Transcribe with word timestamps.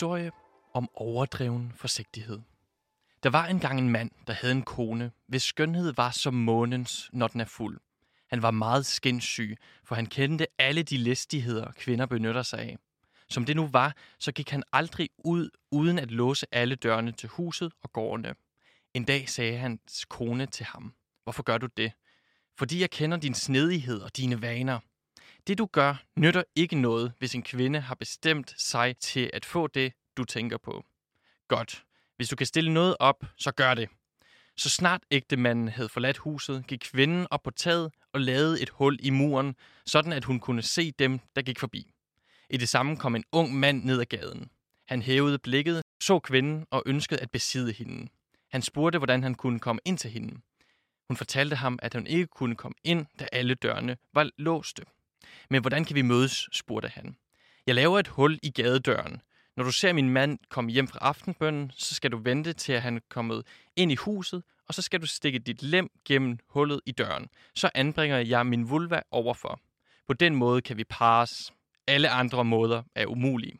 historie 0.00 0.30
om 0.74 0.88
overdreven 0.94 1.72
forsigtighed. 1.76 2.40
Der 3.22 3.30
var 3.30 3.46
engang 3.46 3.78
en 3.78 3.88
mand, 3.88 4.10
der 4.26 4.32
havde 4.32 4.52
en 4.52 4.62
kone, 4.62 5.12
hvis 5.26 5.42
skønhed 5.42 5.92
var 5.92 6.10
som 6.10 6.34
månens, 6.34 7.10
når 7.12 7.28
den 7.28 7.40
er 7.40 7.44
fuld. 7.44 7.80
Han 8.30 8.42
var 8.42 8.50
meget 8.50 8.86
skinsyg, 8.86 9.56
for 9.84 9.94
han 9.94 10.06
kendte 10.06 10.46
alle 10.58 10.82
de 10.82 10.96
listigheder, 10.96 11.72
kvinder 11.72 12.06
benytter 12.06 12.42
sig 12.42 12.58
af. 12.60 12.78
Som 13.28 13.44
det 13.44 13.56
nu 13.56 13.66
var, 13.66 13.96
så 14.18 14.32
gik 14.32 14.50
han 14.50 14.62
aldrig 14.72 15.10
ud 15.18 15.50
uden 15.70 15.98
at 15.98 16.10
låse 16.10 16.46
alle 16.52 16.74
dørene 16.74 17.12
til 17.12 17.28
huset 17.28 17.72
og 17.82 17.92
gårdene. 17.92 18.34
En 18.94 19.04
dag 19.04 19.28
sagde 19.28 19.58
hans 19.58 20.04
kone 20.04 20.46
til 20.46 20.66
ham, 20.66 20.94
Hvorfor 21.24 21.42
gør 21.42 21.58
du 21.58 21.66
det? 21.76 21.92
Fordi 22.58 22.80
jeg 22.80 22.90
kender 22.90 23.16
din 23.16 23.34
snedighed 23.34 24.00
og 24.00 24.16
dine 24.16 24.42
vaner. 24.42 24.78
Det 25.46 25.58
du 25.58 25.66
gør, 25.72 26.02
nytter 26.16 26.42
ikke 26.56 26.76
noget, 26.76 27.12
hvis 27.18 27.34
en 27.34 27.42
kvinde 27.42 27.80
har 27.80 27.94
bestemt 27.94 28.54
sig 28.60 28.96
til 28.96 29.30
at 29.32 29.44
få 29.44 29.66
det, 29.66 29.92
du 30.16 30.24
tænker 30.24 30.58
på. 30.58 30.84
Godt. 31.48 31.84
Hvis 32.16 32.28
du 32.28 32.36
kan 32.36 32.46
stille 32.46 32.74
noget 32.74 32.96
op, 33.00 33.24
så 33.36 33.52
gør 33.52 33.74
det. 33.74 33.88
Så 34.56 34.70
snart 34.70 35.02
ægtemanden 35.10 35.68
havde 35.68 35.88
forladt 35.88 36.16
huset, 36.16 36.66
gik 36.66 36.78
kvinden 36.78 37.26
op 37.30 37.42
på 37.42 37.50
taget 37.50 37.92
og 38.12 38.20
lavede 38.20 38.62
et 38.62 38.70
hul 38.70 38.98
i 39.02 39.10
muren, 39.10 39.54
sådan 39.86 40.12
at 40.12 40.24
hun 40.24 40.40
kunne 40.40 40.62
se 40.62 40.90
dem, 40.90 41.20
der 41.36 41.42
gik 41.42 41.58
forbi. 41.58 41.90
I 42.50 42.56
det 42.56 42.68
samme 42.68 42.96
kom 42.96 43.16
en 43.16 43.24
ung 43.32 43.54
mand 43.54 43.84
ned 43.84 44.00
ad 44.00 44.04
gaden. 44.06 44.50
Han 44.88 45.02
hævede 45.02 45.38
blikket, 45.38 45.82
så 46.02 46.18
kvinden 46.18 46.66
og 46.70 46.82
ønskede 46.86 47.20
at 47.20 47.30
besidde 47.30 47.72
hende. 47.72 48.08
Han 48.50 48.62
spurgte, 48.62 48.98
hvordan 48.98 49.22
han 49.22 49.34
kunne 49.34 49.60
komme 49.60 49.80
ind 49.84 49.98
til 49.98 50.10
hende. 50.10 50.40
Hun 51.08 51.16
fortalte 51.16 51.56
ham, 51.56 51.78
at 51.82 51.94
hun 51.94 52.06
ikke 52.06 52.26
kunne 52.26 52.56
komme 52.56 52.74
ind, 52.84 53.06
da 53.18 53.28
alle 53.32 53.54
dørene 53.54 53.96
var 54.14 54.30
låste. 54.38 54.82
Men 55.50 55.60
hvordan 55.60 55.84
kan 55.84 55.96
vi 55.96 56.02
mødes, 56.02 56.48
spurgte 56.52 56.88
han. 56.88 57.16
Jeg 57.66 57.74
laver 57.74 57.98
et 57.98 58.08
hul 58.08 58.38
i 58.42 58.50
gadedøren. 58.50 59.22
Når 59.56 59.64
du 59.64 59.72
ser 59.72 59.92
min 59.92 60.10
mand 60.10 60.38
komme 60.48 60.70
hjem 60.70 60.88
fra 60.88 60.98
aftenbønnen, 61.02 61.72
så 61.76 61.94
skal 61.94 62.12
du 62.12 62.18
vente 62.18 62.52
til, 62.52 62.72
at 62.72 62.82
han 62.82 62.96
er 62.96 63.00
kommet 63.08 63.46
ind 63.76 63.92
i 63.92 63.94
huset, 63.94 64.42
og 64.68 64.74
så 64.74 64.82
skal 64.82 65.00
du 65.00 65.06
stikke 65.06 65.38
dit 65.38 65.62
lem 65.62 65.90
gennem 66.04 66.38
hullet 66.48 66.80
i 66.86 66.92
døren. 66.92 67.28
Så 67.54 67.70
anbringer 67.74 68.18
jeg 68.18 68.46
min 68.46 68.70
vulva 68.70 69.02
overfor. 69.10 69.60
På 70.06 70.14
den 70.14 70.34
måde 70.34 70.62
kan 70.62 70.76
vi 70.76 70.84
pares. 70.84 71.52
Alle 71.86 72.10
andre 72.10 72.44
måder 72.44 72.82
er 72.94 73.06
umulige. 73.06 73.58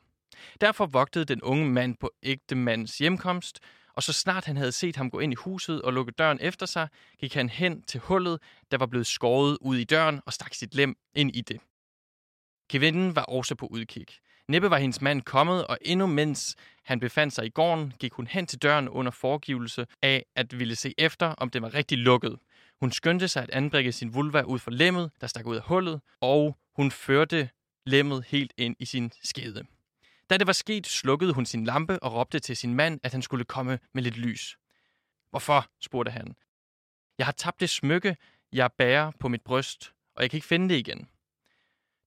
Derfor 0.60 0.86
vogtede 0.86 1.24
den 1.24 1.42
unge 1.42 1.66
mand 1.66 1.96
på 1.96 2.10
ægtemands 2.22 2.98
hjemkomst, 2.98 3.60
og 3.94 4.02
så 4.02 4.12
snart 4.12 4.44
han 4.44 4.56
havde 4.56 4.72
set 4.72 4.96
ham 4.96 5.10
gå 5.10 5.18
ind 5.18 5.32
i 5.32 5.36
huset 5.36 5.82
og 5.82 5.92
lukke 5.92 6.12
døren 6.12 6.38
efter 6.40 6.66
sig, 6.66 6.88
gik 7.18 7.34
han 7.34 7.48
hen 7.48 7.82
til 7.82 8.00
hullet, 8.00 8.38
der 8.70 8.78
var 8.78 8.86
blevet 8.86 9.06
skåret 9.06 9.58
ud 9.60 9.76
i 9.76 9.84
døren 9.84 10.20
og 10.26 10.32
stak 10.32 10.54
sit 10.54 10.74
lem 10.74 10.96
ind 11.14 11.36
i 11.36 11.40
det. 11.40 11.60
Kvinden 12.70 13.16
var 13.16 13.22
også 13.22 13.54
på 13.54 13.66
udkig. 13.66 14.06
Næppe 14.48 14.70
var 14.70 14.78
hendes 14.78 15.00
mand 15.00 15.22
kommet, 15.22 15.66
og 15.66 15.78
endnu 15.82 16.06
mens 16.06 16.56
han 16.84 17.00
befandt 17.00 17.34
sig 17.34 17.46
i 17.46 17.48
gården, 17.48 17.92
gik 17.98 18.12
hun 18.12 18.26
hen 18.26 18.46
til 18.46 18.58
døren 18.58 18.88
under 18.88 19.12
foregivelse 19.12 19.86
af 20.02 20.24
at 20.36 20.58
ville 20.58 20.76
se 20.76 20.94
efter, 20.98 21.26
om 21.26 21.50
det 21.50 21.62
var 21.62 21.74
rigtig 21.74 21.98
lukket. 21.98 22.38
Hun 22.80 22.92
skyndte 22.92 23.28
sig 23.28 23.42
at 23.42 23.50
anbringe 23.50 23.92
sin 23.92 24.14
vulva 24.14 24.42
ud 24.42 24.58
for 24.58 24.70
lemmet, 24.70 25.10
der 25.20 25.26
stak 25.26 25.46
ud 25.46 25.56
af 25.56 25.62
hullet, 25.62 26.00
og 26.20 26.56
hun 26.76 26.90
førte 26.90 27.48
lemmet 27.86 28.24
helt 28.24 28.52
ind 28.56 28.76
i 28.78 28.84
sin 28.84 29.12
skede. 29.22 29.64
Da 30.30 30.36
det 30.36 30.46
var 30.46 30.52
sket, 30.52 30.86
slukkede 30.86 31.32
hun 31.32 31.46
sin 31.46 31.64
lampe 31.64 32.02
og 32.02 32.14
råbte 32.14 32.38
til 32.38 32.56
sin 32.56 32.74
mand, 32.74 33.00
at 33.02 33.12
han 33.12 33.22
skulle 33.22 33.44
komme 33.44 33.78
med 33.94 34.02
lidt 34.02 34.16
lys. 34.16 34.58
Hvorfor? 35.30 35.66
spurgte 35.80 36.10
han. 36.10 36.34
Jeg 37.18 37.26
har 37.26 37.32
tabt 37.32 37.60
det 37.60 37.70
smykke, 37.70 38.16
jeg 38.52 38.70
bærer 38.78 39.10
på 39.20 39.28
mit 39.28 39.42
bryst, 39.42 39.92
og 40.14 40.22
jeg 40.22 40.30
kan 40.30 40.36
ikke 40.36 40.46
finde 40.46 40.68
det 40.68 40.78
igen. 40.78 41.08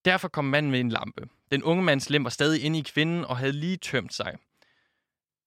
Derfor 0.05 0.27
kom 0.27 0.45
manden 0.45 0.71
med 0.71 0.79
en 0.79 0.89
lampe. 0.89 1.29
Den 1.51 1.63
unge 1.63 1.83
mands 1.83 2.09
lem 2.09 2.23
var 2.23 2.29
stadig 2.29 2.63
inde 2.63 2.79
i 2.79 2.81
kvinden 2.81 3.25
og 3.25 3.37
havde 3.37 3.51
lige 3.51 3.77
tømt 3.77 4.13
sig. 4.13 4.37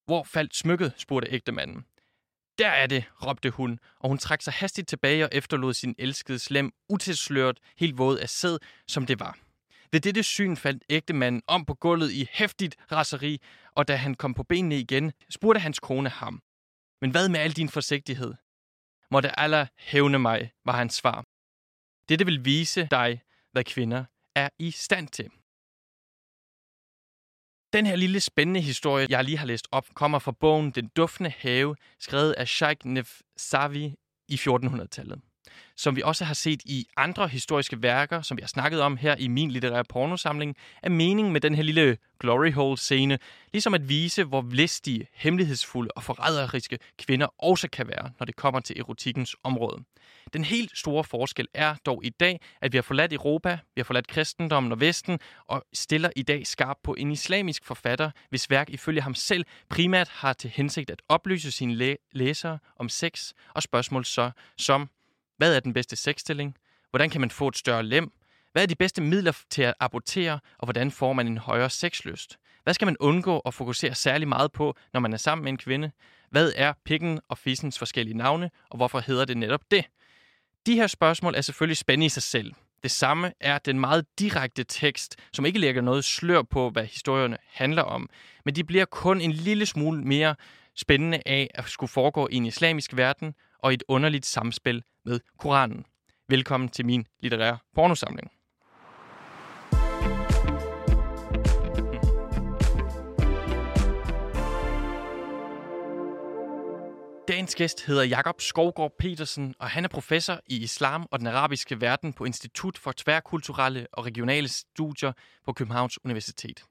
Hvor 0.04 0.24
faldt 0.24 0.56
smykket? 0.56 0.92
spurgte 0.96 1.30
ægtemanden. 1.30 1.86
Der 2.58 2.68
er 2.68 2.86
det, 2.86 3.04
råbte 3.26 3.50
hun, 3.50 3.78
og 4.00 4.08
hun 4.08 4.18
trak 4.18 4.42
sig 4.42 4.52
hastigt 4.52 4.88
tilbage 4.88 5.24
og 5.24 5.30
efterlod 5.32 5.74
sin 5.74 5.94
elskede 5.98 6.38
slem 6.38 6.72
utilsløret, 6.88 7.60
helt 7.76 7.98
våd 7.98 8.18
af 8.18 8.28
sæd, 8.28 8.58
som 8.86 9.06
det 9.06 9.20
var. 9.20 9.38
Ved 9.92 10.00
dette 10.00 10.22
syn 10.22 10.56
faldt 10.56 10.84
ægtemanden 10.90 11.42
om 11.46 11.64
på 11.64 11.74
gulvet 11.74 12.12
i 12.12 12.28
hæftigt 12.30 12.76
raseri, 12.92 13.40
og 13.74 13.88
da 13.88 13.96
han 13.96 14.14
kom 14.14 14.34
på 14.34 14.42
benene 14.42 14.78
igen, 14.78 15.12
spurgte 15.30 15.60
hans 15.60 15.80
kone 15.80 16.08
ham. 16.08 16.42
Men 17.00 17.10
hvad 17.10 17.28
med 17.28 17.40
al 17.40 17.52
din 17.52 17.68
forsigtighed? 17.68 18.34
Måtte 19.10 19.40
Allah 19.40 19.66
hævne 19.78 20.18
mig, 20.18 20.52
var 20.64 20.76
hans 20.76 20.94
svar. 20.94 21.24
Dette 22.08 22.24
vil 22.24 22.44
vise 22.44 22.88
dig, 22.90 23.22
hvad 23.52 23.64
kvinder 23.64 24.04
er 24.34 24.48
i 24.58 24.70
stand 24.70 25.08
til. 25.08 25.30
Den 27.72 27.86
her 27.86 27.96
lille 27.96 28.20
spændende 28.20 28.60
historie, 28.60 29.06
jeg 29.10 29.24
lige 29.24 29.38
har 29.38 29.46
læst 29.46 29.68
op, 29.72 29.86
kommer 29.94 30.18
fra 30.18 30.32
bogen 30.32 30.70
Den 30.70 30.88
duftende 30.88 31.30
have, 31.30 31.76
skrevet 32.00 32.32
af 32.32 32.48
Sheikh 32.48 32.86
Nefsavi 32.86 33.94
i 34.28 34.34
1400-tallet 34.34 35.20
som 35.76 35.96
vi 35.96 36.02
også 36.02 36.24
har 36.24 36.34
set 36.34 36.62
i 36.64 36.86
andre 36.96 37.28
historiske 37.28 37.82
værker, 37.82 38.22
som 38.22 38.36
vi 38.36 38.42
har 38.42 38.48
snakket 38.48 38.80
om 38.80 38.96
her 38.96 39.16
i 39.18 39.28
min 39.28 39.50
litterære 39.50 39.84
pornosamling, 39.84 40.56
er 40.82 40.90
meningen 40.90 41.32
med 41.32 41.40
den 41.40 41.54
her 41.54 41.62
lille 41.62 41.96
glory 42.20 42.52
hole 42.52 42.78
scene, 42.78 43.18
ligesom 43.52 43.74
at 43.74 43.88
vise, 43.88 44.24
hvor 44.24 44.46
listige, 44.50 45.06
hemmelighedsfulde 45.14 45.90
og 45.96 46.02
forræderiske 46.02 46.78
kvinder 46.98 47.26
også 47.38 47.68
kan 47.68 47.88
være, 47.88 48.10
når 48.18 48.26
det 48.26 48.36
kommer 48.36 48.60
til 48.60 48.78
erotikkens 48.78 49.36
område. 49.42 49.84
Den 50.32 50.44
helt 50.44 50.78
store 50.78 51.04
forskel 51.04 51.48
er 51.54 51.74
dog 51.86 52.04
i 52.04 52.08
dag, 52.08 52.40
at 52.60 52.72
vi 52.72 52.76
har 52.76 52.82
forladt 52.82 53.12
Europa, 53.12 53.58
vi 53.74 53.80
har 53.80 53.84
forladt 53.84 54.06
kristendommen 54.06 54.72
og 54.72 54.80
Vesten, 54.80 55.18
og 55.46 55.64
stiller 55.72 56.10
i 56.16 56.22
dag 56.22 56.46
skarp 56.46 56.76
på 56.84 56.94
en 56.94 57.10
islamisk 57.10 57.64
forfatter, 57.64 58.10
hvis 58.30 58.50
værk 58.50 58.70
ifølge 58.70 59.00
ham 59.00 59.14
selv 59.14 59.44
primært 59.68 60.08
har 60.08 60.32
til 60.32 60.50
hensigt 60.50 60.90
at 60.90 61.02
oplyse 61.08 61.52
sine 61.52 61.74
læ- 61.74 61.94
læsere 62.12 62.58
om 62.78 62.88
sex 62.88 63.32
og 63.54 63.62
spørgsmål 63.62 64.04
så 64.04 64.30
som 64.56 64.88
hvad 65.36 65.56
er 65.56 65.60
den 65.60 65.72
bedste 65.72 65.96
sexstilling? 65.96 66.56
Hvordan 66.90 67.10
kan 67.10 67.20
man 67.20 67.30
få 67.30 67.48
et 67.48 67.56
større 67.56 67.82
lem? 67.82 68.12
Hvad 68.52 68.62
er 68.62 68.66
de 68.66 68.74
bedste 68.74 69.02
midler 69.02 69.32
til 69.50 69.62
at 69.62 69.74
abortere, 69.80 70.40
og 70.58 70.66
hvordan 70.66 70.90
får 70.90 71.12
man 71.12 71.26
en 71.26 71.38
højere 71.38 71.70
sexlyst? 71.70 72.38
Hvad 72.64 72.74
skal 72.74 72.86
man 72.86 72.96
undgå 73.00 73.38
at 73.38 73.54
fokusere 73.54 73.94
særlig 73.94 74.28
meget 74.28 74.52
på, 74.52 74.76
når 74.92 75.00
man 75.00 75.12
er 75.12 75.16
sammen 75.16 75.44
med 75.44 75.52
en 75.52 75.58
kvinde? 75.58 75.90
Hvad 76.30 76.52
er 76.56 76.72
pikken 76.84 77.20
og 77.28 77.38
fissens 77.38 77.78
forskellige 77.78 78.16
navne, 78.16 78.50
og 78.70 78.76
hvorfor 78.76 79.00
hedder 79.00 79.24
det 79.24 79.36
netop 79.36 79.60
det? 79.70 79.84
De 80.66 80.74
her 80.74 80.86
spørgsmål 80.86 81.34
er 81.34 81.40
selvfølgelig 81.40 81.76
spændende 81.76 82.06
i 82.06 82.08
sig 82.08 82.22
selv. 82.22 82.52
Det 82.82 82.90
samme 82.90 83.32
er 83.40 83.58
den 83.58 83.80
meget 83.80 84.06
direkte 84.18 84.64
tekst, 84.64 85.16
som 85.32 85.46
ikke 85.46 85.58
lægger 85.58 85.82
noget 85.82 86.04
slør 86.04 86.42
på, 86.42 86.70
hvad 86.70 86.84
historierne 86.84 87.38
handler 87.46 87.82
om, 87.82 88.08
men 88.44 88.54
de 88.54 88.64
bliver 88.64 88.84
kun 88.84 89.20
en 89.20 89.32
lille 89.32 89.66
smule 89.66 90.02
mere 90.02 90.34
spændende 90.74 91.22
af 91.26 91.50
at 91.54 91.68
skulle 91.68 91.90
foregå 91.90 92.28
i 92.30 92.34
en 92.34 92.46
islamisk 92.46 92.96
verden 92.96 93.34
og 93.58 93.74
et 93.74 93.82
underligt 93.88 94.26
samspil 94.26 94.82
med 95.06 95.20
Koranen. 95.38 95.84
Velkommen 96.28 96.68
til 96.68 96.86
min 96.86 97.06
litterære 97.20 97.58
pornosamling. 97.74 98.30
Dagens 107.28 107.54
gæst 107.54 107.86
hedder 107.86 108.04
Jakob 108.04 108.40
Skovgaard 108.40 108.92
Petersen, 108.98 109.54
og 109.58 109.68
han 109.70 109.84
er 109.84 109.88
professor 109.88 110.40
i 110.46 110.62
islam 110.62 111.06
og 111.10 111.18
den 111.18 111.26
arabiske 111.26 111.80
verden 111.80 112.12
på 112.12 112.24
Institut 112.24 112.78
for 112.78 112.92
Tværkulturelle 112.92 113.86
og 113.92 114.06
Regionale 114.06 114.48
Studier 114.48 115.12
på 115.44 115.52
Københavns 115.52 116.04
Universitet. 116.04 116.64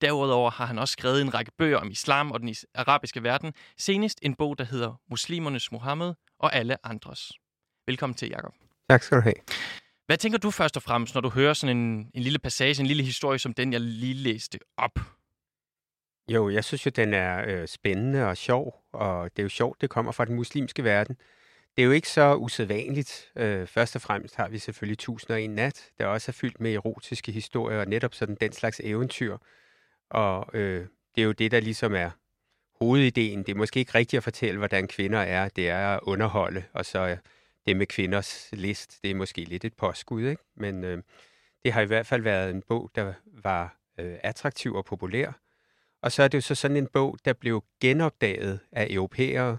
Derudover 0.00 0.50
har 0.50 0.66
han 0.66 0.78
også 0.78 0.92
skrevet 0.92 1.20
en 1.20 1.34
række 1.34 1.52
bøger 1.58 1.78
om 1.78 1.90
islam 1.90 2.30
og 2.30 2.40
den 2.40 2.54
arabiske 2.74 3.22
verden, 3.22 3.52
senest 3.78 4.18
en 4.22 4.34
bog, 4.34 4.58
der 4.58 4.64
hedder 4.64 5.00
Muslimernes 5.10 5.72
Mohammed 5.72 6.14
og 6.38 6.54
alle 6.54 6.86
andres. 6.86 7.32
Velkommen 7.86 8.14
til, 8.14 8.28
Jakob. 8.28 8.54
Tak 8.90 9.02
skal 9.02 9.16
du 9.16 9.22
have. 9.22 9.34
Hvad 10.06 10.16
tænker 10.16 10.38
du 10.38 10.50
først 10.50 10.76
og 10.76 10.82
fremmest, 10.82 11.14
når 11.14 11.20
du 11.20 11.28
hører 11.28 11.54
sådan 11.54 11.76
en, 11.76 12.10
en 12.14 12.22
lille 12.22 12.38
passage, 12.38 12.80
en 12.80 12.86
lille 12.86 13.02
historie 13.02 13.38
som 13.38 13.54
den, 13.54 13.72
jeg 13.72 13.80
lige 13.80 14.14
læste 14.14 14.58
op? 14.76 14.98
Jo, 16.28 16.50
jeg 16.50 16.64
synes 16.64 16.86
jo, 16.86 16.90
den 16.96 17.14
er 17.14 17.44
øh, 17.46 17.68
spændende 17.68 18.28
og 18.28 18.36
sjov, 18.36 18.84
og 18.92 19.30
det 19.30 19.38
er 19.38 19.42
jo 19.42 19.48
sjovt, 19.48 19.80
det 19.80 19.90
kommer 19.90 20.12
fra 20.12 20.24
den 20.24 20.34
muslimske 20.34 20.84
verden. 20.84 21.16
Det 21.76 21.82
er 21.82 21.86
jo 21.86 21.90
ikke 21.90 22.08
så 22.08 22.34
usædvanligt. 22.34 23.32
Øh, 23.36 23.66
først 23.66 23.96
og 23.96 24.02
fremmest 24.02 24.36
har 24.36 24.48
vi 24.48 24.58
selvfølgelig 24.58 24.98
Tusind 24.98 25.30
og 25.30 25.42
en 25.42 25.50
nat, 25.50 25.90
der 25.98 26.06
også 26.06 26.30
er 26.30 26.32
fyldt 26.32 26.60
med 26.60 26.74
erotiske 26.74 27.32
historier, 27.32 27.80
og 27.80 27.86
netop 27.86 28.14
sådan 28.14 28.36
den 28.40 28.52
slags 28.52 28.80
eventyr. 28.84 29.36
Og 30.10 30.50
øh, 30.54 30.86
det 31.14 31.20
er 31.22 31.26
jo 31.26 31.32
det, 31.32 31.50
der 31.50 31.60
ligesom 31.60 31.94
er 31.94 32.10
hovedideen. 32.80 33.38
Det 33.38 33.48
er 33.48 33.54
måske 33.54 33.80
ikke 33.80 33.94
rigtigt 33.94 34.18
at 34.18 34.24
fortælle, 34.24 34.58
hvordan 34.58 34.88
kvinder 34.88 35.18
er. 35.18 35.48
Det 35.48 35.68
er 35.68 35.88
at 35.88 36.00
underholde, 36.02 36.64
og 36.72 36.86
så 36.86 37.16
det 37.66 37.76
med 37.76 37.86
kvinders 37.86 38.48
list, 38.52 39.02
det 39.02 39.10
er 39.10 39.14
måske 39.14 39.44
lidt 39.44 39.64
et 39.64 39.74
påskud, 39.74 40.22
ikke? 40.22 40.42
Men 40.56 40.84
øh, 40.84 41.02
det 41.64 41.72
har 41.72 41.80
i 41.80 41.86
hvert 41.86 42.06
fald 42.06 42.22
været 42.22 42.50
en 42.50 42.62
bog, 42.68 42.90
der 42.94 43.12
var 43.26 43.76
øh, 43.98 44.18
attraktiv 44.22 44.74
og 44.74 44.84
populær. 44.84 45.32
Og 46.02 46.12
så 46.12 46.22
er 46.22 46.28
det 46.28 46.38
jo 46.38 46.40
så 46.40 46.54
sådan 46.54 46.76
en 46.76 46.86
bog, 46.86 47.18
der 47.24 47.32
blev 47.32 47.64
genopdaget 47.80 48.60
af 48.72 48.86
europæere. 48.90 49.58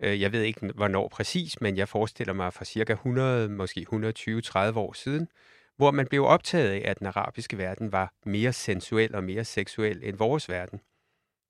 Øh, 0.00 0.20
jeg 0.20 0.32
ved 0.32 0.42
ikke, 0.42 0.66
hvornår 0.74 1.08
præcis, 1.08 1.60
men 1.60 1.76
jeg 1.76 1.88
forestiller 1.88 2.32
mig 2.32 2.52
fra 2.52 2.64
cirka 2.64 2.92
100, 2.92 3.48
måske 3.48 3.86
120-30 3.92 4.78
år 4.78 4.92
siden, 4.92 5.28
hvor 5.76 5.90
man 5.90 6.06
blev 6.06 6.24
optaget 6.24 6.70
af, 6.70 6.90
at 6.90 6.98
den 6.98 7.06
arabiske 7.06 7.58
verden 7.58 7.92
var 7.92 8.12
mere 8.24 8.52
sensuel 8.52 9.14
og 9.14 9.24
mere 9.24 9.44
seksuel 9.44 10.00
end 10.02 10.16
vores 10.16 10.48
verden. 10.48 10.80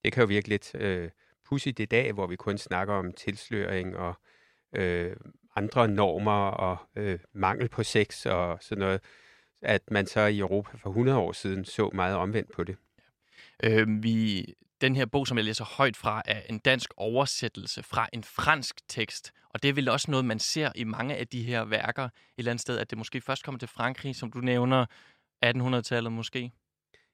Det 0.05 0.13
kan 0.13 0.21
jo 0.21 0.27
virke 0.27 0.49
lidt 0.49 0.75
øh, 0.75 1.11
pudsigt 1.45 1.81
i 1.81 1.85
dag, 1.85 2.13
hvor 2.13 2.27
vi 2.27 2.37
kun 2.37 2.59
snakker 2.59 2.95
om 2.95 3.13
tilsløring 3.13 3.97
og 3.97 4.15
øh, 4.73 5.17
andre 5.57 5.89
normer 5.89 6.51
og 6.51 6.77
øh, 6.97 7.19
mangel 7.33 7.69
på 7.69 7.83
sex 7.83 8.27
og 8.27 8.59
sådan 8.61 8.81
noget, 8.81 9.01
at 9.63 9.91
man 9.91 10.07
så 10.07 10.21
i 10.21 10.39
Europa 10.39 10.77
for 10.77 10.91
100 10.91 11.19
år 11.19 11.33
siden 11.33 11.65
så 11.65 11.91
meget 11.95 12.17
omvendt 12.17 12.53
på 12.53 12.65
det. 12.65 12.77
Øh, 13.63 14.03
vi, 14.03 14.47
den 14.81 14.97
her 14.97 15.07
bog, 15.07 15.27
som 15.27 15.37
jeg 15.37 15.45
læser 15.45 15.65
højt 15.65 15.97
fra, 15.97 16.23
er 16.25 16.41
en 16.49 16.59
dansk 16.59 16.91
oversættelse 16.97 17.83
fra 17.83 18.09
en 18.13 18.25
fransk 18.25 18.89
tekst. 18.89 19.33
Og 19.51 19.63
det 19.63 19.69
er 19.69 19.73
vel 19.73 19.89
også 19.89 20.11
noget, 20.11 20.25
man 20.25 20.39
ser 20.39 20.73
i 20.75 20.85
mange 20.85 21.17
af 21.17 21.27
de 21.29 21.43
her 21.43 21.65
værker 21.65 22.05
et 22.05 22.11
eller 22.39 22.51
andet 22.51 22.63
sted, 22.63 22.79
at 22.79 22.91
det 22.91 22.99
måske 22.99 23.21
først 23.21 23.45
kommer 23.45 23.59
til 23.59 23.69
Frankrig, 23.69 24.17
som 24.17 24.33
du 24.33 24.39
nævner, 24.39 24.87
1800-tallet 25.47 26.13
måske. 26.13 26.53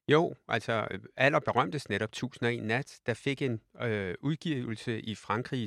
Jo, 0.09 0.35
altså 0.49 0.89
allerberømtest 1.17 1.89
netop 1.89 2.09
1001 2.09 2.63
Nat, 2.63 3.01
der 3.07 3.15
fik 3.15 3.43
en 3.43 3.61
øh, 3.83 4.15
udgivelse 4.21 5.01
i 5.01 5.15
Frankrig 5.15 5.63
i 5.63 5.67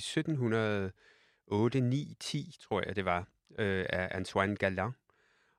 8, 1.51 1.81
9, 1.81 2.15
10, 2.19 2.55
tror 2.61 2.83
jeg 2.85 2.95
det 2.95 3.05
var, 3.05 3.27
øh, 3.59 3.85
af 3.89 4.07
Antoine 4.11 4.55
Galland. 4.55 4.93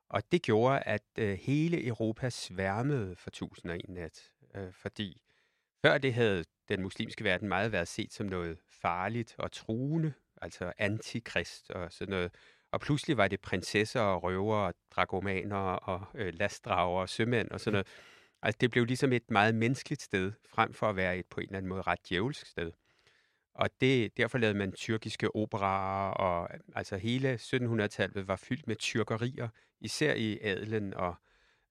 Og 0.09 0.31
det 0.31 0.41
gjorde, 0.41 0.79
at 0.79 1.03
øh, 1.19 1.37
hele 1.41 1.87
Europa 1.87 2.29
sværmede 2.29 3.15
for 3.15 3.29
1001 3.29 3.89
Nat, 3.89 4.31
øh, 4.55 4.73
fordi 4.73 5.21
før 5.81 5.97
det 5.97 6.13
havde 6.13 6.45
den 6.69 6.81
muslimske 6.81 7.23
verden 7.23 7.47
meget 7.47 7.71
været 7.71 7.87
set 7.87 8.13
som 8.13 8.25
noget 8.25 8.57
farligt 8.69 9.35
og 9.37 9.51
truende, 9.51 10.13
altså 10.41 10.73
antikrist 10.77 11.71
og 11.71 11.91
sådan 11.91 12.11
noget. 12.11 12.31
Og 12.71 12.79
pludselig 12.79 13.17
var 13.17 13.27
det 13.27 13.41
prinsesser 13.41 14.01
og 14.01 14.23
røver 14.23 14.55
og 14.55 14.73
dragomaner 14.91 15.57
og 15.57 16.05
øh, 16.13 16.33
lastdrager 16.33 17.01
og 17.01 17.09
sømænd 17.09 17.49
og 17.51 17.59
sådan 17.59 17.73
noget. 17.73 17.87
Altså 18.41 18.57
det 18.61 18.71
blev 18.71 18.85
ligesom 18.85 19.13
et 19.13 19.31
meget 19.31 19.55
menneskeligt 19.55 20.01
sted, 20.01 20.31
frem 20.45 20.73
for 20.73 20.89
at 20.89 20.95
være 20.95 21.17
et 21.17 21.25
på 21.25 21.39
en 21.39 21.45
eller 21.45 21.57
anden 21.57 21.69
måde 21.69 21.81
ret 21.81 22.09
djævelsk 22.09 22.47
sted. 22.47 22.71
Og 23.55 23.69
det, 23.81 24.17
derfor 24.17 24.37
lavede 24.37 24.57
man 24.57 24.71
tyrkiske 24.71 25.35
operaer, 25.35 26.11
og 26.11 26.49
altså 26.75 26.97
hele 26.97 27.33
1700-tallet 27.35 28.27
var 28.27 28.35
fyldt 28.35 28.67
med 28.67 28.75
tyrkerier, 28.75 29.49
især 29.81 30.13
i 30.13 30.39
adelen 30.41 30.93
og 30.93 31.15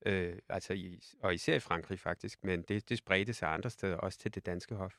øh, 0.06 0.34
altså 0.49 0.73
i, 0.73 1.00
og 1.23 1.34
især 1.34 1.55
i 1.55 1.61
Frankrig 1.61 2.00
faktisk, 2.00 2.44
men 2.44 2.62
det, 2.62 2.88
det 2.88 2.99
spredte 2.99 3.34
sig 3.34 3.49
andre 3.49 3.70
steder, 3.70 3.96
også 3.96 4.19
til 4.19 4.34
det 4.34 4.46
danske 4.46 4.75
hof. 4.75 4.93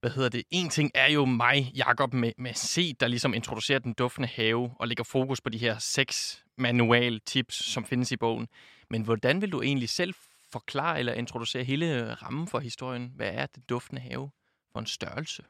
Hvad 0.00 0.10
hedder 0.10 0.28
det? 0.28 0.42
En 0.50 0.68
ting 0.68 0.90
er 0.94 1.10
jo 1.10 1.24
mig, 1.24 1.72
Jakob 1.74 2.14
med, 2.14 2.32
med 2.38 2.54
C, 2.54 2.96
der 3.00 3.08
ligesom 3.08 3.34
introducerer 3.34 3.78
den 3.78 3.92
duftende 3.92 4.28
have 4.28 4.70
og 4.78 4.88
lægger 4.88 5.04
fokus 5.04 5.40
på 5.40 5.48
de 5.48 5.58
her 5.58 5.78
seks 5.78 6.44
manual 6.58 7.20
tips, 7.20 7.54
som 7.54 7.84
findes 7.84 8.12
i 8.12 8.16
bogen. 8.16 8.48
Men 8.90 9.02
hvordan 9.02 9.40
vil 9.40 9.52
du 9.52 9.62
egentlig 9.62 9.88
selv 9.88 10.14
forklare 10.52 10.98
eller 10.98 11.12
introducere 11.12 11.64
hele 11.64 12.14
rammen 12.14 12.46
for 12.48 12.58
historien? 12.58 13.12
Hvad 13.16 13.30
er 13.34 13.46
det 13.46 13.68
duftende 13.68 14.02
have 14.02 14.30
for 14.72 14.78
en 14.78 14.86
størrelse? 14.86 15.42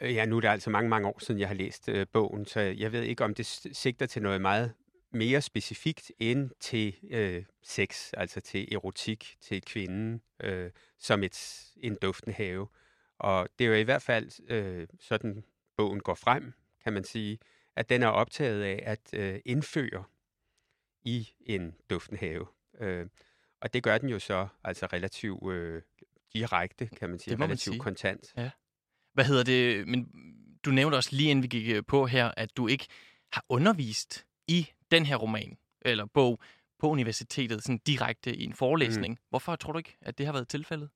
Øh, 0.00 0.14
ja, 0.14 0.24
nu 0.24 0.36
er 0.36 0.40
det 0.40 0.48
altså 0.48 0.70
mange, 0.70 0.90
mange 0.90 1.08
år 1.08 1.18
siden, 1.18 1.40
jeg 1.40 1.48
har 1.48 1.54
læst 1.54 1.88
øh, 1.88 2.06
bogen, 2.12 2.46
så 2.46 2.60
jeg 2.60 2.92
ved 2.92 3.02
ikke, 3.02 3.24
om 3.24 3.34
det 3.34 3.46
sigter 3.72 4.06
til 4.06 4.22
noget 4.22 4.40
meget 4.40 4.72
mere 5.10 5.40
specifikt 5.40 6.12
end 6.18 6.50
til 6.60 6.94
øh, 7.10 7.44
sex, 7.62 8.12
altså 8.12 8.40
til 8.40 8.74
erotik, 8.74 9.36
til 9.40 9.62
kvinden, 9.62 10.22
øh, 10.40 10.70
som 10.98 11.22
et, 11.22 11.64
en 11.76 11.94
duftende 12.02 12.32
have. 12.32 12.68
Og 13.18 13.48
det 13.58 13.64
er 13.64 13.68
jo 13.68 13.74
i 13.74 13.82
hvert 13.82 14.02
fald 14.02 14.50
øh, 14.50 14.86
sådan, 15.00 15.44
bogen 15.76 16.00
går 16.00 16.14
frem, 16.14 16.52
kan 16.84 16.92
man 16.92 17.04
sige, 17.04 17.38
at 17.76 17.88
den 17.88 18.02
er 18.02 18.08
optaget 18.08 18.62
af 18.62 18.82
at 18.86 19.00
øh, 19.12 19.40
indføre 19.44 20.04
i 21.04 21.28
en 21.40 21.74
duftende 21.90 22.20
have. 22.20 22.46
Øh, 22.80 23.06
og 23.60 23.74
det 23.74 23.82
gør 23.82 23.98
den 23.98 24.08
jo 24.08 24.18
så 24.18 24.48
altså 24.64 24.86
relativt 24.86 25.52
øh, 25.52 25.82
direkte, 26.34 26.86
kan 26.86 27.10
man 27.10 27.18
sige, 27.18 27.36
man 27.36 27.48
relativt 27.48 27.74
sige. 27.74 27.80
kontant. 27.80 28.32
Hvad 29.14 29.24
hedder 29.24 29.42
det? 29.44 29.88
Men 29.88 30.08
du 30.64 30.70
nævnte 30.70 30.96
også 30.96 31.10
lige 31.12 31.30
inden 31.30 31.42
vi 31.42 31.48
gik 31.48 31.68
øh, 31.76 31.82
på 31.88 32.06
her, 32.06 32.30
at 32.36 32.56
du 32.56 32.66
ikke 32.68 32.86
har 33.32 33.44
undervist 33.48 34.26
i 34.48 34.68
den 34.90 35.06
her 35.06 35.16
roman 35.16 35.56
eller 35.84 36.06
bog 36.06 36.40
på 36.78 36.88
universitetet 36.88 37.62
sådan 37.64 37.78
direkte 37.86 38.36
i 38.36 38.44
en 38.44 38.52
forelæsning. 38.52 39.12
Mm. 39.14 39.26
Hvorfor 39.30 39.56
tror 39.56 39.72
du 39.72 39.78
ikke, 39.78 39.96
at 40.00 40.18
det 40.18 40.26
har 40.26 40.32
været 40.32 40.48
tilfældet? 40.48 40.88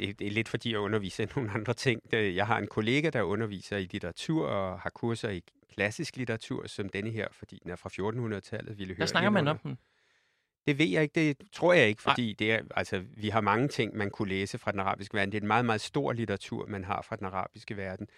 Det, 0.00 0.18
det 0.18 0.26
er 0.26 0.30
lidt 0.30 0.48
fordi, 0.48 0.70
jeg 0.72 0.78
underviser 0.78 1.24
i 1.24 1.28
nogle 1.36 1.50
andre 1.50 1.74
ting. 1.74 2.00
Det- 2.10 2.34
Jeg 2.36 2.46
har 2.46 2.58
en 2.58 2.66
kollega, 2.66 3.10
der 3.10 3.22
underviser 3.22 3.76
i 3.76 3.84
litteratur 3.92 4.46
og 4.48 4.80
har 4.80 4.90
kurser 4.90 5.30
i 5.30 5.42
klassisk 5.74 6.16
litteratur, 6.16 6.66
som 6.66 6.88
denne 6.88 7.10
her, 7.10 7.28
fordi 7.32 7.58
den 7.62 7.70
er 7.70 7.76
fra 7.76 7.88
1400-tallet. 7.88 8.78
Ville 8.78 8.90
høre 8.94 8.96
Hvad 8.96 9.06
snakker 9.06 9.30
man 9.30 9.48
om 9.48 9.58
den? 9.58 9.78
Det 10.66 10.78
ved 10.78 10.86
jeg 10.86 11.02
ikke, 11.02 11.14
det 11.14 11.48
tror 11.52 11.72
jeg 11.72 11.88
ikke, 11.88 12.02
Nej. 12.06 12.12
fordi 12.14 12.32
det 12.32 12.52
er, 12.52 12.62
altså, 12.76 13.04
vi 13.16 13.28
har 13.28 13.40
mange 13.40 13.68
ting, 13.68 13.96
man 13.96 14.10
kunne 14.10 14.28
læse 14.28 14.58
fra 14.58 14.72
den 14.72 14.80
arabiske 14.80 15.14
verden. 15.14 15.32
Det 15.32 15.38
er 15.38 15.42
en 15.42 15.46
meget, 15.46 15.64
meget 15.64 15.80
stor 15.80 16.12
litteratur, 16.12 16.66
man 16.66 16.84
har 16.84 17.02
fra 17.02 17.16
den 17.16 17.26
arabiske 17.26 17.76
verden, 17.76 18.08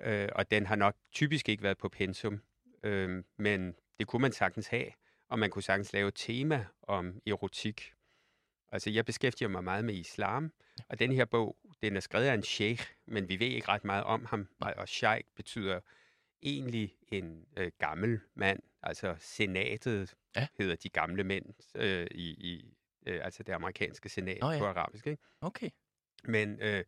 øh, 0.00 0.28
og 0.32 0.50
den 0.50 0.66
har 0.66 0.76
nok 0.76 0.94
typisk 1.12 1.48
ikke 1.48 1.62
været 1.62 1.78
på 1.78 1.88
pensum, 1.88 2.40
øh, 2.82 3.24
men 3.36 3.74
det 3.98 4.06
kunne 4.06 4.22
man 4.22 4.32
sagtens 4.32 4.66
have, 4.66 4.86
og 5.28 5.38
man 5.38 5.50
kunne 5.50 5.62
sagtens 5.62 5.92
lave 5.92 6.08
et 6.08 6.14
tema 6.14 6.64
om 6.82 7.20
erotik. 7.26 7.92
Altså, 8.72 8.90
jeg 8.90 9.04
beskæftiger 9.04 9.48
mig 9.48 9.64
meget 9.64 9.84
med 9.84 9.94
islam, 9.94 10.52
og 10.88 10.98
den 10.98 11.12
her 11.12 11.24
bog, 11.24 11.56
den 11.82 11.96
er 11.96 12.00
skrevet 12.00 12.26
af 12.26 12.34
en 12.34 12.42
sheikh, 12.42 12.86
men 13.06 13.28
vi 13.28 13.40
ved 13.40 13.46
ikke 13.46 13.68
ret 13.68 13.84
meget 13.84 14.04
om 14.04 14.24
ham, 14.24 14.48
og 14.60 14.88
sheikh 14.88 15.28
betyder 15.36 15.80
egentlig 16.46 16.96
en 17.08 17.46
øh, 17.56 17.72
gammel 17.78 18.20
mand, 18.34 18.60
altså 18.82 19.16
senatet 19.18 20.14
Ja. 20.36 20.46
hedder 20.58 20.76
de 20.76 20.88
gamle 20.88 21.24
mænd 21.24 21.46
øh, 21.74 22.06
i, 22.10 22.30
i 22.30 22.74
øh, 23.06 23.24
altså 23.24 23.42
det 23.42 23.52
amerikanske 23.52 24.08
senat 24.08 24.38
oh, 24.42 24.54
ja. 24.54 24.58
på 24.58 24.66
arabisk. 24.66 25.06
Ikke? 25.06 25.22
Okay. 25.40 25.70
Men, 26.24 26.60
øh, 26.60 26.84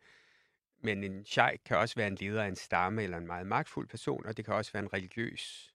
men 0.78 1.04
en 1.04 1.24
sheikh 1.24 1.58
kan 1.64 1.76
også 1.76 1.94
være 1.94 2.06
en 2.06 2.14
leder 2.14 2.42
af 2.42 2.48
en 2.48 2.56
stamme 2.56 3.02
eller 3.02 3.18
en 3.18 3.26
meget 3.26 3.46
magtfuld 3.46 3.88
person, 3.88 4.26
og 4.26 4.36
det 4.36 4.44
kan 4.44 4.54
også 4.54 4.72
være 4.72 4.82
en 4.82 4.92
religiøs 4.92 5.74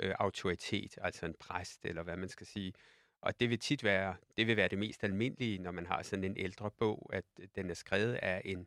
øh, 0.00 0.14
autoritet, 0.18 0.98
altså 1.00 1.26
en 1.26 1.34
præst 1.40 1.84
eller 1.84 2.02
hvad 2.02 2.16
man 2.16 2.28
skal 2.28 2.46
sige. 2.46 2.72
Og 3.20 3.40
det 3.40 3.50
vil 3.50 3.58
tit 3.58 3.84
være 3.84 4.16
det, 4.36 4.46
vil 4.46 4.56
være 4.56 4.68
det 4.68 4.78
mest 4.78 5.04
almindelige, 5.04 5.58
når 5.58 5.70
man 5.70 5.86
har 5.86 6.02
sådan 6.02 6.24
en 6.24 6.36
ældre 6.36 6.70
bog, 6.70 7.10
at 7.12 7.24
den 7.54 7.70
er 7.70 7.74
skrevet 7.74 8.14
af 8.14 8.42
en 8.44 8.58
øh, 8.58 8.66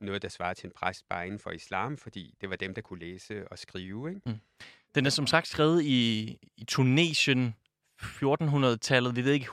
noget, 0.00 0.22
der 0.22 0.28
svarer 0.28 0.54
til 0.54 0.66
en 0.66 0.72
præst 0.76 1.08
bare 1.08 1.26
inden 1.26 1.38
for 1.40 1.50
islam, 1.50 1.96
fordi 1.96 2.34
det 2.40 2.50
var 2.50 2.56
dem, 2.56 2.74
der 2.74 2.82
kunne 2.82 3.00
læse 3.00 3.48
og 3.48 3.58
skrive. 3.58 4.08
Ikke? 4.10 4.38
Den 4.94 5.06
er 5.06 5.10
som 5.10 5.26
sagt 5.26 5.48
skrevet 5.48 5.82
i, 5.82 6.22
i 6.56 6.64
Tunesien 6.64 7.54
1400-tallet. 8.02 9.16
Vi 9.16 9.24
ved 9.24 9.32
ikke 9.32 9.46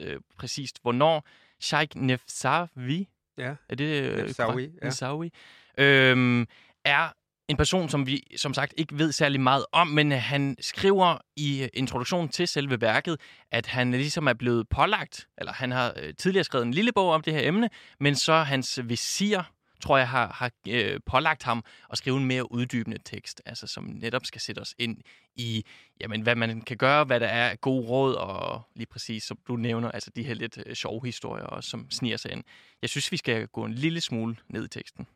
100% 0.00 0.04
øh, 0.04 0.20
præcist, 0.36 0.82
hvornår. 0.82 1.26
Sheikh 1.60 1.96
Nefsawi, 1.96 3.08
Ja, 3.38 3.54
er 3.68 3.74
det 3.74 4.02
øh, 4.02 4.16
Nefsawi, 4.16 4.50
korrekt? 4.52 4.74
ja. 4.82 4.86
Nefsawi, 4.86 5.32
øhm, 5.78 6.46
er 6.84 7.08
en 7.48 7.56
person, 7.56 7.88
som 7.88 8.06
vi 8.06 8.22
som 8.36 8.54
sagt 8.54 8.74
ikke 8.76 8.98
ved 8.98 9.12
særlig 9.12 9.40
meget 9.40 9.64
om, 9.72 9.88
men 9.88 10.12
øh, 10.12 10.18
han 10.18 10.56
skriver 10.60 11.18
i 11.36 11.62
øh, 11.62 11.68
introduktionen 11.74 12.28
til 12.28 12.48
selve 12.48 12.80
værket, 12.80 13.20
at 13.50 13.66
han 13.66 13.90
ligesom 13.90 14.26
er 14.26 14.32
blevet 14.32 14.68
pålagt, 14.68 15.28
eller 15.38 15.52
han 15.52 15.70
har 15.70 15.94
øh, 15.96 16.14
tidligere 16.14 16.44
skrevet 16.44 16.66
en 16.66 16.74
lille 16.74 16.92
bog 16.92 17.10
om 17.10 17.22
det 17.22 17.32
her 17.32 17.48
emne, 17.48 17.70
men 18.00 18.14
så 18.14 18.34
hans 18.34 18.80
visir, 18.84 19.42
tror 19.80 19.98
jeg, 19.98 20.08
har, 20.08 20.32
har 20.32 20.50
øh, 20.68 21.00
pålagt 21.06 21.42
ham 21.42 21.64
at 21.90 21.98
skrive 21.98 22.16
en 22.16 22.24
mere 22.24 22.52
uddybende 22.52 22.98
tekst, 23.04 23.42
altså 23.46 23.66
som 23.66 23.84
netop 23.84 24.26
skal 24.26 24.40
sætte 24.40 24.60
os 24.60 24.74
ind 24.78 24.96
i, 25.36 25.64
jamen, 26.00 26.20
hvad 26.20 26.34
man 26.34 26.60
kan 26.60 26.76
gøre, 26.76 27.04
hvad 27.04 27.20
der 27.20 27.26
er 27.26 27.56
gode 27.56 27.86
råd, 27.86 28.14
og 28.14 28.62
lige 28.74 28.86
præcis, 28.86 29.22
som 29.22 29.38
du 29.48 29.56
nævner, 29.56 29.90
altså 29.90 30.10
de 30.16 30.22
her 30.22 30.34
lidt 30.34 30.58
øh, 30.66 30.74
sjove 30.74 31.00
historier 31.04 31.44
også, 31.44 31.70
som 31.70 31.90
sniger 31.90 32.16
sig 32.16 32.32
ind. 32.32 32.44
Jeg 32.82 32.90
synes, 32.90 33.12
vi 33.12 33.16
skal 33.16 33.46
gå 33.46 33.64
en 33.64 33.74
lille 33.74 34.00
smule 34.00 34.36
ned 34.48 34.64
i 34.64 34.68
teksten. 34.68 35.06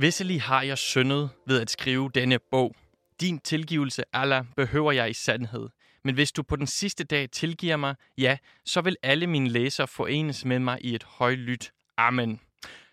Visselig 0.00 0.42
har 0.42 0.62
jeg 0.62 0.78
syndet 0.78 1.30
ved 1.46 1.60
at 1.60 1.70
skrive 1.70 2.10
denne 2.14 2.38
bog. 2.50 2.74
Din 3.20 3.38
tilgivelse, 3.38 4.02
Allah, 4.12 4.44
behøver 4.56 4.92
jeg 4.92 5.10
i 5.10 5.12
sandhed. 5.12 5.68
Men 6.04 6.14
hvis 6.14 6.32
du 6.32 6.42
på 6.42 6.56
den 6.56 6.66
sidste 6.66 7.04
dag 7.04 7.30
tilgiver 7.30 7.76
mig, 7.76 7.94
ja, 8.18 8.38
så 8.64 8.80
vil 8.80 8.96
alle 9.02 9.26
mine 9.26 9.48
læsere 9.48 9.86
forenes 9.86 10.44
med 10.44 10.58
mig 10.58 10.78
i 10.80 10.94
et 10.94 11.02
højlydt 11.02 11.72
Amen. 11.96 12.40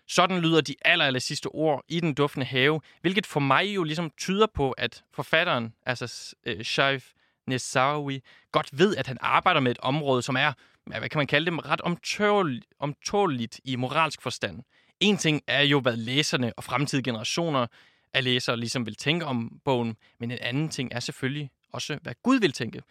Sådan 0.08 0.38
lyder 0.38 0.60
de 0.60 0.74
aller, 0.84 1.04
aller 1.04 1.20
sidste 1.20 1.46
ord 1.46 1.84
i 1.88 2.00
den 2.00 2.14
duftende 2.14 2.46
have, 2.46 2.80
hvilket 3.00 3.26
for 3.26 3.40
mig 3.40 3.74
jo 3.74 3.84
ligesom 3.84 4.10
tyder 4.18 4.46
på, 4.54 4.70
at 4.70 5.02
forfatteren, 5.14 5.74
altså 5.86 6.34
øh, 6.46 6.64
Shaif 6.64 7.12
Nesawi, 7.46 8.20
godt 8.52 8.78
ved, 8.78 8.96
at 8.96 9.06
han 9.06 9.18
arbejder 9.20 9.60
med 9.60 9.70
et 9.70 9.78
område, 9.78 10.22
som 10.22 10.36
er, 10.36 10.52
hvad 10.84 11.08
kan 11.08 11.18
man 11.18 11.26
kalde 11.26 11.50
det, 11.50 11.66
ret 11.66 11.80
omtål- 11.80 12.76
omtåligt 12.78 13.60
i 13.64 13.76
moralsk 13.76 14.22
forstand. 14.22 14.62
En 15.00 15.16
ting 15.16 15.42
er 15.46 15.62
jo, 15.62 15.80
hvad 15.80 15.96
læserne 15.96 16.52
og 16.56 16.64
fremtidige 16.64 17.04
generationer 17.04 17.66
af 18.14 18.24
læsere 18.24 18.56
ligesom 18.56 18.86
vil 18.86 18.94
tænke 18.94 19.26
om 19.26 19.60
bogen, 19.64 19.96
men 20.20 20.30
en 20.30 20.38
anden 20.40 20.68
ting 20.68 20.92
er 20.92 21.00
selvfølgelig 21.00 21.50
også, 21.72 21.98
hvad 22.02 22.14
Gud 22.22 22.40
vil 22.40 22.52
tænke. 22.52 22.82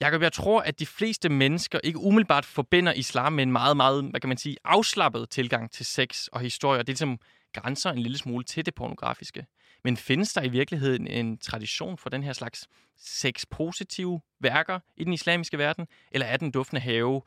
Jakob, 0.00 0.22
jeg 0.22 0.32
tror, 0.32 0.60
at 0.60 0.78
de 0.78 0.86
fleste 0.86 1.28
mennesker 1.28 1.80
ikke 1.84 1.98
umiddelbart 1.98 2.44
forbinder 2.44 2.92
islam 2.92 3.32
med 3.32 3.42
en 3.42 3.52
meget, 3.52 3.76
meget, 3.76 4.04
hvad 4.04 4.20
kan 4.20 4.28
man 4.28 4.38
sige, 4.38 4.56
afslappet 4.64 5.30
tilgang 5.30 5.70
til 5.70 5.86
sex 5.86 6.26
og 6.26 6.40
historie. 6.40 6.78
Det 6.78 6.88
ligesom 6.88 7.18
grænser 7.52 7.90
en 7.90 7.98
lille 7.98 8.18
smule 8.18 8.44
til 8.44 8.66
det 8.66 8.74
pornografiske. 8.74 9.46
Men 9.84 9.96
findes 9.96 10.32
der 10.32 10.42
i 10.42 10.48
virkeligheden 10.48 11.06
en 11.06 11.38
tradition 11.38 11.98
for 11.98 12.10
den 12.10 12.22
her 12.22 12.32
slags 12.32 12.68
sex-positive 12.98 14.20
værker 14.40 14.80
i 14.96 15.04
den 15.04 15.12
islamiske 15.12 15.58
verden? 15.58 15.86
Eller 16.12 16.26
er 16.26 16.36
den 16.36 16.50
duftende 16.50 16.80
have 16.80 17.22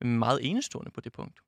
meget 0.00 0.40
enestående 0.42 0.90
på 0.90 1.00
det 1.00 1.12
punkt? 1.12 1.40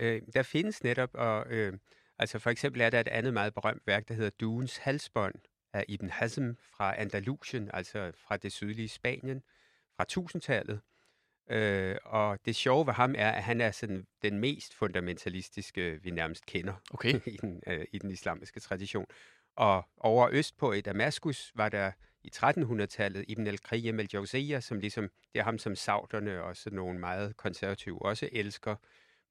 Øh, 0.00 0.22
der 0.34 0.42
findes 0.42 0.84
netop, 0.84 1.10
og 1.14 1.46
øh, 1.46 1.72
altså 2.18 2.38
for 2.38 2.50
eksempel 2.50 2.80
er 2.80 2.90
der 2.90 3.00
et 3.00 3.08
andet 3.08 3.34
meget 3.34 3.54
berømt 3.54 3.82
værk, 3.86 4.08
der 4.08 4.14
hedder 4.14 4.30
Duens 4.30 4.76
halsbånd 4.76 5.34
af 5.72 5.84
Ibn 5.88 6.10
Hazm 6.10 6.50
fra 6.60 7.00
Andalusien, 7.00 7.70
altså 7.72 8.12
fra 8.16 8.36
det 8.36 8.52
sydlige 8.52 8.88
Spanien, 8.88 9.42
fra 9.96 10.04
1000-tallet. 10.12 10.80
Øh, 11.50 11.96
og 12.04 12.38
det 12.44 12.56
sjove 12.56 12.86
ved 12.86 12.94
ham 12.94 13.14
er, 13.18 13.30
at 13.30 13.42
han 13.42 13.60
er 13.60 13.70
sådan 13.70 14.06
den 14.22 14.38
mest 14.38 14.74
fundamentalistiske, 14.74 16.02
vi 16.02 16.10
nærmest 16.10 16.46
kender 16.46 16.74
Okay. 16.90 17.20
i, 17.34 17.36
den, 17.36 17.62
øh, 17.66 17.84
i 17.92 17.98
den 17.98 18.10
islamiske 18.10 18.60
tradition. 18.60 19.06
Og 19.56 19.88
over 19.96 20.28
østpå 20.32 20.72
i 20.72 20.80
Damaskus 20.80 21.52
var 21.54 21.68
der 21.68 21.92
i 22.22 22.30
1300-tallet 22.36 23.24
Ibn 23.28 23.46
al-Qayyim 23.46 24.00
al-Jawziyya, 24.00 24.60
som 24.60 24.78
ligesom, 24.78 25.08
det 25.32 25.38
er 25.38 25.44
ham 25.44 25.58
som 25.58 25.76
sauderne 25.76 26.42
og 26.42 26.56
sådan 26.56 26.76
nogle 26.76 26.98
meget 26.98 27.36
konservative 27.36 28.02
også 28.02 28.28
elsker. 28.32 28.76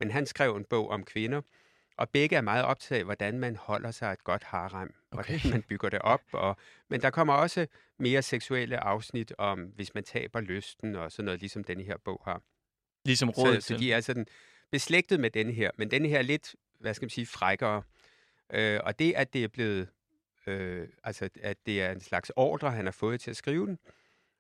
Men 0.04 0.12
han 0.12 0.26
skrev 0.26 0.56
en 0.56 0.66
bog 0.66 0.90
om 0.90 1.04
kvinder, 1.04 1.42
og 1.98 2.10
begge 2.10 2.36
er 2.36 2.42
meget 2.42 2.66
optaget 2.66 3.00
af, 3.00 3.06
hvordan 3.06 3.40
man 3.40 3.56
holder 3.56 3.92
sig 3.92 4.14
et 4.14 4.24
godt 4.24 4.44
harem, 4.44 4.94
hvordan 5.12 5.36
Okay. 5.36 5.50
man 5.52 5.64
bygger 5.64 5.90
det 5.90 6.00
op. 6.00 6.22
Og, 6.32 6.58
men 6.90 7.02
der 7.02 7.10
kommer 7.10 7.34
også 7.34 7.68
mere 8.00 8.22
seksuelle 8.22 8.78
afsnit 8.78 9.34
om, 9.38 9.60
hvis 9.60 9.94
man 9.94 10.04
taber 10.04 10.40
lysten 10.42 10.96
og 10.96 11.12
sådan 11.12 11.26
noget, 11.26 11.40
ligesom 11.40 11.64
denne 11.64 11.84
her 11.84 11.98
bog 11.98 12.22
har. 12.26 12.42
Ligesom 13.06 13.30
rådet 13.30 13.64
Så, 13.64 13.68
så 13.68 13.78
de 13.78 13.94
er 13.94 14.02
sådan 14.02 14.28
beslægtet 14.72 15.20
med 15.20 15.30
denne 15.30 15.54
her, 15.54 15.72
men 15.78 15.92
denne 15.92 16.08
her 16.08 16.18
er 16.18 16.22
lidt, 16.22 16.56
hvad 16.80 16.94
skal 16.94 17.06
man 17.06 17.10
sige, 17.10 17.26
frækkere. 17.26 17.84
Øh, 18.54 18.80
og 18.84 19.00
det, 19.00 19.14
at 19.14 19.34
det 19.34 19.44
er 19.44 19.48
blevet, 19.48 19.88
øh, 20.48 20.88
altså 21.04 21.30
at 21.42 21.58
det 21.66 21.82
er 21.82 21.92
en 21.92 22.02
slags 22.02 22.32
ordre, 22.36 22.72
han 22.72 22.86
har 22.86 22.92
fået 22.92 23.22
til 23.22 23.30
at 23.30 23.38
skrive 23.38 23.68
den, 23.68 23.80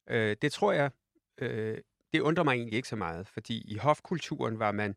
øh, 0.09 0.35
det 0.41 0.51
tror 0.51 0.71
jeg, 0.71 0.91
øh, 1.37 1.77
det 2.13 2.19
undrer 2.19 2.43
mig 2.43 2.53
egentlig 2.53 2.77
ikke 2.77 2.87
så 2.87 2.95
meget, 2.95 3.27
fordi 3.27 3.61
i 3.61 3.77
hofkulturen 3.77 4.59
var 4.59 4.71
man, 4.71 4.95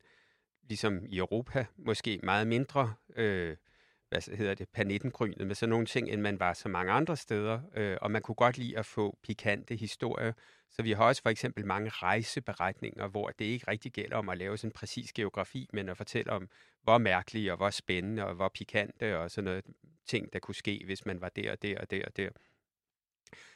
ligesom 0.68 1.06
i 1.06 1.18
Europa, 1.18 1.66
måske 1.76 2.20
meget 2.22 2.46
mindre, 2.46 2.94
øh, 3.16 3.56
hvad 4.08 4.36
hedder 4.36 4.54
det, 4.54 4.68
panettengrynet 4.68 5.46
med 5.46 5.54
sådan 5.54 5.70
nogle 5.70 5.86
ting, 5.86 6.08
end 6.08 6.20
man 6.20 6.40
var 6.40 6.52
så 6.52 6.68
mange 6.68 6.92
andre 6.92 7.16
steder, 7.16 7.60
øh, 7.74 7.96
og 8.02 8.10
man 8.10 8.22
kunne 8.22 8.34
godt 8.34 8.58
lide 8.58 8.78
at 8.78 8.86
få 8.86 9.18
pikante 9.22 9.76
historier, 9.76 10.32
så 10.70 10.82
vi 10.82 10.92
har 10.92 11.04
også 11.04 11.22
for 11.22 11.30
eksempel 11.30 11.66
mange 11.66 11.90
rejseberetninger, 11.90 13.08
hvor 13.08 13.28
det 13.28 13.44
ikke 13.44 13.70
rigtig 13.70 13.92
gælder 13.92 14.16
om 14.16 14.28
at 14.28 14.38
lave 14.38 14.56
sådan 14.58 14.68
en 14.68 14.72
præcis 14.72 15.12
geografi, 15.12 15.68
men 15.72 15.88
at 15.88 15.96
fortælle 15.96 16.32
om, 16.32 16.48
hvor 16.82 16.98
mærkelige 16.98 17.52
og 17.52 17.56
hvor 17.56 17.70
spændende 17.70 18.26
og 18.26 18.34
hvor 18.34 18.48
pikante 18.48 19.18
og 19.18 19.30
sådan 19.30 19.44
noget 19.44 19.64
ting, 20.06 20.32
der 20.32 20.38
kunne 20.38 20.54
ske, 20.54 20.82
hvis 20.84 21.06
man 21.06 21.20
var 21.20 21.28
der 21.28 21.52
og 21.52 21.62
der 21.62 21.78
og 21.78 21.90
der 21.90 22.04
og 22.04 22.16
der. 22.16 22.28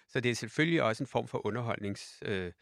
Så 0.08 0.20
det 0.20 0.30
er 0.30 0.34
selvfølgelig 0.34 0.82
også 0.82 1.02
en 1.02 1.06
form 1.06 1.28
for 1.28 1.46
underholdningstekst. 1.46 2.22
Øh, 2.22 2.52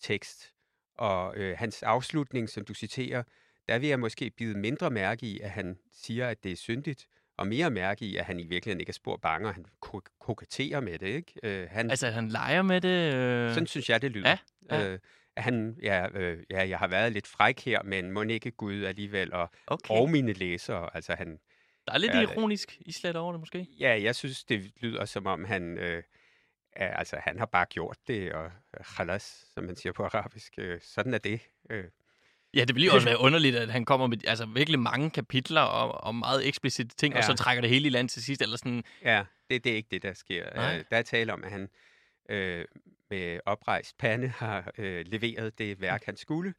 tekst. 0.00 0.54
og 0.94 1.36
øh, 1.36 1.58
hans 1.58 1.82
afslutning, 1.82 2.48
som 2.48 2.64
du 2.64 2.74
citerer, 2.74 3.22
der 3.68 3.78
vil 3.78 3.88
jeg 3.88 4.00
måske 4.00 4.30
bide 4.30 4.58
mindre 4.58 4.90
mærke 4.90 5.26
i, 5.26 5.40
at 5.40 5.50
han 5.50 5.78
siger, 5.92 6.28
at 6.28 6.44
det 6.44 6.52
er 6.52 6.56
syndigt, 6.56 7.06
og 7.36 7.46
mere 7.46 7.70
mærke 7.70 8.04
i, 8.04 8.16
at 8.16 8.24
han 8.24 8.40
i 8.40 8.44
virkeligheden 8.46 8.80
ikke 8.80 8.90
er 8.90 8.94
spor 8.94 9.16
bange, 9.16 9.48
og 9.48 9.54
han 9.54 9.66
ko- 9.80 10.00
koketterer 10.20 10.80
med 10.80 10.98
det. 10.98 11.06
Ikke? 11.06 11.32
Øh, 11.42 11.68
han, 11.70 11.90
Altså, 11.90 12.06
at 12.06 12.12
han 12.12 12.28
leger 12.28 12.62
med 12.62 12.80
det? 12.80 13.14
Øh... 13.14 13.50
sådan 13.50 13.66
synes 13.66 13.90
jeg, 13.90 14.02
det 14.02 14.10
lyder. 14.10 14.36
Ja, 14.70 14.76
ja. 14.76 14.88
Øh, 14.88 14.98
han, 15.36 15.76
ja, 15.82 16.08
øh, 16.18 16.42
ja, 16.50 16.68
jeg 16.68 16.78
har 16.78 16.86
været 16.88 17.12
lidt 17.12 17.26
fræk 17.26 17.60
her, 17.64 17.82
men 17.82 18.10
må 18.10 18.22
ikke 18.22 18.50
Gud 18.50 18.82
alligevel, 18.82 19.32
og, 19.32 19.50
okay. 19.66 19.94
og 19.94 20.10
mine 20.10 20.32
læsere, 20.32 20.94
altså 20.94 21.14
han, 21.14 21.38
Der 21.86 21.92
er 21.92 21.98
lidt 21.98 22.14
Ja, 22.14 22.20
ironisk 22.20 22.78
islet 22.80 23.16
over 23.16 23.32
det, 23.32 23.40
måske. 23.40 23.66
ja, 23.80 24.02
jeg 24.02 24.14
synes, 24.14 24.44
det 24.44 24.70
lyder 24.80 25.04
som 25.04 25.26
om 25.26 25.44
han, 25.44 25.78
øh, 25.78 26.02
er, 26.72 26.96
altså 26.96 27.16
han 27.22 27.38
har 27.38 27.46
bare 27.46 27.66
gjort 27.66 27.98
det, 28.06 28.32
og 28.32 28.44
øh, 28.44 28.84
khalas, 28.84 29.46
som 29.54 29.64
man 29.64 29.76
siger 29.76 29.92
på 29.92 30.04
arabisk, 30.04 30.54
øh, 30.58 30.80
sådan 30.82 31.14
er 31.14 31.18
det. 31.18 31.40
Øh, 31.70 31.84
Ja, 32.54 32.64
det 32.64 32.74
bliver 32.74 32.92
også 32.92 33.08
være 33.08 33.20
underligt, 33.20 33.56
at 33.56 33.70
han 33.70 33.84
kommer 33.84 34.06
med 34.06 34.18
altså, 34.26 34.46
virkelig 34.46 34.80
mange 34.80 35.10
kapitler 35.10 35.60
og, 35.60 36.04
og 36.04 36.14
meget 36.14 36.48
eksplicite 36.48 36.96
ting, 36.96 37.14
ja. 37.14 37.18
og 37.18 37.24
så 37.24 37.34
trækker 37.34 37.60
det 37.60 37.70
hele 37.70 37.86
i 37.86 37.90
land 37.90 38.08
til 38.08 38.22
sidst. 38.22 38.42
Eller 38.42 38.56
sådan, 38.56 38.84
Ja, 39.02 39.24
det, 39.50 39.64
det 39.64 39.72
er 39.72 39.76
ikke 39.76 39.88
det, 39.90 40.02
der 40.02 40.12
sker. 40.12 40.54
Nej. 40.54 40.76
Øh, 40.76 40.84
der 40.90 40.96
er 40.96 41.02
tale 41.02 41.32
om, 41.32 41.44
at 41.44 41.50
han 41.50 41.68
øh, 42.30 42.64
med 43.10 43.40
oprejst 43.46 43.98
pande 43.98 44.28
har 44.28 44.72
øh, 44.78 45.04
leveret 45.06 45.58
det 45.58 45.80
værk, 45.80 46.04
han 46.04 46.16
skulle, 46.16 46.54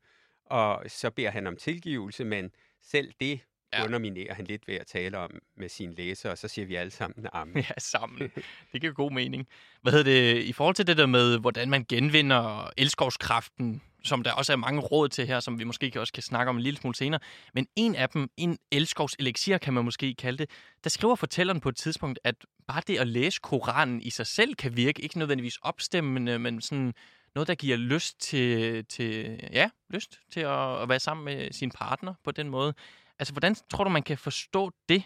og 0.45 0.83
så 0.87 1.09
beder 1.09 1.29
han 1.31 1.47
om 1.47 1.55
tilgivelse, 1.55 2.25
men 2.25 2.51
selv 2.81 3.11
det 3.19 3.39
ja. 3.73 3.83
underminerer 3.85 4.33
han 4.33 4.45
lidt 4.45 4.67
ved 4.67 4.75
at 4.75 4.87
tale 4.87 5.17
om 5.17 5.31
med 5.57 5.69
sine 5.69 5.93
læsere, 5.95 6.31
og 6.31 6.37
så 6.37 6.47
siger 6.47 6.65
vi 6.65 6.75
alle 6.75 6.91
sammen 6.91 7.27
amen. 7.33 7.57
ja, 7.69 7.73
sammen. 7.77 8.31
Det 8.73 8.81
giver 8.81 8.93
god 8.93 9.11
mening. 9.11 9.47
Hvad 9.81 9.91
hedder 9.91 10.11
det, 10.11 10.43
i 10.43 10.53
forhold 10.53 10.75
til 10.75 10.87
det 10.87 10.97
der 10.97 11.05
med, 11.05 11.39
hvordan 11.39 11.69
man 11.69 11.85
genvinder 11.89 12.71
elskovskraften, 12.77 13.81
som 14.05 14.24
der 14.24 14.31
også 14.31 14.51
er 14.51 14.57
mange 14.57 14.81
råd 14.81 15.09
til 15.09 15.27
her, 15.27 15.39
som 15.39 15.59
vi 15.59 15.63
måske 15.63 16.00
også 16.00 16.13
kan 16.13 16.24
snakke 16.24 16.50
om 16.50 16.55
en 16.55 16.62
lille 16.62 16.77
smule 16.77 16.95
senere. 16.95 17.19
Men 17.53 17.67
en 17.75 17.95
af 17.95 18.09
dem, 18.09 18.29
en 18.38 18.57
elskovselixir, 18.71 19.57
kan 19.57 19.74
man 19.74 19.85
måske 19.85 20.13
kalde 20.13 20.38
det, 20.38 20.50
der 20.83 20.89
skriver 20.89 21.15
fortælleren 21.15 21.59
på 21.59 21.69
et 21.69 21.75
tidspunkt, 21.75 22.19
at 22.24 22.35
bare 22.67 22.81
det 22.88 23.00
at 23.00 23.07
læse 23.07 23.39
Koranen 23.43 24.01
i 24.01 24.09
sig 24.09 24.27
selv 24.27 24.55
kan 24.55 24.75
virke, 24.75 25.01
ikke 25.01 25.19
nødvendigvis 25.19 25.57
opstemmende, 25.57 26.39
men 26.39 26.62
sådan 26.62 26.93
noget, 27.35 27.47
der 27.47 27.55
giver 27.55 27.77
lyst 27.77 28.19
til, 28.19 28.85
til 28.85 29.39
ja, 29.51 29.69
lyst 29.89 30.19
til 30.31 30.39
at, 30.39 30.81
at 30.81 30.89
være 30.89 31.00
sammen 31.00 31.25
med 31.25 31.51
sin 31.51 31.71
partner 31.71 32.13
på 32.24 32.31
den 32.31 32.50
måde. 32.50 32.74
Altså, 33.19 33.33
hvordan 33.33 33.55
tror 33.55 33.83
du, 33.83 33.89
man 33.89 34.03
kan 34.03 34.17
forstå 34.17 34.71
det? 34.89 35.03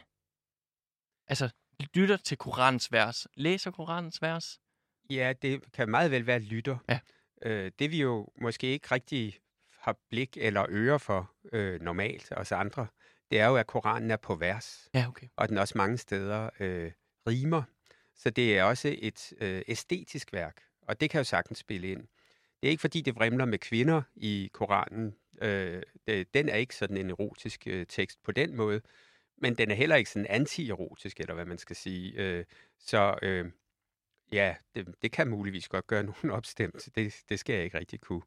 Altså, 1.27 1.49
lytter 1.93 2.17
til 2.17 2.37
Koranens 2.37 2.91
vers, 2.91 3.27
læser 3.35 3.71
Koranens 3.71 4.21
vers. 4.21 4.59
Ja, 5.09 5.33
det 5.41 5.71
kan 5.73 5.89
meget 5.89 6.11
vel 6.11 6.27
være 6.27 6.39
lytter. 6.39 6.77
Ja. 6.89 6.99
Øh, 7.41 7.71
det 7.79 7.91
vi 7.91 8.01
jo 8.01 8.27
måske 8.41 8.67
ikke 8.67 8.87
rigtig 8.91 9.39
har 9.79 9.97
blik 10.09 10.37
eller 10.37 10.65
øre 10.69 10.99
for 10.99 11.31
øh, 11.53 11.81
normalt, 11.81 12.31
os 12.31 12.51
andre, 12.51 12.87
det 13.31 13.39
er 13.39 13.47
jo, 13.47 13.55
at 13.55 13.67
Koranen 13.67 14.11
er 14.11 14.17
på 14.17 14.35
vers. 14.35 14.89
Ja, 14.93 15.07
okay. 15.07 15.27
og 15.35 15.49
den 15.49 15.57
også 15.57 15.77
mange 15.77 15.97
steder 15.97 16.49
øh, 16.59 16.91
rimer. 17.27 17.63
Så 18.15 18.29
det 18.29 18.57
er 18.57 18.63
også 18.63 18.95
et 18.99 19.33
øh, 19.41 19.61
æstetisk 19.67 20.33
værk, 20.33 20.61
og 20.81 21.01
det 21.01 21.09
kan 21.09 21.19
jo 21.19 21.23
sagtens 21.23 21.57
spille 21.57 21.87
ind. 21.87 22.07
Det 22.61 22.67
er 22.67 22.71
ikke 22.71 22.81
fordi, 22.81 23.01
det 23.01 23.15
vrimler 23.15 23.45
med 23.45 23.59
kvinder 23.59 24.01
i 24.15 24.49
Koranen. 24.53 25.15
Øh, 25.41 25.83
det, 26.07 26.33
den 26.33 26.49
er 26.49 26.55
ikke 26.55 26.75
sådan 26.75 26.97
en 26.97 27.09
erotisk 27.09 27.67
øh, 27.67 27.85
tekst 27.85 28.23
på 28.23 28.31
den 28.31 28.55
måde, 28.55 28.81
men 29.37 29.55
den 29.55 29.71
er 29.71 29.75
heller 29.75 29.95
ikke 29.95 30.09
sådan 30.09 30.27
anti-erotisk, 30.29 31.19
eller 31.19 31.33
hvad 31.33 31.45
man 31.45 31.57
skal 31.57 31.75
sige. 31.75 32.13
Øh, 32.13 32.45
så 32.79 33.19
øh, 33.21 33.51
ja, 34.31 34.55
det, 34.75 34.95
det 35.01 35.11
kan 35.11 35.27
muligvis 35.27 35.67
godt 35.67 35.87
gøre 35.87 36.03
nogen 36.03 36.31
opstemt. 36.37 36.89
Det, 36.95 37.15
det 37.29 37.39
skal 37.39 37.55
jeg 37.55 37.63
ikke 37.63 37.77
rigtig 37.77 38.01
kunne 38.01 38.21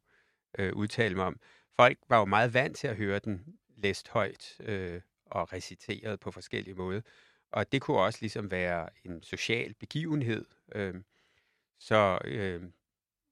øh, 0.58 0.72
udtale 0.72 1.14
mig 1.14 1.24
om. 1.24 1.40
Folk 1.76 1.98
var 2.08 2.18
jo 2.18 2.24
meget 2.24 2.54
vant 2.54 2.76
til 2.76 2.88
at 2.88 2.96
høre 2.96 3.18
den 3.18 3.58
læst 3.76 4.08
højt 4.08 4.56
øh, 4.60 5.00
og 5.26 5.52
reciteret 5.52 6.20
på 6.20 6.30
forskellige 6.30 6.74
måder. 6.74 7.00
Og 7.50 7.72
det 7.72 7.82
kunne 7.82 7.98
også 7.98 8.18
ligesom 8.20 8.50
være 8.50 8.88
en 9.04 9.22
social 9.22 9.74
begivenhed. 9.74 10.44
Øh, 10.74 10.94
så 11.78 12.18
øh, 12.24 12.62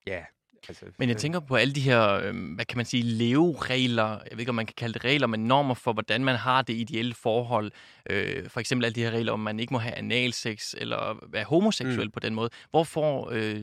ja, 0.06 0.24
altså... 0.68 0.86
Men 0.98 1.08
jeg 1.08 1.16
øh, 1.16 1.20
tænker 1.20 1.40
på 1.40 1.56
alle 1.56 1.74
de 1.74 1.80
her, 1.80 2.12
øh, 2.12 2.54
hvad 2.54 2.64
kan 2.64 2.76
man 2.76 2.86
sige, 2.86 3.02
leveregler, 3.02 4.08
jeg 4.08 4.32
ved 4.32 4.38
ikke, 4.38 4.50
om 4.50 4.54
man 4.54 4.66
kan 4.66 4.74
kalde 4.76 4.94
det 4.94 5.04
regler, 5.04 5.26
men 5.26 5.44
normer 5.44 5.74
for, 5.74 5.92
hvordan 5.92 6.24
man 6.24 6.36
har 6.36 6.62
det 6.62 6.74
ideelle 6.74 7.14
forhold. 7.14 7.72
Øh, 8.10 8.48
for 8.48 8.60
eksempel 8.60 8.84
alle 8.84 8.94
de 8.94 9.02
her 9.02 9.10
regler 9.10 9.32
om, 9.32 9.40
man 9.40 9.60
ikke 9.60 9.72
må 9.72 9.78
have 9.78 9.94
analsex 9.94 10.74
eller 10.78 11.26
være 11.28 11.44
homoseksuel 11.44 12.06
mm. 12.06 12.10
på 12.10 12.20
den 12.20 12.34
måde. 12.34 12.50
Hvor 12.70 12.84
får 12.84 13.30
øh, 13.32 13.62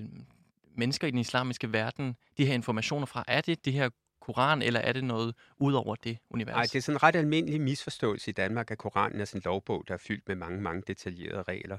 mennesker 0.76 1.08
i 1.08 1.12
den 1.12 1.20
islamiske 1.20 1.74
verden 1.74 2.16
de 2.38 2.46
her 2.46 2.54
informationer 2.54 3.06
fra? 3.06 3.24
Er 3.28 3.42
det 3.42 3.66
det 3.66 3.74
her 3.74 3.90
Koran, 4.22 4.62
eller 4.62 4.80
er 4.80 4.94
det 4.94 5.04
noget 5.04 5.36
ud 5.58 5.74
over 5.74 5.96
det 5.96 6.18
univers? 6.30 6.54
Nej, 6.54 6.64
det 6.64 6.76
er 6.76 6.82
sådan 6.82 6.96
en 6.96 7.04
ret 7.04 7.16
almindelig 7.16 7.62
misforståelse 7.62 8.30
i 8.30 8.34
Danmark, 8.34 8.72
at 8.72 8.78
Koranen 8.78 9.22
er 9.22 9.26
sådan 9.26 9.40
en 9.40 9.44
lovbog, 9.46 9.84
der 9.88 9.94
er 9.94 9.98
fyldt 9.98 10.28
med 10.28 10.36
mange, 10.36 10.62
mange 10.62 10.84
detaljerede 10.88 11.44
regler. 11.44 11.78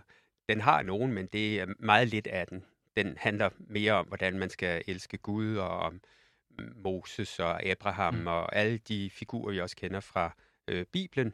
Den 0.48 0.60
har 0.60 0.82
nogen, 0.82 1.12
men 1.12 1.26
det 1.26 1.60
er 1.60 1.66
meget 1.78 2.08
lidt 2.08 2.26
af 2.26 2.46
den. 2.46 2.64
Den 3.02 3.16
handler 3.18 3.50
mere 3.58 3.92
om, 3.92 4.06
hvordan 4.06 4.38
man 4.38 4.50
skal 4.50 4.82
elske 4.86 5.16
Gud, 5.18 5.56
og 5.56 5.78
om 5.78 6.00
Moses 6.74 7.38
og 7.40 7.62
Abraham, 7.66 8.14
Mm. 8.14 8.20
mm. 8.20 8.26
og 8.26 8.56
alle 8.56 8.78
de 8.78 9.10
figurer, 9.10 9.52
vi 9.52 9.60
også 9.60 9.76
kender 9.76 10.00
fra 10.00 10.34
øh, 10.68 10.86
Bibelen. 10.92 11.32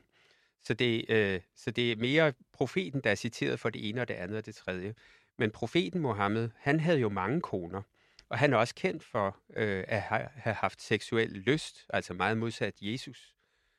Så 0.62 0.75
det, 0.75 1.04
øh, 1.11 1.40
så 1.54 1.71
det 1.71 1.92
er 1.92 1.97
mere 1.97 2.33
profeten, 2.52 3.00
der 3.00 3.11
er 3.11 3.14
citeret 3.14 3.61
for 3.61 3.71
det 3.71 3.88
ene 3.88 4.00
og 4.00 4.09
det 4.09 4.14
andet 4.14 4.37
og 4.38 4.47
det 4.47 4.54
tredje. 4.54 4.94
Men 5.38 5.50
profeten 5.50 6.00
Mohammed, 6.00 6.50
han 6.59 6.80
havde 6.80 6.99
jo 6.99 7.09
mange 7.09 7.40
koner. 7.40 7.83
Og 8.28 8.38
han 8.38 8.52
er 8.52 8.56
også 8.56 8.75
kendt 8.75 9.04
for 9.04 9.37
øh, 9.56 9.85
at 9.88 10.00
ha- 10.02 10.28
have 10.35 10.54
haft 10.54 10.83
seksuel 10.83 11.28
lyst, 11.30 11.87
altså 11.90 12.14
meget 12.14 12.38
modsat 12.38 12.75
Jesus. 12.80 13.35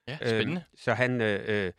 ja, 0.08 0.18
spændende. 0.18 0.64
Øh, 0.74 0.80
så 0.80 0.94
han 0.94 1.22
øh, 1.22 1.66
øh, 1.66 1.74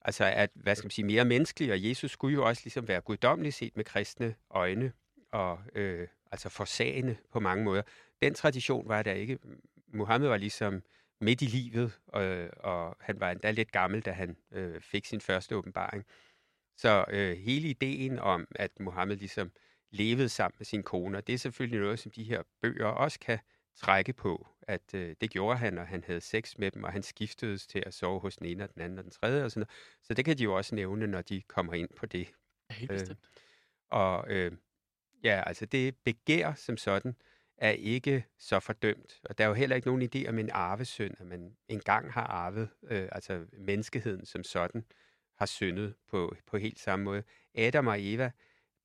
altså 0.00 0.24
er, 0.24 0.46
hvad 0.54 0.74
skal 0.76 0.84
man 0.86 0.90
sige, 0.90 1.04
mere 1.04 1.24
menneskelig, 1.24 1.72
og 1.72 1.84
Jesus 1.88 2.10
skulle 2.10 2.34
jo 2.34 2.46
også 2.46 2.62
ligesom 2.64 2.88
være 2.88 3.00
guddommelig 3.00 3.54
set 3.54 3.76
med 3.76 3.84
kristne 3.84 4.34
øjne, 4.50 4.92
og 5.32 5.60
øh, 5.74 6.08
altså 6.32 6.48
forsagende 6.48 7.16
på 7.32 7.40
mange 7.40 7.64
måder. 7.64 7.82
Den 8.22 8.34
tradition 8.34 8.88
var 8.88 9.02
der 9.02 9.12
ikke. 9.12 9.38
Mohammed 9.88 10.28
var 10.28 10.36
ligesom 10.36 10.82
midt 11.20 11.42
i 11.42 11.46
livet, 11.46 12.00
øh, 12.16 12.48
og 12.56 12.96
han 13.00 13.20
var 13.20 13.30
endda 13.30 13.50
lidt 13.50 13.72
gammel, 13.72 14.00
da 14.00 14.10
han 14.12 14.36
øh, 14.52 14.80
fik 14.80 15.06
sin 15.06 15.20
første 15.20 15.56
åbenbaring. 15.56 16.04
Så 16.76 17.04
øh, 17.08 17.36
hele 17.36 17.68
ideen 17.68 18.18
om, 18.18 18.46
at 18.54 18.80
Mohammed 18.80 19.16
ligesom 19.16 19.52
levede 19.90 20.28
sammen 20.28 20.56
med 20.58 20.64
sine 20.64 20.82
koner, 20.82 21.20
det 21.20 21.32
er 21.32 21.38
selvfølgelig 21.38 21.80
noget, 21.80 21.98
som 21.98 22.12
de 22.12 22.24
her 22.24 22.42
bøger 22.62 22.86
også 22.86 23.20
kan 23.20 23.38
trække 23.76 24.12
på, 24.12 24.48
at 24.62 24.94
øh, 24.94 25.16
det 25.20 25.30
gjorde 25.30 25.58
han, 25.58 25.78
og 25.78 25.86
han 25.86 26.04
havde 26.04 26.20
sex 26.20 26.58
med 26.58 26.70
dem, 26.70 26.84
og 26.84 26.92
han 26.92 27.02
skiftedes 27.02 27.66
til 27.66 27.82
at 27.86 27.94
sove 27.94 28.20
hos 28.20 28.36
den 28.36 28.46
ene 28.46 28.64
og 28.64 28.74
den 28.74 28.82
anden 28.82 28.98
og 28.98 29.04
den 29.04 29.12
tredje 29.12 29.44
og 29.44 29.50
sådan 29.50 29.60
noget. 29.60 29.70
Så 30.02 30.14
det 30.14 30.24
kan 30.24 30.38
de 30.38 30.42
jo 30.42 30.56
også 30.56 30.74
nævne, 30.74 31.06
når 31.06 31.22
de 31.22 31.42
kommer 31.42 31.74
ind 31.74 31.88
på 31.96 32.06
det. 32.06 32.32
Ja, 32.70 32.74
helt 32.74 32.90
bestemt. 32.90 33.10
Øh, 33.10 33.40
og 33.90 34.30
øh, 34.30 34.52
ja, 35.22 35.42
altså 35.46 35.66
det 35.66 35.96
begær 36.04 36.54
som 36.54 36.76
sådan 36.76 37.16
er 37.56 37.70
ikke 37.70 38.26
så 38.38 38.60
fordømt. 38.60 39.20
Og 39.24 39.38
der 39.38 39.44
er 39.44 39.48
jo 39.48 39.54
heller 39.54 39.76
ikke 39.76 39.88
nogen 39.88 40.10
idé 40.14 40.28
om 40.28 40.38
en 40.38 40.50
arvesøn, 40.50 41.14
at 41.18 41.26
man 41.26 41.56
engang 41.68 42.12
har 42.12 42.26
arvet, 42.26 42.68
øh, 42.82 43.08
altså 43.12 43.46
menneskeheden 43.52 44.26
som 44.26 44.44
sådan 44.44 44.84
har 45.38 45.46
syndet 45.46 45.94
på, 46.08 46.36
på 46.46 46.56
helt 46.56 46.78
samme 46.78 47.04
måde. 47.04 47.22
Adam 47.54 47.86
og 47.86 47.96
Eva, 47.98 48.30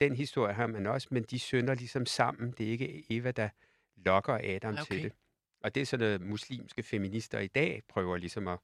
den 0.01 0.15
historie 0.15 0.53
har 0.53 0.67
man 0.67 0.86
også, 0.86 1.08
men 1.12 1.24
de 1.24 1.39
synder 1.39 1.74
ligesom 1.74 2.06
sammen. 2.06 2.51
Det 2.51 2.67
er 2.67 2.72
ikke 2.72 3.06
Eva, 3.10 3.32
der 3.32 3.50
lokker 3.96 4.39
Adam 4.44 4.74
okay. 4.74 4.84
til 4.84 5.03
det. 5.03 5.13
Og 5.62 5.75
det 5.75 5.82
er 5.82 5.86
sådan 5.86 6.06
noget, 6.06 6.22
muslimske 6.22 6.84
feminister 6.84 7.39
i 7.39 7.48
dag 7.48 7.84
prøver 7.89 8.17
ligesom 8.17 8.48
at 8.48 8.60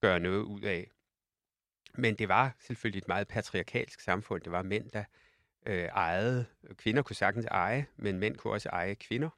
gøre 0.00 0.20
noget 0.20 0.42
ud 0.42 0.60
af. 0.60 0.90
Men 1.94 2.14
det 2.14 2.28
var 2.28 2.56
selvfølgelig 2.60 2.98
et 2.98 3.08
meget 3.08 3.28
patriarkalsk 3.28 4.00
samfund. 4.00 4.42
Det 4.42 4.52
var 4.52 4.62
mænd, 4.62 4.90
der 4.90 5.04
øh, 5.66 5.84
ejede. 5.84 6.46
Kvinder 6.76 7.02
kunne 7.02 7.16
sagtens 7.16 7.46
eje, 7.46 7.86
men 7.96 8.18
mænd 8.18 8.36
kunne 8.36 8.52
også 8.52 8.68
eje 8.68 8.94
kvinder. 8.94 9.28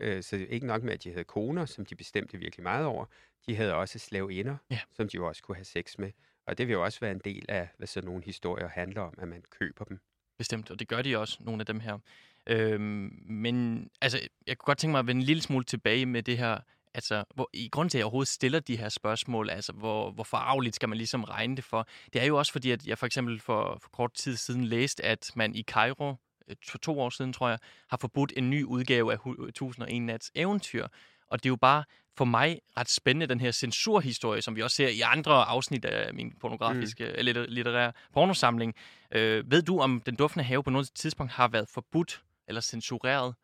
Øh, 0.00 0.22
så 0.22 0.46
ikke 0.48 0.66
nok 0.66 0.82
med, 0.82 0.92
at 0.92 1.04
de 1.04 1.10
havde 1.10 1.24
koner, 1.24 1.66
som 1.66 1.86
de 1.86 1.94
bestemte 1.94 2.38
virkelig 2.38 2.62
meget 2.62 2.86
over. 2.86 3.04
De 3.46 3.56
havde 3.56 3.74
også 3.74 3.98
slaveinder, 3.98 4.56
ja. 4.70 4.80
som 4.92 5.08
de 5.08 5.16
jo 5.16 5.28
også 5.28 5.42
kunne 5.42 5.56
have 5.56 5.64
sex 5.64 5.98
med. 5.98 6.10
Og 6.46 6.58
det 6.58 6.66
vil 6.66 6.72
jo 6.72 6.84
også 6.84 7.00
være 7.00 7.10
en 7.10 7.20
del 7.24 7.44
af, 7.48 7.68
hvad 7.76 7.86
sådan 7.86 8.08
nogle 8.08 8.24
historier 8.24 8.68
handler 8.68 9.00
om, 9.00 9.14
at 9.18 9.28
man 9.28 9.42
køber 9.50 9.84
dem. 9.84 10.00
Bestemt, 10.38 10.70
og 10.70 10.78
det 10.78 10.88
gør 10.88 11.02
de 11.02 11.18
også, 11.18 11.38
nogle 11.40 11.60
af 11.60 11.66
dem 11.66 11.80
her. 11.80 11.98
Øhm, 12.46 13.22
men 13.24 13.88
altså, 14.00 14.28
jeg 14.46 14.58
kunne 14.58 14.66
godt 14.66 14.78
tænke 14.78 14.90
mig 14.90 14.98
at 14.98 15.06
vende 15.06 15.20
en 15.20 15.26
lille 15.26 15.42
smule 15.42 15.64
tilbage 15.64 16.06
med 16.06 16.22
det 16.22 16.38
her, 16.38 16.58
altså, 16.94 17.24
hvor, 17.34 17.50
i 17.52 17.68
grund 17.68 17.90
til, 17.90 17.98
at 17.98 18.00
jeg 18.00 18.04
overhovedet 18.04 18.28
stiller 18.28 18.60
de 18.60 18.76
her 18.76 18.88
spørgsmål, 18.88 19.50
altså, 19.50 19.72
hvor, 19.72 20.10
hvor 20.10 20.24
forarveligt 20.24 20.74
skal 20.76 20.88
man 20.88 20.98
ligesom 20.98 21.24
regne 21.24 21.56
det 21.56 21.64
for, 21.64 21.88
det 22.12 22.22
er 22.22 22.26
jo 22.26 22.38
også 22.38 22.52
fordi, 22.52 22.70
at 22.70 22.86
jeg 22.86 22.98
for 22.98 23.06
eksempel 23.06 23.40
for, 23.40 23.78
for 23.82 23.88
kort 23.88 24.14
tid 24.14 24.36
siden 24.36 24.64
læste, 24.64 25.04
at 25.04 25.30
man 25.36 25.54
i 25.54 25.62
Cairo, 25.62 26.14
øh, 26.48 26.56
for 26.68 26.78
to 26.78 27.00
år 27.00 27.10
siden, 27.10 27.32
tror 27.32 27.48
jeg, 27.48 27.58
har 27.90 27.96
forbudt 27.96 28.32
en 28.36 28.50
ny 28.50 28.64
udgave 28.64 29.12
af 29.12 29.18
1001 29.48 30.02
Nats 30.02 30.32
eventyr. 30.34 30.86
Og 31.26 31.42
det 31.42 31.46
er 31.46 31.50
jo 31.50 31.56
bare 31.56 31.84
for 32.16 32.24
mig 32.24 32.60
ret 32.76 32.90
spændende, 32.90 33.26
den 33.26 33.40
her 33.40 33.50
censurhistorie, 33.50 34.42
som 34.42 34.56
vi 34.56 34.62
også 34.62 34.76
ser 34.76 34.88
i 34.88 35.00
andre 35.00 35.44
afsnit 35.44 35.84
af 35.84 36.14
min 36.14 36.32
pornografiske, 36.40 37.04
mm. 37.04 37.14
eller 37.14 37.46
litterære 37.46 37.92
pornosamling. 38.12 38.74
Øh, 39.10 39.50
ved 39.50 39.62
du, 39.62 39.80
om 39.80 40.00
Den 40.06 40.16
Duftende 40.16 40.44
Have 40.44 40.62
på 40.62 40.70
noget 40.70 40.90
tidspunkt 40.94 41.32
har 41.32 41.48
været 41.48 41.68
forbudt 41.68 42.22
eller 42.48 42.60
censureret 42.60 43.34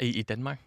i, 0.00 0.18
i 0.18 0.22
Danmark? 0.22 0.62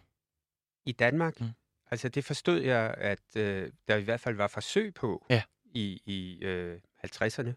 I 0.86 0.92
Danmark? 0.92 1.42
Mm. 1.42 1.50
Altså 1.92 2.10
det 2.10 2.26
forstod 2.26 2.62
jeg, 2.62 2.96
at 2.98 3.36
øh, 3.38 3.72
der 3.88 3.96
i 3.96 4.02
hvert 4.02 4.20
fald 4.20 4.36
var 4.36 4.48
forsøg 4.48 4.94
på 4.94 5.26
ja. 5.30 5.44
i, 5.66 6.02
i 6.06 6.44
øh, 6.44 6.80
50'erne, 7.06 7.52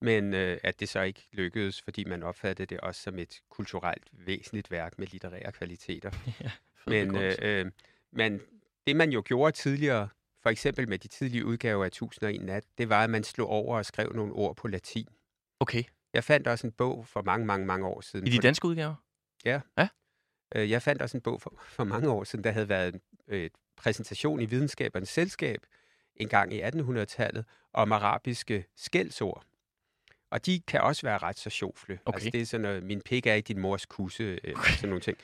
men 0.00 0.34
øh, 0.34 0.58
at 0.62 0.80
det 0.80 0.88
så 0.88 1.00
ikke 1.00 1.28
lykkedes, 1.32 1.82
fordi 1.82 2.04
man 2.04 2.22
opfattede 2.22 2.66
det 2.66 2.80
også 2.80 3.02
som 3.02 3.18
et 3.18 3.40
kulturelt 3.50 4.08
væsentligt 4.12 4.70
værk 4.70 4.98
med 4.98 5.06
litterære 5.06 5.52
kvaliteter. 5.52 6.10
ja, 6.40 6.50
men, 6.86 7.16
øh, 7.16 7.34
øh, 7.42 7.66
men 8.12 8.40
det 8.86 8.96
man 8.96 9.10
jo 9.10 9.22
gjorde 9.26 9.52
tidligere, 9.52 10.08
for 10.42 10.50
eksempel 10.50 10.88
med 10.88 10.98
de 10.98 11.08
tidlige 11.08 11.46
udgaver 11.46 11.84
af 11.84 11.88
1001 11.88 12.42
Nat, 12.42 12.64
det 12.78 12.88
var, 12.88 13.04
at 13.04 13.10
man 13.10 13.24
slog 13.24 13.48
over 13.48 13.78
og 13.78 13.86
skrev 13.86 14.12
nogle 14.14 14.32
ord 14.32 14.56
på 14.56 14.68
latin. 14.68 15.08
Okay. 15.60 15.82
Jeg 16.12 16.24
fandt 16.24 16.46
også 16.46 16.66
en 16.66 16.72
bog 16.72 17.06
for 17.06 17.22
mange, 17.22 17.46
mange, 17.46 17.66
mange 17.66 17.86
år 17.86 18.00
siden. 18.00 18.26
I 18.26 18.30
de 18.30 18.38
danske 18.38 18.68
udgaver? 18.68 18.94
Ja. 19.44 19.60
ja. 19.78 19.88
Øh, 20.54 20.70
jeg 20.70 20.82
fandt 20.82 21.02
også 21.02 21.16
en 21.16 21.20
bog 21.20 21.42
for, 21.42 21.54
for 21.76 21.84
mange 21.84 22.10
år 22.10 22.24
siden, 22.24 22.44
der 22.44 22.50
havde 22.50 22.68
været 22.68 22.94
en 22.94 23.00
øh, 23.28 23.50
præsentation 23.76 24.40
i 24.40 24.46
Videnskabernes 24.46 25.08
Selskab 25.08 25.60
en 26.16 26.28
gang 26.28 26.52
i 26.52 26.62
1800-tallet 26.62 27.44
om 27.72 27.92
arabiske 27.92 28.66
skældsord. 28.76 29.44
Og 30.30 30.46
de 30.46 30.60
kan 30.60 30.80
også 30.80 31.06
være 31.06 31.18
ret 31.18 31.38
så 31.38 31.50
sjofle. 31.50 31.98
Okay. 32.04 32.16
Altså 32.16 32.30
det 32.30 32.40
er 32.40 32.46
sådan 32.46 32.62
noget, 32.62 32.82
min 32.82 33.00
pik 33.00 33.26
er 33.26 33.34
i 33.34 33.40
din 33.40 33.58
mors 33.58 33.86
kusse, 33.86 34.40
eller 34.44 34.58
okay. 34.58 34.72
sådan 34.72 34.88
nogle 34.88 35.00
ting. 35.00 35.18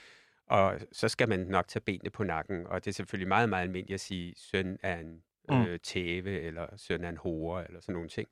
Og 0.46 0.80
så 0.92 1.08
skal 1.08 1.28
man 1.28 1.38
nok 1.38 1.68
tage 1.68 1.82
benene 1.82 2.10
på 2.10 2.24
nakken, 2.24 2.66
og 2.66 2.84
det 2.84 2.90
er 2.90 2.94
selvfølgelig 2.94 3.28
meget, 3.28 3.48
meget 3.48 3.62
almindeligt 3.62 3.94
at 3.94 4.00
sige, 4.00 4.34
søn 4.36 4.78
er 4.82 4.98
en 4.98 5.22
mm. 5.48 5.62
øh, 5.62 5.78
tæve, 5.80 6.40
eller 6.40 6.66
søn 6.76 7.04
er 7.04 7.08
en 7.08 7.16
hore, 7.16 7.66
eller 7.66 7.80
sådan 7.80 7.92
nogle 7.92 8.08
ting. 8.08 8.28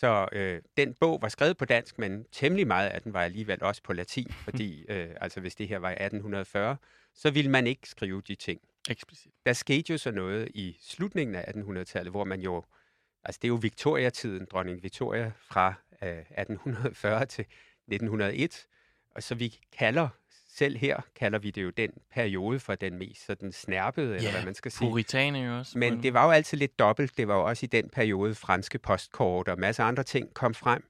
Så 0.00 0.28
øh, 0.32 0.62
den 0.76 0.94
bog 0.94 1.22
var 1.22 1.28
skrevet 1.28 1.56
på 1.56 1.64
dansk, 1.64 1.98
men 1.98 2.24
temmelig 2.32 2.66
meget 2.66 2.88
af 2.88 3.02
den 3.02 3.12
var 3.12 3.22
alligevel 3.22 3.62
også 3.62 3.82
på 3.82 3.92
latin, 3.92 4.32
fordi 4.46 4.84
øh, 4.88 5.08
altså 5.20 5.40
hvis 5.40 5.54
det 5.54 5.68
her 5.68 5.78
var 5.78 5.90
i 5.90 5.92
1840, 5.92 6.76
så 7.14 7.30
ville 7.30 7.50
man 7.50 7.66
ikke 7.66 7.88
skrive 7.88 8.22
de 8.28 8.34
ting. 8.34 8.60
Eksplicit. 8.90 9.32
Der 9.46 9.52
skete 9.52 9.92
jo 9.92 9.98
så 9.98 10.10
noget 10.10 10.48
i 10.54 10.76
slutningen 10.80 11.36
af 11.36 11.52
1800-tallet, 11.56 12.12
hvor 12.12 12.24
man 12.24 12.40
jo, 12.40 12.64
altså 13.24 13.38
det 13.42 13.48
er 13.48 13.52
jo 13.52 13.58
Victoria-tiden, 13.62 14.46
dronning 14.50 14.82
Victoria 14.82 15.32
fra 15.50 15.74
øh, 16.02 16.18
1840 16.18 17.26
til 17.26 17.42
1901, 17.42 18.66
og 19.10 19.22
så 19.22 19.34
vi 19.34 19.58
kalder 19.78 20.08
selv 20.54 20.76
her 20.76 21.00
kalder 21.16 21.38
vi 21.38 21.50
det 21.50 21.62
jo 21.62 21.70
den 21.70 21.90
periode 22.12 22.60
for 22.60 22.74
den 22.74 22.98
mest 22.98 23.26
sådan 23.26 23.52
snærpede, 23.52 24.16
eller 24.16 24.30
hvad 24.30 24.44
man 24.44 24.54
skal 24.54 24.72
sige. 24.72 24.88
Puritane 24.88 25.38
jo 25.38 25.58
også. 25.58 25.78
Men 25.78 26.02
det 26.02 26.14
var 26.14 26.24
jo 26.24 26.30
altid 26.30 26.58
lidt 26.58 26.78
dobbelt. 26.78 27.16
Det 27.16 27.28
var 27.28 27.34
jo 27.34 27.44
også 27.44 27.66
i 27.66 27.68
den 27.68 27.88
periode 27.88 28.34
franske 28.34 28.78
postkort 28.78 29.48
og 29.48 29.58
masser 29.58 29.84
af 29.84 29.88
andre 29.88 30.02
ting 30.02 30.34
kom 30.34 30.54
frem. 30.54 30.84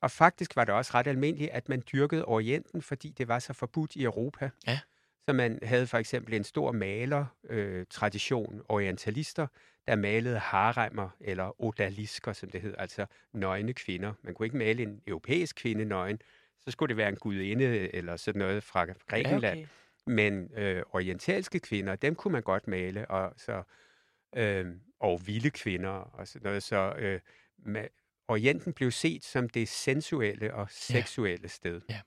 Og 0.00 0.10
faktisk 0.10 0.56
var 0.56 0.64
det 0.64 0.74
også 0.74 0.90
ret 0.94 1.06
almindeligt, 1.06 1.50
at 1.50 1.68
man 1.68 1.82
dyrkede 1.92 2.24
Orienten, 2.24 2.82
fordi 2.82 3.14
det 3.18 3.28
var 3.28 3.38
så 3.38 3.52
forbudt 3.52 3.96
i 3.96 4.04
Europa. 4.04 4.50
Ja. 4.66 4.78
Så 5.28 5.32
man 5.32 5.58
havde 5.62 5.86
for 5.86 5.98
eksempel 5.98 6.34
en 6.34 6.44
stor 6.44 6.72
maler-tradition, 6.72 8.54
øh, 8.54 8.60
orientalister, 8.68 9.46
der 9.88 9.96
malede 9.96 10.38
haremmer 10.38 11.08
eller 11.20 11.62
odalisker, 11.62 12.32
som 12.32 12.50
det 12.50 12.60
hed, 12.60 12.74
altså 12.78 13.06
nøgne 13.32 13.72
kvinder. 13.72 14.12
Man 14.22 14.34
kunne 14.34 14.46
ikke 14.46 14.56
male 14.56 14.82
en 14.82 15.00
europæisk 15.06 15.56
kvinde 15.56 15.84
nøgen, 15.84 16.20
så 16.66 16.70
skulle 16.70 16.88
det 16.88 16.96
være 16.96 17.08
en 17.08 17.16
gudinde 17.16 17.94
eller 17.94 18.16
sådan 18.16 18.38
noget 18.38 18.62
fra 18.62 18.86
Grækenland. 19.06 19.58
Ja, 19.58 19.62
okay. 19.62 19.66
Men 20.06 20.50
øh, 20.56 20.82
orientalske 20.90 21.60
kvinder, 21.60 21.96
dem 21.96 22.14
kunne 22.14 22.32
man 22.32 22.42
godt 22.42 22.68
male, 22.68 23.10
og, 23.10 23.34
så, 23.36 23.62
øh, 24.36 24.66
og 25.00 25.26
vilde 25.26 25.50
kvinder 25.50 25.90
og 25.90 26.28
sådan 26.28 26.46
noget. 26.46 26.62
Så 26.62 26.94
øh, 26.98 27.20
med, 27.58 27.86
Orienten 28.28 28.72
blev 28.72 28.90
set 28.90 29.24
som 29.24 29.48
det 29.48 29.68
sensuelle 29.68 30.54
og 30.54 30.66
seksuelle 30.70 31.42
ja. 31.42 31.48
sted. 31.48 31.80
Ja. 31.90 32.00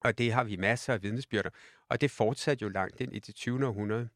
Og 0.00 0.18
det 0.18 0.32
har 0.32 0.44
vi 0.44 0.56
masser 0.56 0.92
af 0.92 1.02
vidnesbyrder. 1.02 1.50
Og 1.88 2.00
det 2.00 2.10
fortsatte 2.10 2.62
jo 2.62 2.68
langt 2.68 3.00
ind 3.00 3.16
i 3.16 3.18
det 3.18 3.34
20. 3.34 3.66
århundrede, 3.66 4.08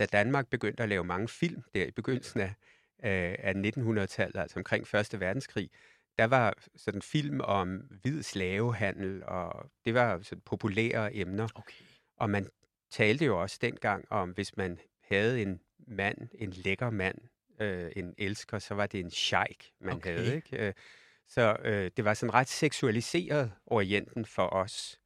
da 0.00 0.06
Danmark 0.06 0.48
begyndte 0.50 0.82
at 0.82 0.88
lave 0.88 1.04
mange 1.04 1.28
film 1.28 1.62
der 1.74 1.84
i 1.84 1.90
begyndelsen 1.90 2.40
af, 2.40 2.54
af 2.98 3.52
1900-tallet, 3.52 4.36
altså 4.36 4.58
omkring 4.58 4.94
1. 4.94 5.20
verdenskrig 5.20 5.70
der 6.18 6.24
var 6.24 6.54
sådan 6.76 7.02
film 7.02 7.40
om 7.40 7.76
hvid 7.76 8.22
slavehandel, 8.22 9.24
og 9.24 9.70
det 9.84 9.94
var 9.94 10.20
sådan 10.22 10.42
populære 10.42 11.14
emner. 11.14 11.48
Okay. 11.54 11.84
Og 12.16 12.30
man 12.30 12.48
talte 12.90 13.24
jo 13.24 13.42
også 13.42 13.58
dengang 13.60 14.12
om, 14.12 14.30
hvis 14.30 14.56
man 14.56 14.78
havde 15.00 15.42
en 15.42 15.60
mand, 15.78 16.28
en 16.34 16.50
lækker 16.50 16.90
mand, 16.90 17.18
øh, 17.60 17.92
en 17.96 18.14
elsker, 18.18 18.58
så 18.58 18.74
var 18.74 18.86
det 18.86 19.00
en 19.00 19.10
sheik, 19.10 19.72
man 19.80 19.94
okay. 19.94 20.16
havde. 20.16 20.36
Ikke? 20.36 20.66
Øh, 20.66 20.72
så 21.26 21.56
øh, 21.64 21.90
det 21.96 22.04
var 22.04 22.14
sådan 22.14 22.34
ret 22.34 22.48
seksualiseret 22.48 23.52
orienten 23.66 24.24
for 24.24 24.46
os. 24.46 25.00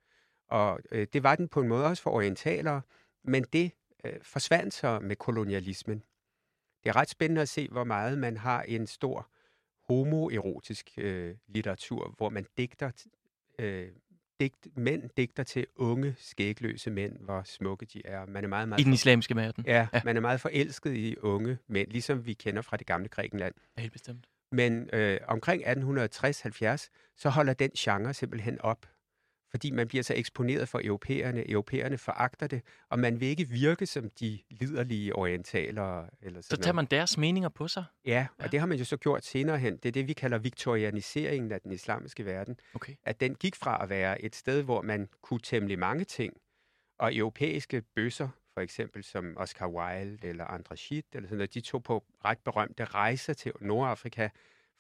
Og 0.49 0.81
øh, 0.91 1.07
det 1.13 1.23
var 1.23 1.37
den 1.37 1.49
på 1.49 1.61
en 1.61 1.69
måde 1.69 1.87
også 1.87 2.03
for 2.03 2.11
orientalere, 2.11 2.83
men 3.25 3.45
det 3.53 3.73
øh, 4.05 4.13
forsvandt 4.23 4.75
så 4.75 4.99
med 4.99 5.17
kolonialismen. 5.17 6.03
Det 6.85 6.89
er 6.89 6.97
ret 6.97 7.09
spændende 7.09 7.43
at 7.43 7.49
se, 7.49 7.69
hvor 7.69 7.85
meget 7.85 8.19
man 8.19 8.37
har 8.37 8.63
en 8.63 8.87
stor 8.87 9.29
homoerotisk 9.89 10.91
øh, 10.99 11.35
litteratur, 11.49 12.15
hvor 12.17 12.29
man 12.29 12.47
digter, 12.59 12.91
øh, 13.59 13.89
digt, 14.41 14.69
mænd 14.77 15.11
digter 15.17 15.43
til 15.43 15.67
unge, 15.77 16.15
skægløse 16.19 16.91
mænd, 16.91 17.19
hvor 17.19 17.43
smukke 17.43 17.87
de 17.87 18.03
er. 18.05 18.27
Man 18.27 18.45
er 18.45 18.49
meget, 18.49 18.69
meget 18.69 18.81
I 18.81 18.85
den 18.85 18.93
islamiske 18.93 19.37
verden? 19.37 19.65
Ja, 19.67 19.89
ja, 19.93 20.01
man 20.05 20.17
er 20.17 20.21
meget 20.21 20.41
forelsket 20.41 20.97
i 20.97 21.17
unge 21.17 21.59
mænd, 21.67 21.91
ligesom 21.91 22.27
vi 22.27 22.33
kender 22.33 22.63
fra 22.63 22.77
det 22.77 22.87
gamle 22.87 23.09
Grækenland. 23.09 23.55
Ja, 23.77 23.81
helt 23.81 23.93
bestemt. 23.93 24.27
Men 24.53 24.91
øh, 24.93 25.21
omkring 25.29 25.63
1860-70, 25.67 26.89
så 27.17 27.29
holder 27.29 27.53
den 27.53 27.71
genre 27.71 28.15
simpelthen 28.15 28.61
op 28.61 28.87
fordi 29.53 29.71
man 29.71 29.89
bliver 29.89 30.03
så 30.03 30.15
eksponeret 30.15 30.69
for 30.69 30.81
europæerne. 30.85 31.51
Europæerne 31.51 31.99
foragter 31.99 32.47
det, 32.47 32.63
og 32.89 32.99
man 32.99 33.21
vil 33.21 33.29
ikke 33.29 33.49
virke 33.49 33.87
som 33.87 34.11
de 34.11 34.39
liderlige 34.51 35.17
orientalere. 35.17 36.07
Eller 36.23 36.41
sådan 36.41 36.57
så 36.57 36.63
tager 36.63 36.75
man 36.75 36.87
deres 36.87 37.19
meninger 37.19 37.49
på 37.49 37.69
sig? 37.69 37.85
Ja, 38.05 38.27
og 38.39 38.45
ja. 38.45 38.49
det 38.51 38.61
har 38.61 38.67
man 38.67 38.79
jo 38.79 38.85
så 38.85 38.97
gjort 38.97 39.25
senere 39.25 39.59
hen. 39.59 39.77
Det 39.77 39.87
er 39.87 39.93
det, 39.93 40.09
vi 40.09 40.13
kalder 40.13 40.39
viktorianiseringen 40.39 41.53
af 41.53 41.61
den 41.61 41.73
islamiske 41.73 42.25
verden. 42.25 42.57
Okay. 42.75 42.95
At 43.05 43.21
den 43.21 43.35
gik 43.35 43.57
fra 43.57 43.83
at 43.83 43.89
være 43.89 44.23
et 44.23 44.37
sted, 44.37 44.63
hvor 44.63 44.83
man 44.83 45.09
kunne 45.23 45.41
temmelig 45.41 45.79
mange 45.79 46.05
ting, 46.05 46.35
og 46.99 47.17
europæiske 47.17 47.83
bøsser, 47.95 48.29
for 48.55 48.61
eksempel 48.61 49.05
som 49.05 49.37
Oscar 49.37 49.69
Wilde 49.69 50.29
eller 50.29 50.45
André 50.45 50.75
Gide, 50.75 51.03
eller 51.13 51.29
sådan 51.29 51.39
noget, 51.39 51.55
de 51.55 51.61
tog 51.61 51.83
på 51.83 52.05
ret 52.25 52.39
berømte 52.39 52.85
rejser 52.85 53.33
til 53.33 53.53
Nordafrika 53.61 54.29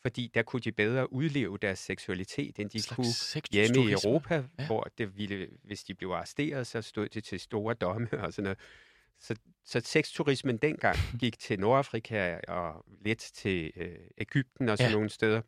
fordi 0.03 0.31
der 0.35 0.43
kunne 0.43 0.61
de 0.61 0.73
bedre 0.73 1.12
udleve 1.12 1.59
deres 1.59 1.79
seksualitet, 1.79 2.59
end 2.59 2.71
de 2.71 2.83
kunne 2.95 3.07
hjemme 3.53 3.91
i 3.91 3.93
Europa, 3.93 4.45
Ja. 4.59 4.67
hvor 4.67 4.88
det 4.99 5.17
ville, 5.19 5.49
hvis 5.65 5.85
de 5.85 5.95
blev 5.95 6.09
arresteret, 6.11 6.67
så 6.67 6.83
stod 6.83 7.09
det 7.09 7.25
til 7.25 7.41
store 7.41 7.75
domme 7.75 8.09
og 8.25 8.33
sådan 8.33 8.45
noget. 8.45 8.59
Så, 9.21 9.37
så 9.65 9.81
sexturismen 9.81 10.57
dengang 10.57 10.97
gik 11.21 11.38
til 11.38 11.61
Nordafrika 11.61 12.38
og 12.49 12.85
lidt 13.05 13.19
til 13.19 13.73
øh, 13.77 13.97
Ægypten 14.19 14.69
og 14.69 14.79
sådan 14.79 14.91
Ja. 14.91 14.95
nogle 14.97 15.11
steder. 15.11 15.43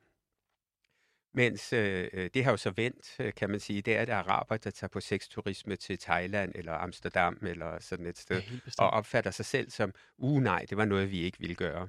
Mens 1.37 1.73
øh, 1.73 2.09
øh, 2.13 2.31
det 2.35 2.45
har 2.45 2.51
jo 2.51 2.57
så 2.57 2.71
vendt, 2.71 3.17
øh, 3.21 3.33
kan 3.35 3.51
man 3.51 3.61
sige. 3.61 3.83
Det 3.83 3.97
er 3.97 4.05
det 4.05 4.13
araber, 4.13 4.57
der 4.57 4.71
tager 4.71 4.89
på 4.89 5.01
sexturisme 5.01 5.77
til 5.77 5.99
Thailand 5.99 6.53
eller 6.55 6.73
Amsterdam 6.73 7.39
eller 7.43 7.79
sådan 7.81 8.07
et 8.07 8.19
sted, 8.19 8.43
Ja, 8.43 8.59
og 8.79 8.91
opfatter 8.91 9.31
sig 9.31 9.45
selv 9.45 9.71
som, 9.71 9.93
uh 10.19 10.43
nej, 10.43 10.67
det 10.71 10.77
var 10.77 10.85
noget, 10.85 11.11
vi 11.11 11.21
ikke 11.21 11.39
ville 11.41 11.55
gøre. 11.55 11.89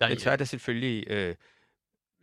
Der, 0.00 0.08
Men 0.08 0.18
så 0.18 0.30
er 0.30 0.36
der 0.36 0.44
selvfølgelig 0.44 1.04
øh, 1.10 1.34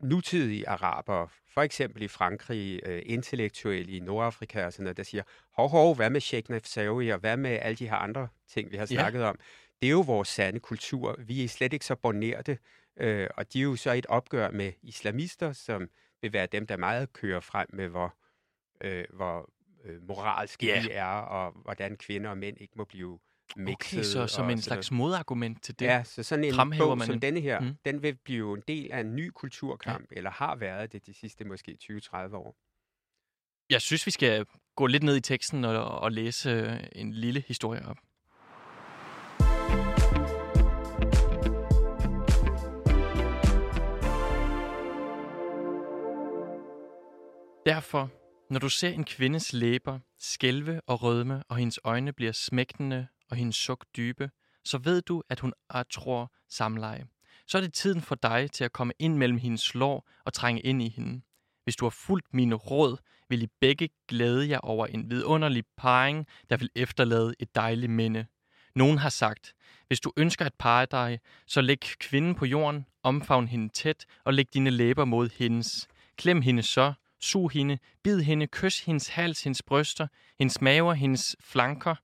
nutidige 0.04 0.70
araber, 0.70 1.28
for 1.54 1.62
eksempel 1.62 2.02
i 2.02 2.08
Frankrig, 2.08 2.80
øh, 2.86 3.02
intellektuelle 3.06 3.92
i 3.92 4.00
Nordafrika 4.00 4.66
og 4.66 4.74
sådan 4.74 4.84
noget, 4.84 4.98
der 4.98 5.04
siger, 5.04 5.24
hov, 5.56 5.70
hov, 5.70 5.96
hvad 5.96 6.10
med 6.10 6.22
Sheikh 6.22 6.50
Nafsawi, 6.50 7.10
og 7.10 7.20
hvad 7.20 7.38
med 7.38 7.52
alle 7.62 7.76
de 7.76 7.88
her 7.90 7.96
andre 7.96 8.28
ting, 8.48 8.72
vi 8.72 8.78
har 8.78 8.82
Ja. 8.92 8.96
snakket 8.96 9.24
om? 9.24 9.40
Det 9.82 9.88
er 9.88 9.92
jo 9.92 10.02
vores 10.02 10.28
sande 10.28 10.60
kultur. 10.60 11.16
Vi 11.20 11.44
er 11.44 11.48
slet 11.48 11.74
ikke 11.74 11.86
så 11.86 11.96
bornerte, 11.96 12.58
øh, 12.98 13.28
og 13.38 13.54
de 13.54 13.60
er 13.60 13.64
jo 13.64 13.76
så 13.76 13.92
et 13.92 14.06
opgør 14.06 14.52
med 14.52 14.72
islamister, 14.84 15.54
som 15.54 15.90
vil 16.22 16.34
være 16.34 16.46
dem, 16.46 16.68
der 16.68 16.78
meget 16.78 17.14
kører 17.14 17.40
frem 17.40 17.68
med, 17.74 17.88
hvor, 17.88 18.16
øh, 18.82 19.06
hvor 19.14 19.50
øh, 19.84 20.08
moralske 20.08 20.66
Ja. 20.66 20.82
vi 20.82 20.90
er, 20.92 21.06
og 21.06 21.52
hvordan 21.52 21.98
kvinder 21.98 22.30
og 22.30 22.38
mænd 22.38 22.58
ikke 22.62 22.74
må 22.78 22.84
blive 22.84 23.20
mixet. 23.58 23.98
okay, 24.00 24.04
så 24.04 24.28
som 24.28 24.50
en 24.50 24.62
slags 24.62 24.92
modargument 24.92 25.64
til 25.64 25.80
det. 25.80 25.86
Ja, 25.86 26.04
så 26.04 26.24
sådan 26.24 26.44
en 26.46 26.56
bog 26.78 26.98
man 26.98 27.06
som 27.06 27.16
en- 27.16 27.22
denne 27.22 27.40
her, 27.40 27.60
Mm. 27.60 27.66
mm. 27.66 27.76
den 27.86 28.04
vil 28.04 28.16
blive 28.24 28.54
en 28.58 28.64
del 28.68 28.92
af 28.92 29.00
en 29.00 29.16
ny 29.16 29.30
kulturkamp, 29.36 30.12
ja. 30.12 30.16
eller 30.18 30.30
har 30.32 30.56
været 30.56 30.92
det 30.94 31.06
de 31.06 31.14
sidste 31.14 31.44
måske 31.46 31.78
20-30 31.84 32.36
år. 32.36 32.56
Jeg 33.70 33.82
synes, 33.82 34.06
vi 34.06 34.12
skal 34.12 34.46
gå 34.76 34.86
lidt 34.88 35.04
ned 35.04 35.16
i 35.16 35.22
teksten 35.22 35.66
og, 35.66 35.86
og 35.86 36.12
læse 36.12 36.50
øh, 36.50 36.80
en 36.96 37.14
lille 37.14 37.44
historie 37.48 37.86
op. 37.86 37.98
Derfor, 47.66 48.10
når 48.54 48.60
du 48.60 48.70
ser 48.70 48.90
en 48.90 49.04
kvindes 49.04 49.54
læber 49.54 50.00
skælve 50.20 50.82
og 50.88 51.04
rødme, 51.04 51.44
og 51.50 51.58
hendes 51.58 51.80
øjne 51.84 52.14
bliver 52.14 52.32
smægtende 52.32 53.08
og 53.32 53.38
hendes 53.38 53.56
suk 53.56 53.86
dybe, 53.98 54.30
så 54.65 54.78
ved 54.78 55.02
du, 55.02 55.24
at 55.30 55.39
hun 55.39 55.54
er 55.70 55.84
tror 55.84 56.32
samleje. 56.50 57.06
Så 57.48 57.58
er 57.58 57.62
det 57.62 57.74
tiden 57.74 58.02
for 58.02 58.15
dig 58.15 58.52
til 58.52 58.63
at 58.63 58.74
komme 58.74 58.94
ind 59.00 59.17
mellem 59.17 59.38
hendes 59.38 59.76
lår 59.76 60.10
og 60.26 60.34
trænge 60.34 60.62
ind 60.62 60.82
i 60.82 60.89
hende. 60.89 61.22
Hvis 61.63 61.76
du 61.76 61.86
har 61.86 61.89
fulgt 61.89 62.34
mine 62.34 62.56
råd, 62.56 62.98
vil 63.30 63.44
I 63.44 63.48
begge 63.62 63.89
glæde 64.08 64.50
jer 64.50 64.60
over 64.60 64.86
en 64.86 65.10
vidunderlig 65.10 65.63
parring, 65.78 66.28
der 66.50 66.58
vil 66.58 66.70
efterlade 66.76 67.34
et 67.39 67.56
dejligt 67.56 67.91
minde. 67.91 68.26
Nogen 68.76 68.98
har 68.98 69.10
sagt, 69.10 69.54
hvis 69.88 70.00
du 70.00 70.12
ønsker 70.17 70.46
at 70.46 70.54
parre 70.60 70.88
dig, 70.91 71.20
så 71.48 71.62
læg 71.62 71.80
kvinden 71.80 72.36
på 72.36 72.46
jorden, 72.46 72.86
omfavn 73.04 73.48
hende 73.48 73.70
tæt 73.70 74.06
og 74.24 74.34
læg 74.34 74.54
dine 74.54 74.70
læber 74.70 75.06
mod 75.06 75.30
hendes. 75.38 75.88
Klem 76.15 76.41
hende 76.41 76.63
så, 76.63 76.94
sug 77.20 77.52
hende, 77.52 77.78
bid 78.04 78.22
hende, 78.22 78.48
kys 78.48 78.80
hendes 78.80 79.08
hals, 79.08 79.44
hendes 79.44 79.62
bryster, 79.63 80.08
hendes 80.39 80.62
maver, 80.62 80.94
hendes 80.94 81.36
flanker. 81.39 81.96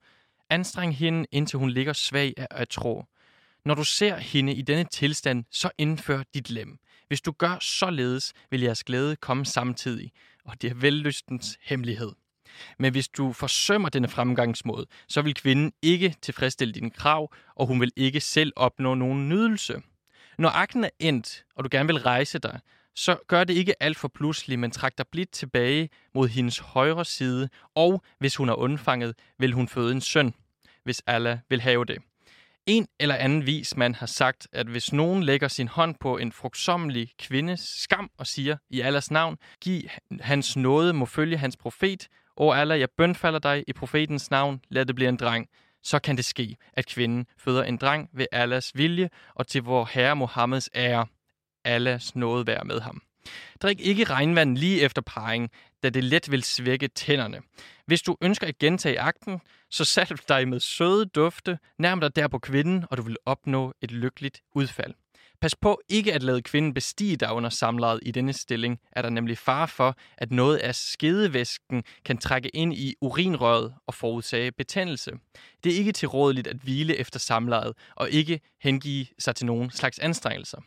Anstreng 0.49 0.95
hende, 0.95 1.25
indtil 1.31 1.59
hun 1.59 1.69
ligger 1.69 1.93
svag 1.93 2.33
af 2.37 2.47
at 2.51 2.69
tro. 2.69 3.05
Når 3.65 3.75
du 3.75 3.83
ser 3.83 4.17
hende 4.17 4.53
i 4.53 4.61
denne 4.61 4.83
tilstand, 4.83 5.45
så 5.51 5.69
indfør 5.77 6.23
dit 6.33 6.49
lem. 6.49 6.77
Hvis 7.07 7.21
du 7.21 7.31
gør 7.31 7.57
således, 7.61 8.33
vil 8.51 8.61
jeres 8.61 8.83
glæde 8.83 9.15
komme 9.15 9.45
samtidig, 9.45 10.11
og 10.45 10.61
det 10.61 10.69
er 10.69 10.75
vellystens 10.75 11.57
hemmelighed. 11.61 12.11
Men 12.79 12.91
hvis 12.91 13.07
du 13.07 13.33
forsømmer 13.33 13.89
denne 13.89 14.07
fremgangsmåde, 14.07 14.85
så 15.07 15.21
vil 15.21 15.33
kvinden 15.33 15.73
ikke 15.81 16.15
tilfredsstille 16.21 16.73
dine 16.73 16.89
krav, 16.89 17.33
og 17.55 17.67
hun 17.67 17.81
vil 17.81 17.91
ikke 17.95 18.19
selv 18.19 18.53
opnå 18.55 18.95
nogen 18.95 19.29
nydelse. 19.29 19.81
Når 20.37 20.49
akten 20.49 20.83
er 20.83 20.89
endt, 20.99 21.45
og 21.55 21.63
du 21.63 21.69
gerne 21.71 21.87
vil 21.87 21.99
rejse 22.01 22.39
dig, 22.39 22.59
så 22.97 23.17
gør 23.27 23.43
det 23.43 23.53
ikke 23.53 23.83
alt 23.83 23.97
for 23.97 24.07
pludselig, 24.07 24.59
men 24.59 24.71
træk 24.71 24.97
dig 24.97 25.05
blidt 25.11 25.31
tilbage 25.31 25.89
mod 26.13 26.27
hendes 26.27 26.59
højre 26.59 27.05
side, 27.05 27.49
og 27.75 28.03
hvis 28.19 28.35
hun 28.35 28.49
er 28.49 28.53
undfanget, 28.53 29.15
vil 29.39 29.53
hun 29.53 29.67
føde 29.67 29.91
en 29.91 30.01
søn, 30.01 30.33
hvis 30.83 31.01
Allah 31.07 31.39
vil 31.49 31.61
have 31.61 31.85
det. 31.85 31.97
En 32.65 32.87
eller 32.99 33.15
anden 33.15 33.45
vis 33.45 33.77
man 33.77 33.95
har 33.95 34.05
sagt, 34.05 34.47
at 34.51 34.67
hvis 34.67 34.93
nogen 34.93 35.23
lægger 35.23 35.47
sin 35.47 35.67
hånd 35.67 35.95
på 35.99 36.17
en 36.17 36.31
frugtsommelig 36.31 37.11
kvindes 37.19 37.59
skam 37.59 38.09
og 38.17 38.27
siger, 38.27 38.57
i 38.69 38.81
Allahs 38.81 39.11
navn, 39.11 39.37
giv 39.61 39.81
hans 40.21 40.55
nåde 40.55 40.93
må 40.93 41.05
følge 41.05 41.37
hans 41.37 41.57
profet, 41.57 42.07
og 42.35 42.57
Allah, 42.57 42.79
jeg 42.79 42.89
bønfalder 42.97 43.39
dig 43.39 43.63
i 43.67 43.73
profetens 43.73 44.31
navn, 44.31 44.61
lad 44.69 44.85
det 44.85 44.95
blive 44.95 45.09
en 45.09 45.17
dreng, 45.17 45.47
så 45.83 45.99
kan 45.99 46.17
det 46.17 46.25
ske, 46.25 46.57
at 46.73 46.87
kvinden 46.87 47.25
føder 47.37 47.63
en 47.63 47.77
dreng 47.77 48.09
ved 48.13 48.25
Allahs 48.31 48.71
vilje 48.75 49.09
og 49.35 49.47
til 49.47 49.63
vor 49.63 49.89
herre 49.93 50.15
Mohammeds 50.15 50.69
ære. 50.75 51.07
Allahs 51.67 52.15
nåde 52.15 52.47
være 52.47 52.63
med 52.65 52.81
ham. 52.81 53.01
Drik 53.61 53.79
ikke 53.79 54.03
regnvand 54.03 54.57
lige 54.57 54.81
efter 54.81 55.01
parring, 55.01 55.49
da 55.83 55.89
det 55.89 56.03
let 56.03 56.31
vil 56.31 56.43
svække 56.43 56.87
tænderne. 56.87 57.41
Hvis 57.85 58.01
du 58.01 58.17
ønsker 58.21 58.47
at 58.47 58.57
gentage 58.57 58.99
akten, 58.99 59.39
så 59.69 59.85
salv 59.85 60.19
dig 60.27 60.47
med 60.47 60.59
søde 60.59 61.05
dufte, 61.05 61.59
nærm 61.79 61.99
dig 61.99 62.15
der 62.15 62.27
på 62.27 62.39
kvinden, 62.39 62.85
og 62.91 62.97
du 62.97 63.01
vil 63.01 63.17
opnå 63.25 63.73
et 63.81 63.91
lykkeligt 63.91 64.41
udfald. 64.55 64.93
Pas 65.41 65.55
på 65.55 65.81
ikke 65.89 66.13
at 66.13 66.23
lade 66.23 66.41
kvinden 66.41 66.73
bestige 66.73 67.17
dig 67.17 67.31
under 67.31 67.49
samlejet 67.49 67.99
i 68.01 68.11
denne 68.11 68.33
stilling, 68.33 68.79
er 68.91 69.01
der 69.01 69.09
nemlig 69.09 69.37
fare 69.37 69.67
for, 69.67 69.95
at 70.17 70.31
noget 70.31 70.57
af 70.57 70.75
skedevæsken 70.75 71.83
kan 72.05 72.17
trække 72.17 72.49
ind 72.49 72.73
i 72.73 72.95
urinrøret 73.01 73.73
og 73.87 73.93
forårsage 73.93 74.51
betændelse. 74.51 75.11
Det 75.63 75.73
er 75.73 75.77
ikke 75.77 75.91
tilrådeligt 75.91 76.47
at 76.47 76.57
hvile 76.57 76.95
efter 76.95 77.19
samlejet, 77.19 77.73
og 77.95 78.09
ikke 78.09 78.39
hengive 78.61 79.05
sig 79.19 79.35
til 79.35 79.45
nogen 79.45 79.71
slags 79.71 79.99
anstrengelser. 79.99 80.61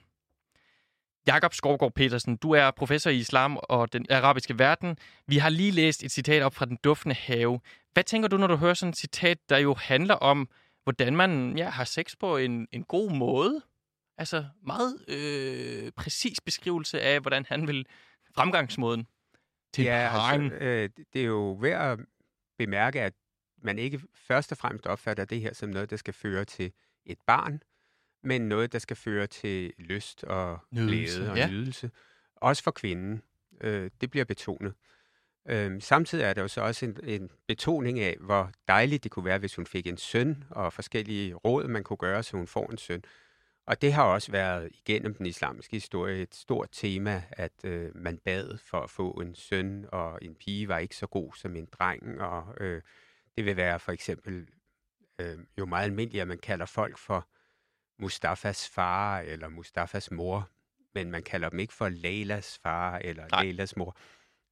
Jakob 1.31 1.55
Skovgaard 1.55 1.95
Petersen, 1.95 2.37
du 2.37 2.51
er 2.53 2.71
professor 2.71 3.11
i 3.11 3.16
islam 3.16 3.59
og 3.62 3.93
den 3.93 4.07
arabiske 4.11 4.59
verden. 4.59 4.97
Vi 5.27 5.37
har 5.37 5.49
lige 5.49 5.71
læst 5.71 6.05
et 6.05 6.12
citat 6.12 6.43
op 6.43 6.55
fra 6.55 6.64
Den 6.64 6.79
Duftende 6.85 7.14
Have. 7.14 7.61
Hvad 7.93 8.05
tænker 8.05 8.29
du, 8.29 8.37
når 8.37 8.47
du 8.47 8.57
hører 8.57 8.75
sådan 8.75 8.90
et 8.90 8.97
citat, 8.97 9.38
der 9.49 9.59
jo 9.59 9.75
handler 9.75 10.14
om, 10.14 10.49
hvordan 10.85 11.16
man 11.16 11.59
ja, 11.59 11.69
har 11.69 11.85
sex 11.85 12.14
på 12.21 12.37
en, 12.37 12.69
en 12.73 12.85
god 12.85 13.11
måde? 13.11 13.62
Altså 14.19 14.45
meget 14.62 15.05
øh, 15.09 15.93
præcis 15.93 16.40
beskrivelse 16.40 17.01
af, 17.01 17.21
hvordan 17.21 17.45
han 17.49 17.66
vil 17.66 17.87
fremgangsmåden 18.35 19.07
til 19.73 19.85
ja, 19.85 20.33
altså, 20.33 20.55
øh, 20.55 20.90
det 21.12 21.21
er 21.21 21.27
jo 21.27 21.53
værd 21.61 21.93
at 21.93 22.07
bemærke, 22.59 23.03
at 23.03 23.12
man 23.62 23.79
ikke 23.79 24.01
først 24.14 24.53
og 24.53 24.59
fremmest 24.59 24.87
opfatter 24.87 25.25
det 25.25 25.40
her 25.40 25.55
som 25.55 25.69
noget, 25.69 25.90
der 25.90 25.97
skal 25.97 26.14
føre 26.14 26.45
til 26.45 26.73
et 27.07 27.19
barn, 27.27 27.62
men 28.22 28.40
noget, 28.48 28.72
der 28.72 28.78
skal 28.78 28.96
føre 28.96 29.26
til 29.26 29.72
lyst 29.78 30.24
og 30.24 30.59
Nydelse, 30.70 31.16
glæde 31.18 31.30
og 31.30 31.37
ja. 31.37 31.50
nydelse. 31.50 31.90
Også 32.37 32.62
for 32.62 32.70
kvinden. 32.70 33.22
Øh, 33.61 33.90
det 34.00 34.11
bliver 34.11 34.24
betonet. 34.24 34.74
Øhm, 35.48 35.80
samtidig 35.80 36.24
er 36.24 36.33
der 36.33 36.42
jo 36.42 36.48
så 36.48 36.61
også 36.61 36.87
en, 36.87 36.96
en 37.04 37.30
betoning 37.48 38.00
af, 38.00 38.16
hvor 38.20 38.50
dejligt 38.68 39.04
det 39.04 39.11
kunne 39.11 39.24
være, 39.24 39.38
hvis 39.38 39.56
hun 39.56 39.66
fik 39.66 39.87
en 39.87 39.96
søn, 39.96 40.44
og 40.50 40.72
forskellige 40.72 41.35
råd, 41.35 41.68
man 41.68 41.85
kunne 41.85 41.96
gøre, 41.96 42.22
så 42.22 42.37
hun 42.37 42.46
får 42.46 42.70
en 42.70 42.78
søn. 42.78 43.02
Og 43.66 43.83
det 43.83 43.92
har 43.92 44.04
også 44.04 44.33
været 44.33 44.68
igennem 44.72 45.14
den 45.14 45.26
islamiske 45.26 45.76
historie 45.76 46.22
et 46.22 46.35
stort 46.35 46.68
tema, 46.72 47.22
at 47.30 47.52
øh, 47.64 47.96
man 47.96 48.18
bad 48.18 48.59
for 48.59 48.80
at 48.80 48.90
få 48.90 49.11
en 49.11 49.35
søn, 49.35 49.87
og 49.92 50.18
en 50.22 50.35
pige 50.35 50.68
var 50.68 50.78
ikke 50.78 50.96
så 50.96 51.06
god 51.06 51.33
som 51.35 51.56
en 51.56 51.68
dreng. 51.72 52.20
Og 52.20 52.54
øh, 52.61 52.83
det 53.37 53.44
vil 53.44 53.56
være 53.56 53.78
for 53.78 53.92
eksempel 53.92 54.46
øh, 55.20 55.38
jo 55.59 55.66
meget 55.66 55.85
almindeligt, 55.85 56.22
at 56.22 56.28
man 56.28 56.38
kalder 56.38 56.66
folk 56.66 56.98
for 56.98 57.28
Mustafas 58.01 58.69
far 58.69 59.21
eller 59.21 59.49
Mustafas 59.49 60.11
mor, 60.11 60.51
men 60.95 61.11
man 61.11 61.23
kalder 61.23 61.49
dem 61.49 61.59
ikke 61.59 61.73
for 61.73 61.89
Leilas 61.89 62.59
far 62.59 62.99
eller 62.99 63.27
Nej. 63.33 63.43
Leilas 63.43 63.77
mor. 63.77 63.97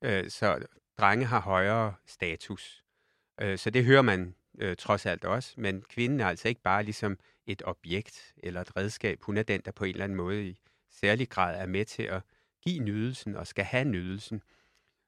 Øh, 0.05 0.31
så 0.31 0.67
drenge 0.99 1.27
har 1.27 1.41
højere 1.41 1.95
status. 2.07 2.85
Øh, 3.41 3.59
så 3.59 3.71
det 3.71 3.85
hører 3.85 4.03
man 4.03 4.35
øh, 4.59 4.77
trods 4.77 5.07
alt 5.07 5.25
også, 5.25 5.55
men 5.57 5.83
kvinden 5.83 6.21
er 6.21 6.27
altså 6.27 6.49
ikke 6.49 6.63
bare 6.63 6.83
ligesom 6.83 7.19
et 7.47 7.63
objekt 7.65 8.35
eller 8.37 8.61
et 8.61 8.77
redskab. 8.77 9.23
Hun 9.23 9.37
er 9.37 9.43
den, 9.43 9.61
der 9.65 9.71
på 9.71 9.85
en 9.85 9.91
eller 9.91 10.05
anden 10.05 10.17
måde 10.17 10.47
i 10.47 10.59
særlig 10.91 11.29
grad 11.29 11.61
er 11.61 11.67
med 11.67 11.85
til 11.85 12.03
at 12.03 12.23
give 12.63 12.79
nydelsen 12.85 13.37
og 13.37 13.47
skal 13.47 13.65
have 13.65 13.85
nydelsen. 13.85 14.43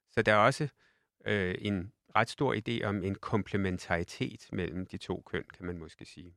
Så 0.09 0.21
der 0.21 0.33
er 0.33 0.37
også 0.37 0.67
øh, 1.25 1.55
en 1.59 1.91
ret 2.15 2.29
stor 2.29 2.55
idé 2.55 2.85
om 2.85 3.03
en 3.03 3.15
komplementaritet 3.15 4.49
mellem 4.51 4.85
de 4.85 4.97
to 4.97 5.23
køn, 5.25 5.43
kan 5.57 5.65
man 5.65 5.77
måske 5.77 6.05
sige. 6.05 6.35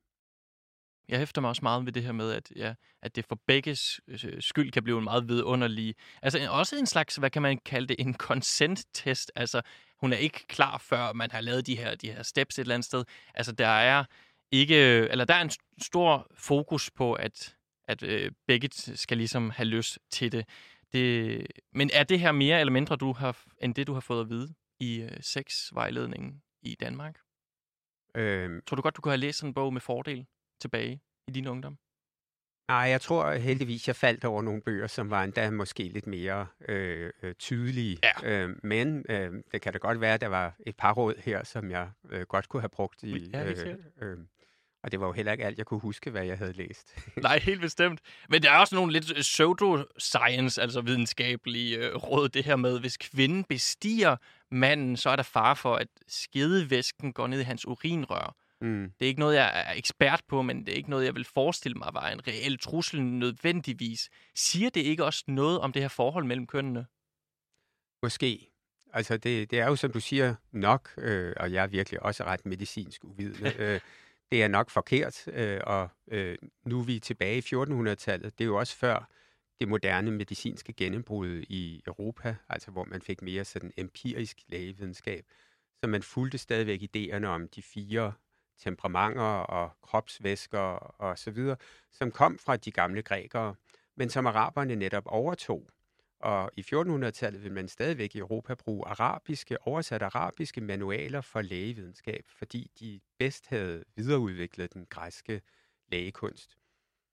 Jeg 1.09 1.19
hæfter 1.19 1.41
mig 1.41 1.49
også 1.49 1.63
meget 1.63 1.87
ved 1.87 1.93
det 1.93 2.03
her 2.03 2.13
med, 2.13 2.33
at, 2.33 2.53
ja, 2.57 2.75
at 3.03 3.17
det 3.17 3.25
for 3.25 3.39
begges 3.47 4.01
øh, 4.09 4.43
skyld 4.43 4.73
kan 4.73 4.83
blive 4.83 4.99
en 4.99 5.05
meget 5.05 5.29
vidunderlig... 5.29 5.95
Altså 6.23 6.49
også 6.51 6.77
en 6.77 6.87
slags, 6.87 7.17
hvad 7.17 7.31
kan 7.31 7.43
man 7.43 7.59
kalde 7.59 7.87
det, 7.87 7.97
en 7.99 8.15
consent-test. 8.15 9.33
Altså 9.35 9.63
hun 10.01 10.13
er 10.13 10.17
ikke 10.17 10.47
klar, 10.47 10.79
før 10.79 11.13
man 11.13 11.31
har 11.31 11.41
lavet 11.41 11.67
de 11.67 11.77
her, 11.77 11.95
de 11.95 12.13
her 12.13 12.23
steps 12.23 12.59
et 12.59 12.63
eller 12.63 12.75
andet 12.75 12.87
sted. 12.87 13.05
Altså 13.35 13.53
der 13.53 13.67
er 13.67 14.05
ikke... 14.51 14.77
Eller 14.77 15.25
der 15.25 15.35
er 15.35 15.43
en 15.43 15.51
st- 15.51 15.83
stor 15.83 16.27
fokus 16.35 16.91
på, 16.91 17.13
at, 17.13 17.57
at 17.85 18.03
øh, 18.03 18.31
begge 18.47 18.69
skal 18.97 19.17
ligesom 19.17 19.51
have 19.51 19.67
lyst 19.67 19.99
til 20.11 20.33
det. 20.33 20.49
Det, 20.93 21.47
men 21.73 21.91
er 21.93 22.05
det 22.05 22.21
her 22.21 22.33
mere 22.33 22.61
eller 22.61 22.73
mindre 22.73 22.97
du 22.97 23.13
har, 23.13 23.43
end 23.63 23.75
det, 23.75 23.87
du 23.87 23.93
har 23.93 24.01
fået 24.01 24.21
at 24.21 24.29
vide 24.31 24.55
i 24.81 25.01
øh, 25.01 25.11
sexvejledningen 25.21 26.43
i 26.63 26.77
Danmark? 26.81 27.19
Øhm, 28.15 28.61
Tror 28.67 28.75
du 28.75 28.83
godt, 28.83 28.97
du 28.97 29.01
kunne 29.01 29.13
have 29.13 29.21
læst 29.21 29.39
sådan 29.39 29.51
en 29.51 29.55
bog 29.55 29.73
med 29.73 29.81
fordel 29.81 30.27
tilbage 30.61 31.01
i 31.29 31.31
din 31.31 31.47
ungdom? 31.47 31.79
nej, 32.69 32.79
jeg 32.79 33.01
tror 33.01 33.33
heldigvis, 33.33 33.89
jeg 33.89 33.97
faldt 33.97 34.25
over 34.25 34.43
nogle 34.43 34.63
bøger, 34.63 34.87
som 34.87 35.11
var 35.11 35.25
endda 35.25 35.51
måske 35.51 35.83
lidt 35.83 36.07
mere 36.07 36.47
øh, 36.69 37.11
øh, 37.23 37.35
tydelige. 37.35 37.99
Ja. 38.03 38.31
Øh, 38.31 38.57
men 38.63 39.05
øh, 39.09 39.33
det 39.53 39.61
kan 39.63 39.73
da 39.73 39.79
godt 39.79 40.01
være, 40.01 40.15
at 40.15 40.21
der 40.21 40.29
var 40.29 40.57
et 40.67 40.77
par 40.77 40.93
råd 40.93 41.15
her, 41.25 41.45
som 41.45 41.71
jeg 41.71 41.91
øh, 42.11 42.23
godt 42.23 42.49
kunne 42.49 42.63
have 42.63 42.69
brugt 42.69 43.03
i... 43.03 43.31
Ja, 43.33 43.55
sikkert. 43.55 43.79
øh, 44.01 44.19
og 44.83 44.93
det 44.93 45.01
var 45.01 45.07
jo 45.07 45.13
heller 45.13 45.33
ikke 45.33 45.45
alt, 45.45 45.59
jeg 45.59 45.67
kunne 45.67 45.81
huske, 45.81 46.11
hvad 46.11 46.25
jeg 46.25 46.39
havde 46.39 46.53
læst. 46.53 46.97
Nej, 47.17 47.39
helt 47.39 47.61
bestemt. 47.61 48.01
Men 48.29 48.43
der 48.43 48.51
er 48.51 48.59
også 48.59 48.75
nogle 48.75 48.93
lidt 48.93 49.13
pseudo-science, 49.15 50.63
altså 50.63 50.81
videnskabelige 50.81 51.79
øh, 51.79 51.95
råd, 51.95 52.29
det 52.29 52.45
her 52.45 52.57
med, 52.57 52.81
hvis 52.81 52.97
kvinden 52.97 53.45
bestiger 53.45 54.17
manden, 54.51 54.97
så 54.97 55.11
er 55.11 55.17
der 55.17 55.23
far 55.23 55.55
for, 55.55 55.75
at 55.77 55.89
skedevæsken 56.09 57.13
går 57.13 57.27
ned 57.27 57.41
i 57.41 57.43
hans 57.43 57.67
urinrør. 57.67 58.37
Mm. 58.61 58.93
Det 58.99 59.07
er 59.07 59.09
ikke 59.09 59.21
noget, 59.21 59.35
jeg 59.35 59.69
er 59.69 59.73
ekspert 59.77 60.23
på, 60.29 60.43
men 60.43 60.67
det 60.67 60.69
er 60.69 60.77
ikke 60.77 60.91
noget, 60.91 61.05
jeg 61.05 61.15
vil 61.15 61.25
forestille 61.25 61.79
mig 61.79 61.89
var 61.93 62.09
en 62.09 62.27
reel 62.29 62.59
trussel 62.59 63.03
nødvendigvis. 63.03 64.11
Siger 64.35 64.71
det 64.71 64.81
ikke 64.81 65.05
også 65.05 65.25
noget 65.29 65.61
om 65.61 65.73
det 65.73 65.83
her 65.83 65.89
forhold 65.89 66.25
mellem 66.25 66.47
kønnene? 66.47 66.87
Måske. 68.03 68.51
Altså, 68.93 69.17
det, 69.17 69.51
det 69.51 69.61
er 69.61 69.67
jo, 69.67 69.77
som 69.77 69.93
du 69.93 70.01
siger, 70.01 70.35
nok, 70.53 70.91
øh, 70.99 71.33
og 71.37 71.53
jeg 71.53 71.63
er 71.63 71.67
virkelig 71.67 72.03
også 72.03 72.25
ret 72.25 72.47
medicinsk 72.47 73.05
uvidende. 73.05 73.53
øh, 73.63 73.81
det 74.33 74.43
er 74.43 74.49
nok 74.49 74.71
forkert, 74.71 75.29
øh, 75.29 75.61
og 75.65 75.89
øh, 76.09 76.39
nu 76.67 76.81
er 76.81 76.85
vi 76.85 76.99
tilbage 76.99 77.39
i 77.39 77.41
1400-tallet. 77.41 78.39
Det 78.39 78.45
er 78.45 78.49
jo 78.49 78.59
også 78.59 78.77
før 78.77 79.09
det 79.61 79.69
moderne 79.69 80.11
medicinske 80.11 80.73
gennembrud 80.73 81.45
i 81.49 81.83
Europa, 81.87 82.37
altså 82.49 82.71
hvor 82.71 82.85
man 82.85 83.03
fik 83.03 83.23
mere 83.23 83.45
sådan 83.45 83.73
empirisk 83.77 84.41
lægevidenskab. 84.49 85.25
Så 85.83 85.89
man 85.89 86.03
fulgte 86.03 86.39
stadigvæk 86.39 86.83
idéerne 86.83 87.27
om 87.27 87.49
de 87.49 87.63
fire 87.63 88.13
temperamenter 88.59 89.23
og 89.23 89.71
kropsvæsker 89.83 90.59
og 91.01 91.19
så 91.19 91.31
videre, 91.31 91.57
som 91.93 92.11
kom 92.11 92.39
fra 92.39 92.57
de 92.57 92.71
gamle 92.71 93.03
grækere, 93.03 93.55
men 93.97 94.11
som 94.11 94.27
araberne 94.27 94.75
netop 94.75 95.03
overtog. 95.07 95.69
Og 96.21 96.51
i 96.57 96.61
1400-tallet 96.61 97.45
vil 97.45 97.53
man 97.53 97.69
stadigvæk 97.69 98.15
i 98.15 98.19
Europa 98.19 98.55
bruge 98.55 98.87
arabiske, 98.89 99.67
oversat 99.67 100.03
arabiske 100.03 100.61
manualer 100.61 101.21
for 101.21 101.41
lægevidenskab, 101.43 102.25
fordi 102.39 102.71
de 102.81 103.01
bedst 103.19 103.47
havde 103.49 103.85
videreudviklet 103.97 104.75
den 104.75 104.87
græske 104.91 105.41
lægekunst. 105.93 106.57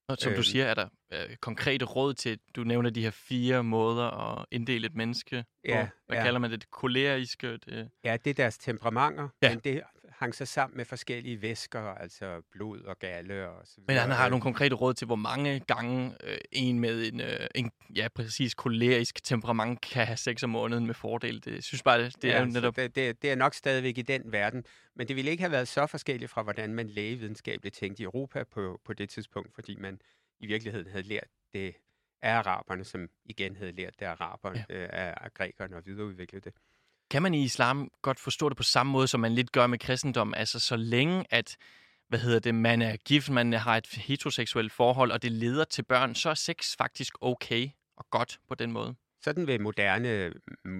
Og 0.07 0.17
som 0.17 0.31
du 0.31 0.35
Øhm. 0.37 0.43
siger, 0.43 0.65
er 0.65 0.73
der 0.73 0.87
øh, 1.13 1.35
konkrete 1.35 1.85
råd 1.85 2.13
til, 2.13 2.39
du 2.55 2.63
nævner 2.63 2.89
de 2.89 3.01
her 3.01 3.11
fire 3.11 3.63
måder 3.63 4.03
at 4.39 4.45
inddele 4.51 4.85
et 4.87 4.95
menneske 4.95 5.45
Ja, 5.65 5.87
på. 5.91 5.97
Hvad 6.07 6.17
ja. 6.17 6.23
kalder 6.23 6.39
man 6.39 6.51
det? 6.51 6.61
Det 6.61 6.69
koleriske? 6.69 7.57
Det... 7.57 7.89
Ja, 8.03 8.17
det 8.17 8.29
er 8.29 8.33
deres 8.33 8.57
temperamenter, 8.57 9.29
ja. 9.41 9.49
men 9.49 9.59
det 9.59 9.81
hang 10.21 10.35
så 10.35 10.45
sammen 10.45 10.77
med 10.77 10.85
forskellige 10.85 11.41
væsker, 11.41 11.81
altså 11.81 12.41
blod 12.51 12.81
og 12.81 12.99
galle 12.99 13.49
og 13.49 13.67
så 13.67 13.73
Men 13.77 13.87
videre. 13.87 14.01
han 14.01 14.11
har 14.11 14.25
Øh, 14.25 14.29
nogle 14.29 14.41
konkrete 14.41 14.75
råd 14.75 14.93
til, 14.93 15.05
hvor 15.05 15.15
mange 15.15 15.59
gange 15.59 16.15
øh, 16.23 16.37
en 16.51 16.79
med 16.79 17.07
en, 17.07 17.21
øh, 17.21 17.47
en 17.55 17.71
ja, 17.95 18.07
præcis 18.15 18.53
kolerisk 18.55 19.23
temperament 19.23 19.81
kan 19.81 20.05
have 20.05 20.17
sex 20.17 20.43
om 20.43 20.49
måneden 20.49 20.85
med 20.85 20.93
fordel. 20.93 21.45
Det 21.45 21.63
synes 21.63 21.83
bare, 21.83 22.03
det, 22.03 22.21
det 22.21 22.35
er 22.35 22.39
jo 22.39 22.45
så 22.45 22.51
netop... 22.51 22.75
Det, 22.75 22.95
det, 22.95 23.21
det 23.21 23.31
er 23.31 23.35
nok 23.35 23.53
stadigvæk 23.53 23.97
i 23.97 24.01
den 24.01 24.31
verden, 24.31 24.65
men 24.95 25.07
det 25.07 25.15
ville 25.15 25.31
ikke 25.31 25.43
have 25.43 25.51
været 25.51 25.67
så 25.67 25.87
forskelligt 25.87 26.31
fra, 26.31 26.43
hvordan 26.43 26.73
man 26.73 26.87
lægevidenskabeligt 26.87 27.75
tænkte 27.75 28.01
i 28.01 28.03
Europa 28.03 28.43
på, 28.43 28.81
på 28.85 28.93
det 28.93 29.09
tidspunkt, 29.09 29.55
fordi 29.55 29.75
man 29.75 30.01
i 30.39 30.45
virkeligheden 30.45 30.87
havde 30.91 31.07
lært 31.07 31.27
det 31.53 31.75
af 32.21 32.33
araberne, 32.33 32.83
som 32.83 33.09
igen 33.25 33.55
havde 33.55 33.71
lært 33.71 33.99
det 33.99 34.05
af 34.05 34.11
araberne, 34.11 34.65
ja. 34.69 34.75
af, 34.75 35.13
af 35.21 35.33
grækerne 35.33 35.75
og 35.75 35.85
videreudviklet 35.85 36.43
det. 36.43 36.53
Kan 37.11 37.21
man 37.21 37.33
i 37.33 37.43
islam 37.43 37.91
godt 38.01 38.19
forstå 38.19 38.49
det 38.49 38.57
på 38.57 38.63
samme 38.63 38.91
måde, 38.91 39.07
som 39.07 39.19
man 39.19 39.31
lidt 39.31 39.51
gør 39.51 39.67
med 39.67 39.79
kristendom? 39.79 40.33
Altså 40.33 40.59
så 40.59 40.75
længe, 40.75 41.25
at 41.29 41.57
hvad 42.09 42.19
hedder 42.19 42.39
det, 42.39 42.55
man 42.55 42.81
er 42.81 42.97
gift, 42.97 43.29
man 43.29 43.53
har 43.53 43.77
et 43.77 43.87
heteroseksuelt 43.87 44.71
forhold, 44.71 45.11
og 45.11 45.21
det 45.21 45.31
leder 45.31 45.63
til 45.63 45.83
børn, 45.83 46.15
så 46.15 46.29
er 46.29 46.33
sex 46.33 46.75
faktisk 46.77 47.13
okay 47.21 47.69
og 47.97 48.05
godt 48.09 48.39
på 48.47 48.55
den 48.55 48.71
måde. 48.71 48.95
Sådan 49.23 49.47
vil 49.47 49.61
moderne 49.61 50.33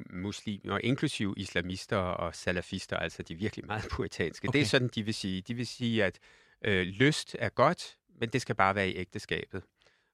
muslimer, 0.10 0.80
inklusive 0.84 1.34
islamister 1.38 1.98
og 1.98 2.36
salafister, 2.36 2.98
altså 2.98 3.24
de 3.24 3.36
virkelig 3.36 3.66
meget 3.66 3.88
puritanske, 3.92 4.48
okay. 4.48 4.60
det 4.60 4.62
er 4.62 4.70
sådan, 4.70 4.90
de 4.96 5.04
vil 5.04 5.14
sige. 5.14 5.42
De 5.42 5.54
vil 5.54 5.68
sige, 5.68 6.04
at 6.04 6.20
øh, 6.66 6.88
lyst 6.88 7.36
er 7.40 7.50
godt, 7.50 7.98
men 8.20 8.30
det 8.30 8.42
skal 8.42 8.56
bare 8.56 8.76
være 8.76 8.90
i 8.90 8.96
ægteskabet. 8.96 9.64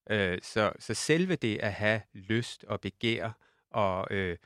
Øh, 0.10 0.39
så, 0.43 0.71
så 0.80 0.93
selve 0.93 1.36
det 1.36 1.58
at 1.58 1.73
have 1.73 2.01
lyst 2.13 2.63
og 2.63 2.82
begær 2.82 3.32
og 3.71 4.08
øh, 4.12 4.38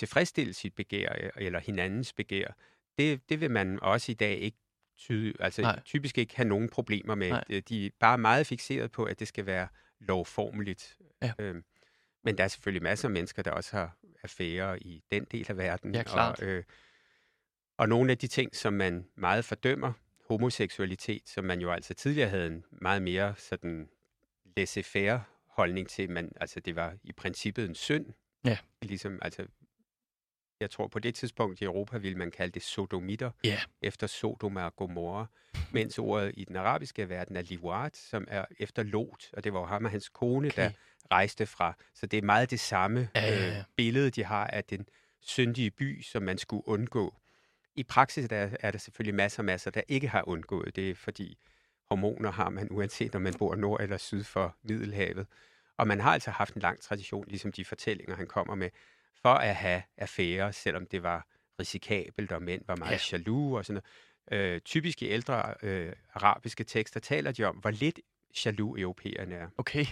tilfredsstille 0.00 0.52
sit 0.52 0.74
begær 0.74 1.12
øh, 1.20 1.30
eller 1.36 1.58
hinandens 1.60 2.12
begær, 2.12 2.46
det, 2.98 3.28
det 3.28 3.40
vil 3.40 3.50
man 3.50 3.80
også 3.82 4.12
i 4.12 4.14
dag 4.14 4.38
ikke 4.38 4.58
tyde, 4.98 5.34
altså 5.40 5.62
Nej. 5.62 5.80
typisk 5.84 6.18
ikke 6.18 6.36
have 6.36 6.48
nogen 6.48 6.68
problemer 6.68 7.14
med. 7.14 7.28
Nej. 7.28 7.44
De- 7.48 7.60
De 7.60 7.86
er 7.86 7.90
bare 8.00 8.18
meget 8.18 8.46
fixeret 8.46 8.92
på, 8.92 9.04
at 9.04 9.18
det 9.20 9.28
skal 9.28 9.46
være 9.46 9.68
lovformeligt. 10.00 10.96
Ja. 11.22 11.32
Øhm, 11.38 11.64
men 12.24 12.38
der 12.38 12.44
er 12.44 12.48
selvfølgelig 12.48 12.82
masser 12.82 13.08
af 13.08 13.12
mennesker, 13.12 13.42
der 13.42 13.50
også 13.50 13.76
har 13.76 13.96
affære 14.22 14.82
i 14.82 15.02
den 15.10 15.24
del 15.24 15.46
af 15.48 15.56
verden. 15.56 15.94
Ja, 15.94 16.02
klart. 16.02 16.40
Og, 16.40 16.46
øh, 16.46 16.64
og 17.76 17.88
nogle 17.88 18.10
af 18.12 18.18
de 18.18 18.26
ting, 18.26 18.56
som 18.56 18.72
man 18.72 19.06
meget 19.16 19.44
fordømmer, 19.44 19.92
homoseksualitet, 20.28 21.28
som 21.28 21.44
man 21.44 21.60
jo 21.60 21.72
altså 21.72 21.94
tidligere 21.94 22.28
havde 22.28 22.46
en 22.46 22.64
meget 22.72 23.02
mere 23.02 23.34
sådan 23.38 23.88
laissez-faire 24.56 25.20
holdning 25.46 25.88
til, 25.88 26.10
men 26.10 26.32
altså 26.40 26.60
det 26.60 26.76
var 26.76 26.94
i 27.04 27.12
princippet 27.12 27.64
en 27.68 27.74
synd. 27.74 28.06
Ja. 28.44 28.58
Ligesom, 28.82 29.18
altså, 29.22 29.46
jeg 30.60 30.70
tror 30.70 30.88
på 30.88 30.98
det 30.98 31.14
tidspunkt 31.14 31.60
i 31.60 31.64
Europa 31.64 31.98
ville 31.98 32.18
man 32.18 32.30
kalde 32.30 32.52
det 32.52 32.62
sodomitter, 32.62 33.30
Ja. 33.44 33.58
efter 33.82 34.06
Sodoma 34.06 34.64
og 34.64 34.76
Gomorra, 34.76 35.26
mens 35.70 35.98
ordet 35.98 36.32
i 36.36 36.44
den 36.44 36.56
arabiske 36.56 37.08
verden 37.08 37.36
er 37.36 37.42
liwat, 37.42 37.96
som 37.96 38.24
er 38.28 38.44
efter 38.58 38.82
Lot, 38.82 39.30
og 39.32 39.44
det 39.44 39.52
var 39.52 39.60
jo 39.60 39.66
ham 39.66 39.84
og 39.84 39.90
hans 39.90 40.08
kone, 40.08 40.48
okay. 40.48 40.62
der 40.62 40.70
rejste 41.12 41.46
fra. 41.46 41.72
Så 41.94 42.06
det 42.06 42.18
er 42.18 42.22
meget 42.22 42.50
det 42.50 42.60
samme 42.60 43.08
Ja, 43.14 43.20
ja, 43.20 43.46
ja. 43.46 43.58
Øh, 43.58 43.64
billede, 43.76 44.10
de 44.10 44.24
har 44.24 44.46
af 44.46 44.64
den 44.64 44.86
syndige 45.20 45.70
by, 45.70 46.02
som 46.02 46.22
man 46.22 46.38
skulle 46.38 46.68
undgå. 46.68 47.14
I 47.76 47.82
praksis 47.82 48.28
der 48.28 48.50
er 48.60 48.70
der 48.70 48.78
selvfølgelig 48.78 49.14
masser 49.14 49.40
og 49.40 49.44
masser, 49.44 49.70
der 49.70 49.82
ikke 49.88 50.08
har 50.08 50.28
undgået 50.28 50.76
det, 50.76 50.98
fordi 50.98 51.38
hormoner 51.88 52.30
har 52.32 52.50
man, 52.50 52.68
uanset 52.70 53.14
om 53.14 53.22
man 53.22 53.34
bor 53.38 53.54
nord 53.54 53.80
eller 53.82 53.96
syd 53.96 54.24
for 54.24 54.56
Middelhavet. 54.62 55.26
Og 55.76 55.86
man 55.88 56.00
har 56.00 56.12
altså 56.12 56.30
haft 56.30 56.54
en 56.54 56.62
lang 56.62 56.80
tradition, 56.80 57.24
ligesom 57.28 57.52
de 57.52 57.64
fortællinger, 57.64 58.16
han 58.16 58.26
kommer 58.26 58.54
med, 58.54 58.70
for 59.22 59.34
at 59.34 59.54
have 59.56 59.82
affære, 59.96 60.52
selvom 60.52 60.86
det 60.86 61.02
var 61.02 61.26
risikabelt, 61.60 62.32
og 62.32 62.42
mænd 62.42 62.62
var 62.66 62.76
meget 62.76 62.90
Ja. 62.90 62.96
ja. 63.12 63.18
jaloux 63.18 63.56
og 63.58 63.64
sådan 63.64 63.82
noget. 64.30 64.54
Øh, 64.54 64.60
typisk 64.60 65.02
i 65.02 65.08
ældre 65.08 65.54
øh, 65.62 65.92
arabiske 66.14 66.64
tekster 66.64 67.00
taler 67.00 67.32
de 67.32 67.44
om, 67.44 67.56
hvor 67.56 67.70
lidt 67.70 68.00
jaloux 68.46 68.80
europæerne 68.80 69.34
er. 69.34 69.48
Okay. 69.58 69.86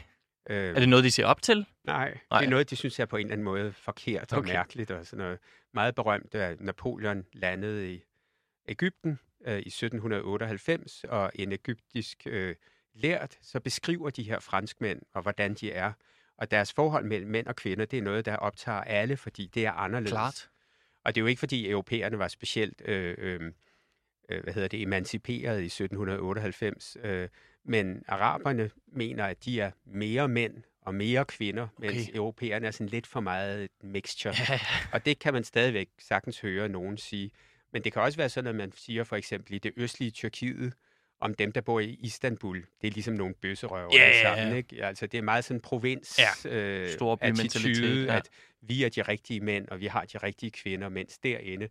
Øh, 0.50 0.68
Er 0.68 0.80
det 0.80 0.88
noget, 0.88 1.04
de 1.04 1.10
ser 1.10 1.26
op 1.26 1.42
til? 1.42 1.66
Nej, 1.84 2.18
Nej, 2.30 2.40
det 2.40 2.46
er 2.46 2.50
noget, 2.50 2.70
de 2.70 2.76
synes 2.76 2.98
er 2.98 3.06
på 3.06 3.16
en 3.16 3.20
eller 3.26 3.32
anden 3.32 3.44
måde 3.44 3.72
forkert 3.72 4.32
og 4.32 4.38
Okay. 4.38 4.52
mærkeligt 4.52 4.90
og 4.90 5.06
sådan 5.06 5.24
noget. 5.24 5.38
Meget 5.74 5.94
berømt, 5.94 6.32
da 6.32 6.56
Napoleon 6.60 7.24
landede 7.32 7.94
i 7.94 8.02
Ægypten 8.68 9.18
øh, 9.46 9.58
i 9.58 9.68
1798, 9.68 11.04
og 11.08 11.30
en 11.34 11.52
egyptisk 11.52 12.22
øh, 12.26 12.54
lært, 12.94 13.38
så 13.40 13.60
beskriver 13.60 14.10
de 14.10 14.22
her 14.22 14.38
franskmænd 14.40 15.02
og 15.14 15.22
hvordan 15.22 15.54
de 15.54 15.72
er. 15.72 15.92
Og 16.38 16.50
deres 16.50 16.72
forhold 16.72 17.04
mellem 17.04 17.30
mænd 17.30 17.46
og 17.46 17.56
kvinder, 17.56 17.84
det 17.84 17.98
er 17.98 18.02
noget, 18.02 18.24
der 18.26 18.36
optager 18.36 18.80
alle, 18.80 19.16
fordi 19.16 19.50
det 19.54 19.66
er 19.66 19.72
anderledes. 19.72 20.12
Klart. 20.12 20.48
Og 21.04 21.14
det 21.14 21.20
er 21.20 21.22
jo 21.22 21.26
ikke, 21.26 21.38
fordi 21.38 21.70
europæerne 21.70 22.18
var 22.18 22.28
specielt 22.28 22.82
øh, 22.84 23.14
øh, 23.18 23.52
øh, 24.28 24.42
hvad 24.42 24.54
hedder 24.54 24.68
det, 24.68 24.82
emanciperet 24.82 25.60
i 25.60 25.64
1798, 25.64 26.96
øh, 27.02 27.28
men 27.64 28.02
araberne 28.08 28.70
mener, 28.86 29.24
at 29.24 29.44
de 29.44 29.60
er 29.60 29.70
mere 29.84 30.28
mænd 30.28 30.62
og 30.80 30.94
mere 30.94 31.24
kvinder, 31.24 31.68
mens 31.78 32.08
Okay. 32.08 32.16
europæerne 32.16 32.66
er 32.66 32.70
sådan 32.70 32.86
lidt 32.86 33.06
for 33.06 33.20
meget 33.20 33.64
et 33.64 33.70
mixture. 33.82 34.34
Ja, 34.48 34.52
ja. 34.52 34.60
Og 34.92 35.04
det 35.04 35.18
kan 35.18 35.32
man 35.32 35.44
stadigvæk 35.44 35.88
sagtens 35.98 36.40
høre 36.40 36.68
nogen 36.68 36.96
sige. 36.96 37.30
Men 37.72 37.84
det 37.84 37.92
kan 37.92 38.02
også 38.02 38.18
være 38.18 38.28
sådan, 38.28 38.48
at 38.48 38.54
man 38.54 38.72
siger 38.72 39.04
for 39.04 39.16
eksempel 39.16 39.54
i 39.54 39.58
det 39.58 39.72
østlige 39.76 40.10
Tyrkiet, 40.10 40.72
om 41.20 41.34
dem, 41.34 41.52
der 41.52 41.60
bor 41.60 41.80
i 41.80 41.98
Istanbul, 42.02 42.66
det 42.80 42.86
er 42.86 42.90
ligesom 42.92 43.14
nogle 43.14 43.34
bøsserøver 43.34 43.88
Ja, 43.92 44.02
alle 44.02 44.16
ja, 44.16 44.22
sammen. 44.22 44.48
ja. 44.48 44.56
Ikke? 44.56 44.84
Altså, 44.84 45.06
det 45.06 45.18
er 45.18 45.22
meget 45.22 45.44
sådan 45.44 45.60
provins 45.60 46.18
Ja, 46.44 46.50
øh, 46.50 46.88
attitude, 47.20 48.04
ja. 48.04 48.16
at 48.16 48.28
vi 48.60 48.84
er 48.84 48.88
de 48.88 49.02
rigtige 49.02 49.40
mænd, 49.40 49.68
og 49.68 49.80
vi 49.80 49.86
har 49.86 50.04
de 50.04 50.18
rigtige 50.18 50.50
kvinder, 50.50 50.88
mens 50.88 51.18
derinde, 51.18 51.68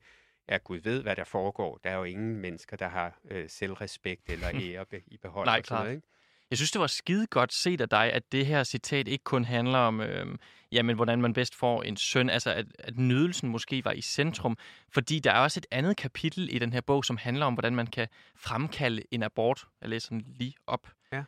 ja, 0.50 0.58
Gud 0.58 0.78
ved, 0.78 1.02
hvad 1.02 1.16
der 1.16 1.24
foregår. 1.24 1.80
Der 1.84 1.90
er 1.90 1.96
jo 1.96 2.04
ingen 2.04 2.38
mennesker, 2.38 2.78
der 2.78 2.88
har 2.88 3.20
øh, 3.32 3.50
selvrespekt 3.50 4.30
eller 4.30 4.48
ære 4.64 4.86
i 5.08 5.18
behold. 5.18 5.46
Nej, 5.46 5.62
sådan 5.62 5.76
noget, 5.76 5.86
klart. 5.86 5.96
ikke? 5.96 6.08
Jeg 6.50 6.58
synes, 6.58 6.72
det 6.72 6.82
var 6.82 6.88
skide 6.88 7.28
godt 7.28 7.54
set 7.54 7.82
af 7.82 7.90
dig, 7.90 8.14
at 8.14 8.32
det 8.32 8.46
her 8.46 8.64
citat 8.64 9.08
ikke 9.08 9.24
kun 9.24 9.46
handler 9.46 9.78
om, 9.78 10.02
øh, 10.02 10.38
jamen, 10.72 10.96
hvordan 10.96 11.22
man 11.22 11.34
bedst 11.34 11.56
får 11.56 11.84
en 11.84 11.98
søn, 11.98 12.30
altså 12.30 12.54
at, 12.54 12.66
at 12.80 12.98
nydelsen 12.98 13.50
måske 13.50 13.86
var 13.86 13.92
i 13.92 14.02
centrum, 14.02 14.58
fordi 14.94 15.20
der 15.20 15.32
er 15.32 15.40
også 15.40 15.60
et 15.60 15.66
andet 15.72 15.98
kapitel 15.98 16.56
i 16.56 16.60
den 16.60 16.74
her 16.74 16.82
bog, 16.82 17.06
som 17.06 17.18
handler 17.18 17.46
om, 17.46 17.54
hvordan 17.54 17.76
man 17.76 17.88
kan 17.88 18.08
fremkalde 18.36 19.04
en 19.12 19.24
abort. 19.24 19.66
Jeg 19.82 19.90
læser 19.90 20.10
den 20.10 20.26
lige 20.28 20.54
op. 20.68 20.88
Ja. 21.12 21.24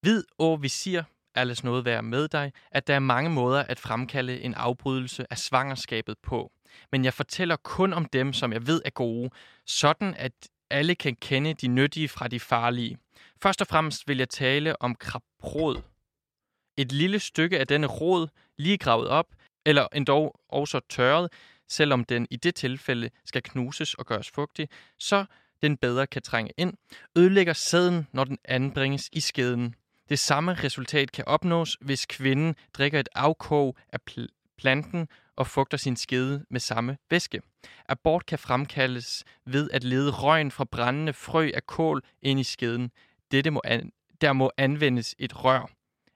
Hvid 0.00 0.24
og 0.38 0.62
visir 0.62 1.02
alles 1.34 1.64
noget 1.64 1.84
være 1.84 2.02
med 2.02 2.28
dig, 2.28 2.52
at 2.70 2.86
der 2.86 2.94
er 2.94 2.98
mange 2.98 3.30
måder 3.30 3.62
at 3.62 3.80
fremkalde 3.80 4.40
en 4.40 4.54
afbrydelse 4.54 5.26
af 5.30 5.38
svangerskabet 5.38 6.18
på. 6.22 6.52
Men 6.92 7.04
jeg 7.04 7.14
fortæller 7.14 7.56
kun 7.56 7.92
om 7.92 8.04
dem, 8.04 8.32
som 8.32 8.52
jeg 8.52 8.66
ved 8.66 8.82
er 8.84 8.90
gode, 8.90 9.30
sådan 9.66 10.14
at 10.14 10.32
alle 10.70 10.94
kan 10.94 11.16
kende 11.16 11.54
de 11.54 11.68
nyttige 11.68 12.08
fra 12.08 12.28
de 12.28 12.40
farlige. 12.40 12.98
Først 13.42 13.60
og 13.60 13.66
fremmest 13.66 14.08
vil 14.08 14.18
jeg 14.18 14.28
tale 14.28 14.82
om 14.82 14.94
krabrod. 14.94 15.82
Et 16.76 16.92
lille 16.92 17.18
stykke 17.18 17.58
af 17.58 17.66
denne 17.66 17.86
rod, 17.86 18.28
lige 18.58 18.78
gravet 18.78 19.08
op, 19.08 19.26
eller 19.66 19.86
endda 19.94 20.30
også 20.48 20.80
tørret, 20.88 21.32
selvom 21.68 22.04
den 22.04 22.26
i 22.30 22.36
det 22.36 22.54
tilfælde 22.54 23.10
skal 23.24 23.42
knuses 23.42 23.94
og 23.94 24.06
gøres 24.06 24.30
fugtig, 24.30 24.68
så 24.98 25.24
den 25.62 25.76
bedre 25.76 26.06
kan 26.06 26.22
trænge 26.22 26.52
ind, 26.56 26.74
ødelægger 27.16 27.52
sæden, 27.52 28.06
når 28.12 28.24
den 28.24 28.38
anbringes 28.44 29.08
i 29.12 29.20
skeden. 29.20 29.74
Det 30.08 30.18
samme 30.18 30.54
resultat 30.54 31.12
kan 31.12 31.24
opnås, 31.26 31.76
hvis 31.80 32.06
kvinden 32.06 32.54
drikker 32.74 33.00
et 33.00 33.08
afkog 33.14 33.76
af 33.92 33.98
pl- 34.10 34.54
planten 34.58 35.08
og 35.36 35.46
fugter 35.46 35.76
sin 35.76 35.96
skede 35.96 36.44
med 36.50 36.60
samme 36.60 36.96
væske. 37.10 37.42
Abort 37.88 38.26
kan 38.26 38.38
fremkaldes 38.38 39.24
ved 39.46 39.70
at 39.70 39.84
lede 39.84 40.10
røgen 40.10 40.50
fra 40.50 40.64
brændende 40.64 41.12
frø 41.12 41.50
af 41.54 41.66
kål 41.66 42.02
ind 42.22 42.40
i 42.40 42.44
skeden. 42.44 42.90
Dette 43.30 43.50
må 43.50 43.60
an- 43.64 43.92
der 44.20 44.32
må 44.32 44.50
anvendes 44.56 45.14
et 45.18 45.44
rør. 45.44 45.70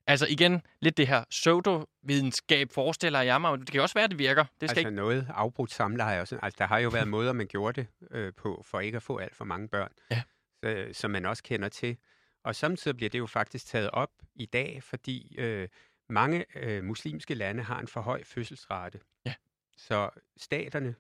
Altså 0.06 0.26
igen, 0.26 0.62
lidt 0.80 0.96
det 0.96 1.08
her 1.08 1.24
pseudo-videnskab 1.30 2.70
forestiller 2.72 3.20
jeg 3.20 3.40
mig. 3.40 3.58
Det 3.58 3.70
kan 3.70 3.80
også 3.80 3.94
være, 3.94 4.04
at 4.04 4.10
det 4.10 4.18
virker. 4.18 4.44
Det 4.44 4.50
skal 4.70 4.78
altså 4.78 4.78
ikke... 4.78 4.90
noget 4.90 5.26
afbrudt 5.34 5.72
samleje. 5.72 6.20
Og 6.20 6.28
sådan. 6.28 6.44
Altså, 6.44 6.56
der 6.58 6.66
har 6.66 6.78
jo 6.78 6.88
været 6.88 7.08
måder, 7.08 7.32
man 7.32 7.46
gjorde 7.46 7.80
det 7.80 7.86
øh, 8.10 8.32
på, 8.32 8.62
for 8.66 8.80
ikke 8.80 8.96
at 8.96 9.02
få 9.02 9.18
alt 9.18 9.36
for 9.36 9.44
mange 9.44 9.68
børn. 9.68 9.92
Ja. 10.10 10.22
Så, 10.64 10.88
som 10.92 11.10
man 11.10 11.26
også 11.26 11.42
kender 11.42 11.68
til. 11.68 11.96
Og 12.42 12.54
samtidig 12.54 12.96
bliver 12.96 13.10
det 13.10 13.18
jo 13.18 13.26
faktisk 13.26 13.66
taget 13.66 13.90
op 13.90 14.10
i 14.34 14.46
dag, 14.46 14.82
fordi 14.82 15.36
øh, 15.38 15.68
mange 16.08 16.44
øh, 16.56 16.84
muslimske 16.84 17.34
lande 17.34 17.62
har 17.62 17.80
en 17.80 17.88
for 17.88 18.00
høj 18.00 18.24
fødselsrate. 18.24 19.00
Ja. 19.26 19.34
Så 19.76 20.10
staterne, 20.36 20.94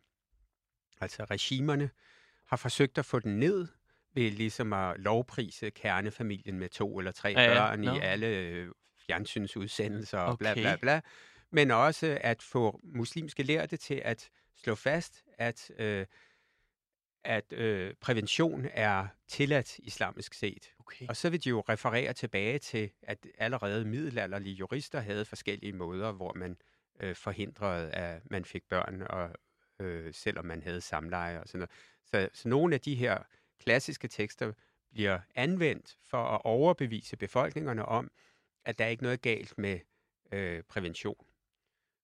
altså 1.00 1.24
regimerne, 1.24 1.90
har 2.46 2.56
forsøgt 2.56 2.98
at 2.98 3.04
få 3.04 3.18
den 3.18 3.38
ned 3.40 3.68
ved 4.14 4.30
ligesom 4.30 4.72
at 4.72 5.00
lovprise 5.00 5.70
kernefamilien 5.70 6.58
med 6.58 6.68
to 6.68 6.98
eller 6.98 7.12
tre 7.12 7.28
Ja, 7.28 7.42
ja. 7.42 7.54
børn 7.54 7.80
Nå. 7.80 7.94
i 7.94 7.98
alle 7.98 8.26
øh, 8.26 8.68
fjernsynsudsendelser 9.06 10.18
og 10.18 10.38
bla 10.38 10.50
Okay. 10.50 10.60
bla 10.62 10.76
bla. 10.76 11.00
Men 11.50 11.70
også 11.70 12.18
at 12.20 12.42
få 12.42 12.80
muslimske 12.82 13.42
lærte 13.42 13.76
til 13.76 14.02
at 14.04 14.30
slå 14.56 14.74
fast, 14.74 15.24
at, 15.38 15.70
øh, 15.78 16.06
at 17.24 17.52
øh, 17.52 17.94
prævention 18.00 18.66
er 18.72 19.06
tilladt 19.28 19.78
islamisk 19.78 20.34
set. 20.34 20.72
Okay. 20.80 21.06
Og 21.08 21.16
så 21.16 21.30
vil 21.30 21.44
de 21.44 21.48
jo 21.48 21.60
referere 21.68 22.12
tilbage 22.12 22.58
til, 22.58 22.90
at 23.02 23.26
allerede 23.38 23.84
middelalderlige 23.84 24.54
jurister 24.54 25.00
havde 25.00 25.24
forskellige 25.24 25.72
måder, 25.72 26.12
hvor 26.12 26.32
man 26.36 26.56
øh, 27.00 27.16
forhindrede, 27.16 27.90
at 27.90 28.30
man 28.30 28.44
fik 28.44 28.62
børn, 28.68 29.02
og 29.02 29.30
øh, 29.80 30.14
selvom 30.14 30.44
man 30.44 30.62
havde 30.62 30.80
samleje 30.80 31.40
og 31.40 31.48
sådan 31.48 31.58
noget. 31.58 32.28
Så, 32.32 32.38
så 32.42 32.48
nogle 32.48 32.74
af 32.74 32.80
de 32.80 32.94
her 32.94 33.18
klassiske 33.60 34.08
tekster 34.08 34.52
bliver 34.92 35.20
anvendt 35.34 35.96
for 36.02 36.24
at 36.24 36.40
overbevise 36.44 37.16
befolkningerne 37.16 37.86
om, 37.86 38.10
at 38.64 38.78
der 38.78 38.84
er 38.84 38.88
ikke 38.88 39.02
noget 39.02 39.22
galt 39.22 39.58
med 39.58 39.80
øh, 40.32 40.62
prævention. 40.62 41.26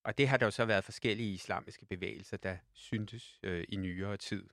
Og 0.04 0.18
det 0.18 0.28
har 0.28 0.36
der 0.36 0.46
jo 0.46 0.50
så 0.50 0.64
været 0.64 0.84
forskellige 0.84 1.32
islamiske 1.32 1.86
bevægelser, 1.86 2.36
der 2.36 2.56
syntes 2.72 3.38
øh, 3.42 3.64
i 3.68 3.76
nyere 3.76 4.16
tid. 4.16 4.48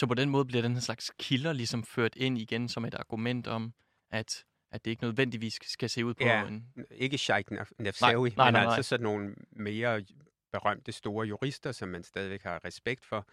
Så 0.00 0.06
på 0.06 0.14
den 0.14 0.28
måde 0.28 0.44
bliver 0.44 0.62
den 0.62 0.72
her 0.72 0.80
slags 0.80 1.10
kilder 1.18 1.52
ligesom 1.52 1.84
ført 1.84 2.16
ind 2.16 2.38
igen 2.38 2.68
som 2.68 2.84
et 2.84 2.94
argument 2.94 3.46
om, 3.46 3.72
at, 4.10 4.44
at 4.70 4.84
det 4.84 4.90
ikke 4.90 5.02
nødvendigvis 5.02 5.58
skal 5.62 5.90
se 5.90 6.04
ud 6.04 6.14
på 6.14 6.24
Ja. 6.24 6.46
en... 6.46 6.66
Ikke 6.90 7.18
Sheikh 7.18 7.52
Naf- 7.52 7.70
Nafsawi, 7.78 8.30
men 8.30 8.36
nej, 8.36 8.46
altså 8.46 8.76
nej. 8.76 8.82
sådan 8.82 9.04
nogle 9.04 9.34
mere 9.52 10.04
berømte 10.52 10.92
store 10.92 11.26
jurister, 11.26 11.72
som 11.72 11.88
man 11.88 12.02
stadigvæk 12.02 12.42
har 12.42 12.64
respekt 12.64 13.04
for. 13.04 13.28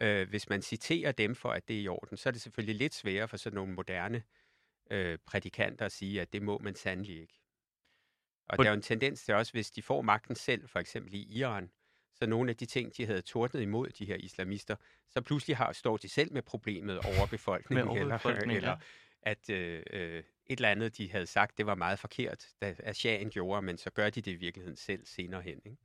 Øh, 0.00 0.28
hvis 0.28 0.48
man 0.48 0.62
citerer 0.62 1.12
dem 1.12 1.34
for, 1.34 1.50
at 1.50 1.68
det 1.68 1.76
er 1.76 1.80
i 1.80 1.88
orden, 1.88 2.16
så 2.16 2.28
er 2.28 2.30
det 2.30 2.40
selvfølgelig 2.40 2.76
lidt 2.76 2.94
sværere 2.94 3.28
for 3.28 3.36
sådan 3.36 3.54
nogle 3.54 3.74
moderne 3.74 4.22
øh, 4.90 5.18
prædikanter 5.26 5.86
at 5.86 5.92
sige, 5.92 6.20
at 6.20 6.32
det 6.32 6.42
må 6.42 6.58
man 6.58 6.74
sandelig 6.74 7.20
ikke. 7.20 7.40
Og 8.48 8.58
der 8.58 8.64
er 8.64 8.68
jo 8.68 8.74
en 8.74 8.82
tendens 8.82 9.22
til 9.22 9.34
også, 9.34 9.52
hvis 9.52 9.70
de 9.70 9.82
får 9.82 10.02
magten 10.02 10.34
selv, 10.34 10.68
for 10.68 10.78
eksempel 10.78 11.14
i 11.14 11.38
Iran, 11.38 11.70
så 12.14 12.26
nogle 12.26 12.50
af 12.50 12.56
de 12.56 12.66
ting, 12.66 12.96
de 12.96 13.06
havde 13.06 13.22
tordnet 13.22 13.62
imod, 13.62 13.88
de 13.88 14.04
her 14.06 14.16
islamister, 14.16 14.76
så 15.08 15.20
pludselig 15.20 15.56
har, 15.56 15.72
står 15.72 15.96
de 15.96 16.08
selv 16.08 16.32
med 16.32 16.42
problemet 16.42 16.98
over 16.98 17.26
befolkningen, 17.36 17.86
Med 17.86 18.00
overbefolkning, 18.00 18.56
eller, 18.56 18.68
ja. 18.68 18.74
eller 18.74 18.84
at 19.22 19.50
øh, 19.50 19.82
øh, 19.90 20.22
et 20.46 20.56
eller 20.56 20.68
andet, 20.68 20.98
de 20.98 21.10
havde 21.10 21.26
sagt, 21.26 21.58
det 21.58 21.66
var 21.66 21.74
meget 21.74 21.98
forkert, 21.98 22.48
da 22.60 22.74
at 22.78 22.96
shahen 22.96 23.30
gjorde, 23.30 23.62
men 23.62 23.78
så 23.78 23.90
gør 23.90 24.10
de 24.10 24.20
det 24.20 24.30
i 24.30 24.34
virkeligheden 24.34 24.76
selv 24.76 25.06
senere 25.06 25.42
hen. 25.42 25.60
Ikke? 25.64 25.76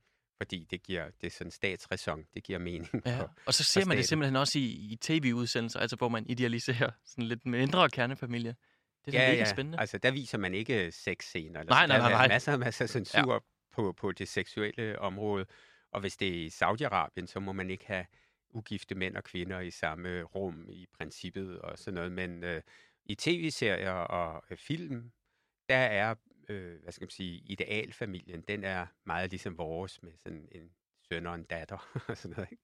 Fordi 0.42 0.66
det 0.70 0.82
giver, 0.82 1.10
det 1.20 1.26
er 1.26 1.30
sådan 1.30 1.50
statsræson, 1.50 2.24
det 2.34 2.42
giver 2.44 2.58
mening. 2.58 2.88
Ja. 3.06 3.20
For, 3.20 3.34
Og 3.46 3.54
så 3.54 3.64
ser 3.64 3.80
man 3.84 3.96
det 3.96 4.04
staten. 4.04 4.08
simpelthen 4.08 4.36
også 4.36 4.58
i, 4.58 4.62
i 4.64 4.96
tv-udsendelser, 5.00 5.80
altså 5.80 5.96
hvor 5.96 6.08
man 6.08 6.26
idealiserer 6.26 6.90
sådan 7.04 7.24
lidt 7.24 7.46
mindre 7.46 7.90
kernefamilie. 7.90 8.56
Det 9.04 9.14
er 9.14 9.22
ja, 9.22 9.32
mega 9.32 9.44
spændende. 9.44 9.80
Altså, 9.80 9.98
der 9.98 10.10
viser 10.10 10.38
man 10.38 10.54
ikke 10.54 10.92
sexscener. 10.92 11.60
Eller 11.60 11.72
Nej, 11.72 11.86
nej, 11.86 11.96
Der 11.96 12.02
nej, 12.02 12.12
er 12.12 12.16
nej. 12.16 12.28
masser, 12.28 12.56
masser 12.56 12.84
af 12.84 12.88
censur 12.88 13.32
ja. 13.32 13.38
på, 13.72 13.92
på 13.92 14.12
det 14.12 14.28
seksuelle 14.28 14.98
område. 14.98 15.46
Og 15.92 16.00
hvis 16.00 16.16
det 16.16 16.28
er 16.28 16.32
i 16.32 16.46
Saudi-Arabien, 16.48 17.26
så 17.26 17.40
må 17.40 17.52
man 17.52 17.70
ikke 17.70 17.86
have 17.86 18.06
ugifte 18.50 18.94
mænd 18.94 19.16
og 19.16 19.24
kvinder 19.24 19.60
i 19.60 19.70
samme 19.70 20.22
rum 20.22 20.66
i 20.70 20.86
princippet 20.98 21.58
og 21.60 21.78
sådan 21.78 21.94
noget. 21.94 22.12
Men 22.12 22.44
øh, 22.44 22.62
i 23.04 23.14
tv-serier 23.14 23.92
og 23.92 24.44
øh, 24.50 24.56
film, 24.56 25.10
der 25.68 25.76
er, 25.76 26.14
øh, 26.48 26.82
hvad 26.82 26.92
skal 26.92 27.04
man 27.04 27.10
sige, 27.10 27.42
idealfamilien, 27.46 28.40
den 28.40 28.64
er 28.64 28.86
meget 29.04 29.30
ligesom 29.30 29.58
vores 29.58 30.02
med 30.02 30.12
sådan 30.16 30.48
en 30.52 30.70
søn 31.08 31.26
og 31.26 31.34
en 31.34 31.44
datter 31.44 31.90
og 32.08 32.16
sådan 32.16 32.36
noget. 32.36 32.52
Ikke? 32.52 32.62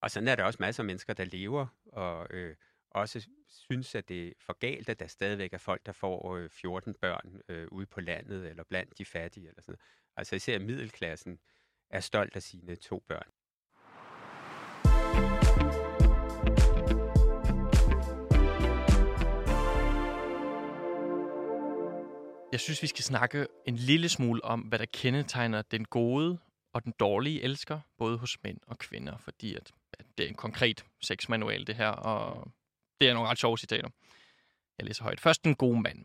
Og 0.00 0.10
sådan 0.10 0.28
er 0.28 0.34
der 0.34 0.44
også 0.44 0.56
masser 0.60 0.82
af 0.82 0.86
mennesker, 0.86 1.12
der 1.12 1.24
lever 1.24 1.66
og 1.86 2.26
øh, 2.30 2.56
også 2.90 3.28
synes, 3.48 3.94
at 3.94 4.08
det 4.08 4.28
er 4.28 4.32
for 4.40 4.52
galt, 4.52 4.88
at 4.88 5.00
der 5.00 5.06
stadigvæk 5.06 5.52
er 5.52 5.58
folk, 5.58 5.86
der 5.86 5.92
får 5.92 6.36
øh, 6.36 6.50
14 6.50 6.94
børn 6.94 7.40
øh, 7.48 7.68
ude 7.72 7.86
på 7.86 8.00
landet 8.00 8.48
eller 8.48 8.64
blandt 8.64 8.98
de 8.98 9.04
fattige. 9.04 9.48
Eller 9.48 9.62
sådan 9.62 9.72
noget. 9.72 9.80
Altså 10.16 10.36
især 10.36 10.58
middelklassen 10.58 11.40
er 11.90 12.00
stolt 12.00 12.36
af 12.36 12.42
sine 12.42 12.76
to 12.76 13.04
børn. 13.08 13.28
Jeg 22.52 22.60
synes, 22.60 22.82
vi 22.82 22.86
skal 22.86 23.04
snakke 23.04 23.46
en 23.66 23.76
lille 23.76 24.08
smule 24.08 24.44
om, 24.44 24.60
hvad 24.60 24.78
der 24.78 24.84
kendetegner 24.84 25.62
den 25.62 25.84
gode 25.84 26.38
og 26.72 26.84
den 26.84 26.92
dårlige 27.00 27.42
elsker, 27.42 27.80
både 27.98 28.18
hos 28.18 28.36
mænd 28.44 28.58
og 28.66 28.78
kvinder, 28.78 29.16
fordi 29.18 29.54
at, 29.54 29.70
at 29.92 30.06
det 30.18 30.24
er 30.24 30.28
en 30.28 30.34
konkret 30.34 30.84
sexmanual, 31.02 31.66
det 31.66 31.76
her, 31.76 31.88
og 31.88 32.52
det 33.00 33.08
er 33.08 33.14
nogle 33.14 33.28
ret 33.28 33.38
sjove 33.38 33.58
citater. 33.58 33.88
Jeg 34.78 34.86
læser 34.86 35.02
højt. 35.02 35.20
Først 35.20 35.44
den 35.44 35.54
gode 35.54 35.80
mand. 35.80 36.04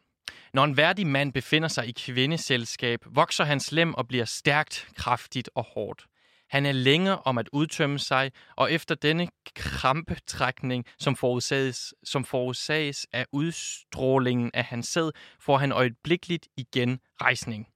Når 0.53 0.63
en 0.63 0.77
værdig 0.77 1.07
mand 1.07 1.33
befinder 1.33 1.67
sig 1.67 1.87
i 1.87 1.91
kvindeselskab, 1.91 2.99
vokser 3.05 3.43
hans 3.43 3.71
lem 3.71 3.93
og 3.93 4.07
bliver 4.07 4.25
stærkt, 4.25 4.87
kraftigt 4.95 5.49
og 5.55 5.63
hårdt. 5.63 6.05
Han 6.49 6.65
er 6.65 6.71
længe 6.71 7.17
om 7.17 7.37
at 7.37 7.49
udtømme 7.53 7.99
sig, 7.99 8.31
og 8.55 8.71
efter 8.71 8.95
denne 8.95 9.27
krampetrækning, 9.55 10.85
som 10.99 11.15
forudsages, 11.15 11.93
som 12.03 12.25
forudsages 12.25 13.07
af 13.13 13.25
udstrålingen 13.31 14.51
af 14.53 14.63
hans 14.63 14.87
sæd, 14.87 15.11
får 15.39 15.57
han 15.57 15.71
øjeblikkeligt 15.71 16.47
igen 16.57 16.99
rejsning. 17.21 17.67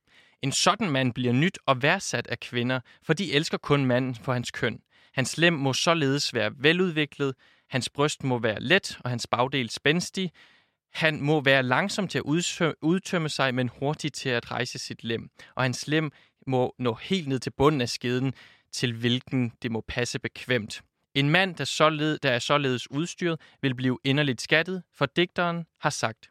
En 0.42 0.52
sådan 0.52 0.90
mand 0.90 1.14
bliver 1.14 1.34
nyt 1.34 1.60
og 1.66 1.82
værdsat 1.82 2.28
af 2.28 2.40
kvinder, 2.40 2.80
for 3.04 3.14
de 3.14 3.34
elsker 3.34 3.58
kun 3.58 3.86
manden 3.86 4.16
for 4.16 4.34
hans 4.34 4.52
køn. 4.52 4.80
Hans 5.14 5.38
lem 5.38 5.54
må 5.54 5.74
således 5.74 6.34
være 6.34 6.52
veludviklet, 6.58 7.36
hans 7.70 7.90
bryst 7.90 8.24
må 8.24 8.40
være 8.40 8.60
let 8.60 9.00
og 9.04 9.10
hans 9.10 9.28
bagdel 9.28 9.70
spændstig. 9.70 10.32
Han 10.94 11.22
må 11.22 11.42
være 11.42 11.64
langsom 11.64 12.08
til 12.08 12.18
at 12.18 12.24
udtømme 12.82 13.30
sig, 13.30 13.56
men 13.56 13.70
hurtig 13.80 14.14
til 14.14 14.30
at 14.30 14.52
rejse 14.52 14.80
sit 14.80 15.04
lem. 15.04 15.30
Og 15.56 15.64
hans 15.64 15.88
lem 15.88 16.12
må 16.48 16.76
nå 16.80 16.94
helt 16.94 17.28
ned 17.28 17.40
til 17.40 17.52
bunden 17.58 17.82
af 17.82 17.90
skeden, 17.90 18.34
til 18.72 18.94
hvilken 18.94 19.52
det 19.62 19.72
må 19.72 19.82
passe 19.88 20.20
bekvemt. 20.20 20.82
En 21.14 21.30
mand, 21.30 21.56
der, 21.56 21.64
såled, 21.64 22.20
der 22.20 22.32
er 22.32 22.40
således 22.40 22.92
udstyret, 22.92 23.42
vil 23.62 23.76
blive 23.76 23.98
inderligt 24.04 24.42
skattet, 24.42 24.84
for 24.94 25.06
digteren 25.06 25.66
har 25.82 25.90
sagt, 25.90 26.30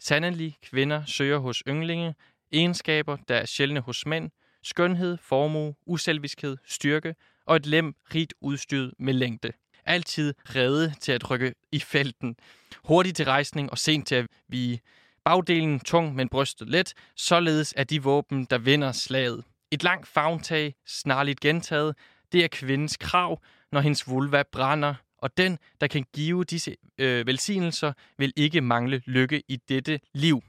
Sandelig 0.00 0.56
kvinder 0.62 1.04
søger 1.04 1.38
hos 1.38 1.62
ynglinge, 1.68 2.14
egenskaber, 2.52 3.16
der 3.28 3.36
er 3.36 3.46
sjældne 3.46 3.80
hos 3.80 4.06
mænd, 4.06 4.30
skønhed, 4.62 5.18
formue, 5.22 5.74
uselviskhed, 5.86 6.56
styrke 6.64 7.14
og 7.46 7.56
et 7.56 7.66
lem 7.66 7.94
rigt 8.14 8.34
udstyret 8.40 8.94
med 8.98 9.14
længde. 9.14 9.52
Altid 9.84 10.34
redde 10.56 10.94
til 11.00 11.12
at 11.12 11.30
rykke 11.30 11.54
i 11.72 11.80
felten, 11.80 12.36
hurtig 12.84 13.14
til 13.14 13.24
rejsning 13.24 13.70
og 13.70 13.78
sent 13.78 14.06
til 14.06 14.14
at 14.14 14.26
vige. 14.48 14.80
Bagdelen 15.24 15.80
tung, 15.80 16.14
men 16.14 16.28
brystet 16.28 16.68
let, 16.68 16.94
således 17.16 17.74
er 17.76 17.84
de 17.84 18.02
våben, 18.02 18.44
der 18.44 18.58
vinder 18.58 18.92
slaget. 18.92 19.44
Et 19.70 19.82
langt 19.82 20.08
fagntag, 20.08 20.74
snarligt 20.86 21.40
gentaget, 21.40 21.96
det 22.32 22.44
er 22.44 22.48
kvindens 22.48 22.96
krav, 22.96 23.42
når 23.72 23.80
hendes 23.80 24.08
vulva 24.08 24.42
brænder, 24.52 24.94
og 25.18 25.36
den, 25.36 25.58
der 25.80 25.86
kan 25.86 26.04
give 26.14 26.44
disse 26.44 26.76
øh, 26.98 27.26
velsignelser, 27.26 27.92
vil 28.18 28.32
ikke 28.36 28.60
mangle 28.60 29.02
lykke 29.06 29.42
i 29.48 29.56
dette 29.56 30.00
liv. 30.14 30.42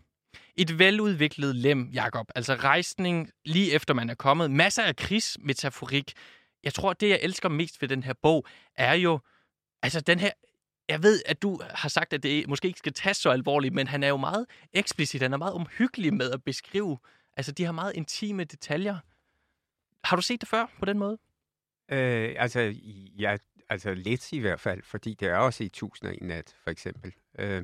Et 0.55 0.80
veludviklet 0.80 1.55
lem, 1.55 1.89
Jakob. 1.93 2.26
Altså 2.36 2.55
rejsning 2.55 3.32
lige 3.45 3.74
efter 3.74 3.93
man 3.93 4.09
er 4.09 4.15
kommet. 4.15 4.51
Masser 4.51 4.84
af 4.84 4.95
krigsmetaforik. 4.95 6.13
Jeg 6.63 6.74
tror, 6.74 6.93
det 6.93 7.09
jeg 7.09 7.19
elsker 7.22 7.49
mest 7.49 7.82
ved 7.82 7.89
den 7.89 8.03
her 8.03 8.13
bog, 8.22 8.45
er 8.76 8.93
jo, 8.93 9.19
altså 9.84 10.01
den 10.01 10.19
her 10.19 10.32
jeg 10.89 11.03
ved, 11.03 11.22
at 11.26 11.41
du 11.41 11.61
har 11.69 11.89
sagt, 11.89 12.13
at 12.13 12.24
det 12.24 12.47
måske 12.47 12.67
ikke 12.67 12.78
skal 12.78 12.93
tages 12.93 13.17
så 13.17 13.30
alvorligt, 13.30 13.74
men 13.74 13.88
han 13.88 14.03
er 14.03 14.07
jo 14.07 14.17
meget 14.17 14.45
eksplicit, 14.74 15.22
han 15.22 15.34
er 15.34 15.38
meget 15.38 15.53
omhyggelig 15.53 16.13
med 16.13 16.32
at 16.32 16.43
beskrive, 16.43 16.97
altså 17.38 17.51
de 17.51 17.65
har 17.65 17.72
meget 17.72 17.95
intime 17.95 18.43
detaljer. 18.43 18.97
Har 20.04 20.16
du 20.16 20.22
set 20.22 20.41
det 20.41 20.49
før 20.49 20.66
på 20.80 20.86
den 20.86 20.99
måde? 20.99 21.18
Øh, 21.91 22.36
altså, 22.38 22.74
ja, 23.20 23.38
altså 23.70 23.93
lidt 23.93 24.32
i 24.32 24.39
hvert 24.39 24.60
fald, 24.60 24.82
fordi 24.84 25.14
det 25.14 25.28
er 25.28 25.38
også 25.38 25.64
i 25.64 25.68
1001 25.68 26.22
nat, 26.22 26.56
for 26.64 26.70
eksempel. 26.70 27.14
Øh, 27.39 27.64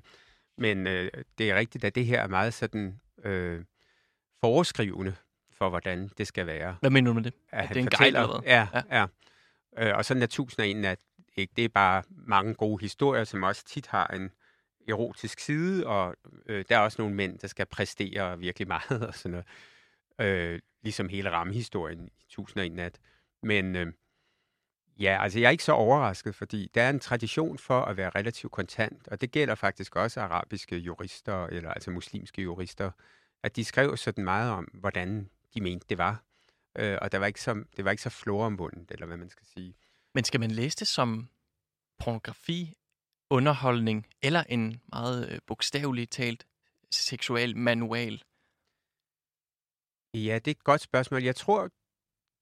men 0.57 0.87
øh, 0.87 1.11
det 1.37 1.51
er 1.51 1.55
rigtigt, 1.55 1.83
at 1.83 1.95
det 1.95 2.05
her 2.05 2.21
er 2.21 2.27
meget 2.27 2.53
sådan 2.53 2.99
øh, 3.23 3.63
foreskrivende 4.41 5.15
for, 5.51 5.69
hvordan 5.69 6.09
det 6.17 6.27
skal 6.27 6.47
være. 6.47 6.77
Hvad 6.79 6.89
mener 6.89 7.09
du 7.11 7.13
med 7.13 7.23
det? 7.23 7.33
At 7.49 7.69
det 7.69 7.77
er 7.77 7.81
en 7.81 7.87
guide 7.87 8.07
eller 8.07 8.41
hvad? 8.41 8.49
Ja, 8.51 8.67
ja. 8.73 8.81
ja. 8.99 9.05
Øh, 9.77 9.97
og 9.97 10.05
sådan 10.05 10.23
er 10.23 10.27
1001 10.27 10.75
nat 10.77 10.99
ikke. 11.35 11.53
Det 11.55 11.65
er 11.65 11.69
bare 11.69 12.03
mange 12.09 12.53
gode 12.53 12.81
historier, 12.81 13.23
som 13.23 13.43
også 13.43 13.65
tit 13.65 13.87
har 13.87 14.07
en 14.07 14.31
erotisk 14.87 15.39
side, 15.39 15.87
og 15.87 16.15
øh, 16.45 16.65
der 16.69 16.77
er 16.77 16.79
også 16.79 17.01
nogle 17.01 17.15
mænd, 17.15 17.39
der 17.39 17.47
skal 17.47 17.65
præstere 17.65 18.39
virkelig 18.39 18.67
meget 18.67 19.07
og 19.07 19.13
sådan 19.13 19.31
noget. 19.31 19.47
Øh, 20.21 20.59
ligesom 20.81 21.09
hele 21.09 21.31
rammehistorien 21.31 22.07
i 22.07 22.23
1001 22.23 22.71
nat. 22.71 22.99
Men 23.43 23.75
øh, 23.75 23.93
ja, 24.99 25.23
altså 25.23 25.39
jeg 25.39 25.47
er 25.47 25.51
ikke 25.51 25.63
så 25.63 25.71
overrasket, 25.71 26.35
fordi 26.35 26.71
der 26.75 26.83
er 26.83 26.89
en 26.89 26.99
tradition 26.99 27.57
for 27.57 27.81
at 27.81 27.97
være 27.97 28.09
relativt 28.09 28.51
kontant, 28.51 29.07
og 29.07 29.21
det 29.21 29.31
gælder 29.31 29.55
faktisk 29.55 29.95
også 29.95 30.21
arabiske 30.21 30.77
jurister, 30.77 31.45
eller 31.45 31.71
altså 31.71 31.91
muslimske 31.91 32.41
jurister, 32.41 32.91
at 33.43 33.55
de 33.55 33.65
skrev 33.65 33.97
sådan 33.97 34.23
meget 34.23 34.51
om, 34.51 34.63
hvordan 34.73 35.29
de 35.53 35.61
mente, 35.61 35.85
det 35.89 35.97
var. 35.97 36.23
Øh, 36.77 36.97
og 37.01 37.11
der 37.11 37.17
var 37.17 37.25
ikke 37.25 37.41
så, 37.41 37.63
det 37.77 37.85
var 37.85 37.91
ikke 37.91 38.03
så 38.03 38.09
floromvundet, 38.09 38.91
eller 38.91 39.05
hvad 39.05 39.17
man 39.17 39.29
skal 39.29 39.45
sige. 39.45 39.75
Men 40.13 40.23
skal 40.23 40.39
man 40.39 40.51
læse 40.51 40.77
det 40.77 40.87
som 40.87 41.29
pornografi, 41.99 42.73
underholdning 43.29 44.07
eller 44.21 44.43
en 44.49 44.81
meget 44.89 45.29
øh, 45.31 45.39
bogstaveligt 45.47 46.11
talt 46.11 46.45
seksuel 46.91 47.57
manual? 47.57 48.23
Ja, 50.25 50.35
det 50.35 50.47
er 50.47 50.51
et 50.51 50.63
godt 50.63 50.81
spørgsmål. 50.81 51.23
Jeg 51.23 51.35
tror, 51.35 51.69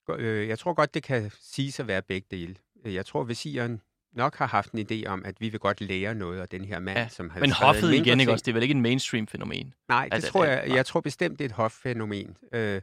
øh, 0.09 0.47
jeg 0.47 0.59
tror 0.59 0.73
godt, 0.73 0.93
det 0.93 1.03
kan 1.03 1.32
siges 1.41 1.80
at 1.80 1.88
være 1.88 2.01
begge 2.01 2.28
dele. 2.32 2.55
Jeg 2.86 3.05
tror, 3.05 3.23
visiren 3.23 3.82
nok 4.13 4.36
har 4.36 4.47
haft 4.47 4.71
en 4.71 4.88
idé 4.91 5.07
om, 5.07 5.26
at 5.26 5.41
vi 5.41 5.49
vil 5.49 5.59
godt 5.59 5.82
lære 5.82 6.15
noget 6.15 6.39
af 6.39 6.49
den 6.49 6.65
her 6.65 6.80
mand, 6.80 6.97
ja, 6.97 7.07
som 7.07 7.30
har 7.30 7.39
Men 7.39 7.51
hoffet 7.51 7.93
igen, 7.93 8.19
ikke 8.19 8.32
også? 8.32 8.43
Det 8.43 8.51
er 8.51 8.53
vel 8.53 8.63
ikke 8.63 8.76
en 8.76 8.82
mainstream-fænomen? 8.82 9.73
Nej, 9.88 10.09
det 10.11 10.23
tror 10.23 10.45
jeg, 10.45 10.63
jeg 10.67 10.86
tror 10.86 11.01
bestemt, 11.01 11.39
det 11.39 11.45
er 11.45 11.49
et 11.49 11.55
hoffænomen. 11.55 12.38
Øh, 12.51 12.82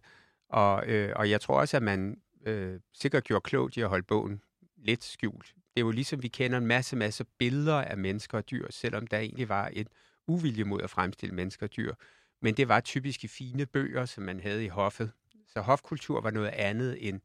og, 0.49 0.87
øh, 0.87 1.13
og 1.17 1.31
jeg 1.31 1.41
tror 1.41 1.61
også, 1.61 1.77
at 1.77 1.83
man 1.83 2.21
øh, 2.47 2.81
sikkert 2.93 3.25
gjorde 3.25 3.43
klogt 3.43 3.77
i 3.77 3.81
at 3.81 3.89
holde 3.89 4.05
bogen 4.05 4.43
lidt 4.77 5.05
skjult. 5.05 5.47
Det 5.47 5.81
er 5.81 5.81
jo 5.81 5.91
ligesom, 5.91 6.23
vi 6.23 6.29
kender 6.29 6.59
en 6.59 6.67
masse, 6.67 6.97
masse 6.97 7.25
billeder 7.39 7.75
af 7.77 7.97
mennesker 7.97 8.39
og 8.39 8.51
dyr, 8.51 8.67
selvom 8.71 9.07
der 9.07 9.19
egentlig 9.19 9.49
var 9.49 9.71
et 9.73 9.89
uvilje 10.27 10.65
mod 10.65 10.83
at 10.83 10.91
fremstille 10.91 11.35
mennesker 11.35 11.67
og 11.67 11.77
dyr. 11.77 11.95
Men 12.43 12.55
det 12.55 12.69
var 12.69 12.81
typisk 12.81 13.25
i 13.25 13.29
fine 13.29 13.67
bøger, 13.67 14.05
som 14.05 14.25
man 14.25 14.41
havde 14.41 14.65
i 14.65 14.69
hoffet. 14.69 15.13
Så 15.49 15.61
hofkultur 15.61 16.21
var 16.21 16.31
noget 16.31 16.49
andet 16.49 17.09
end 17.09 17.21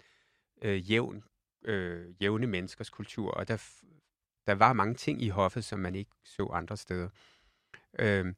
øh, 0.62 0.92
jævn, 0.92 1.24
øh, 1.66 2.22
jævne 2.22 2.48
menneskers 2.48 2.90
kultur, 2.90 3.32
og 3.32 3.48
der, 3.48 3.58
der 4.48 4.54
var 4.54 4.74
mange 4.74 4.96
ting 4.96 5.22
i 5.22 5.30
hoffet, 5.30 5.66
som 5.66 5.80
man 5.80 5.96
ikke 5.96 6.12
så 6.24 6.46
andre 6.46 6.78
steder. 6.78 7.10
Øh, 8.00 8.34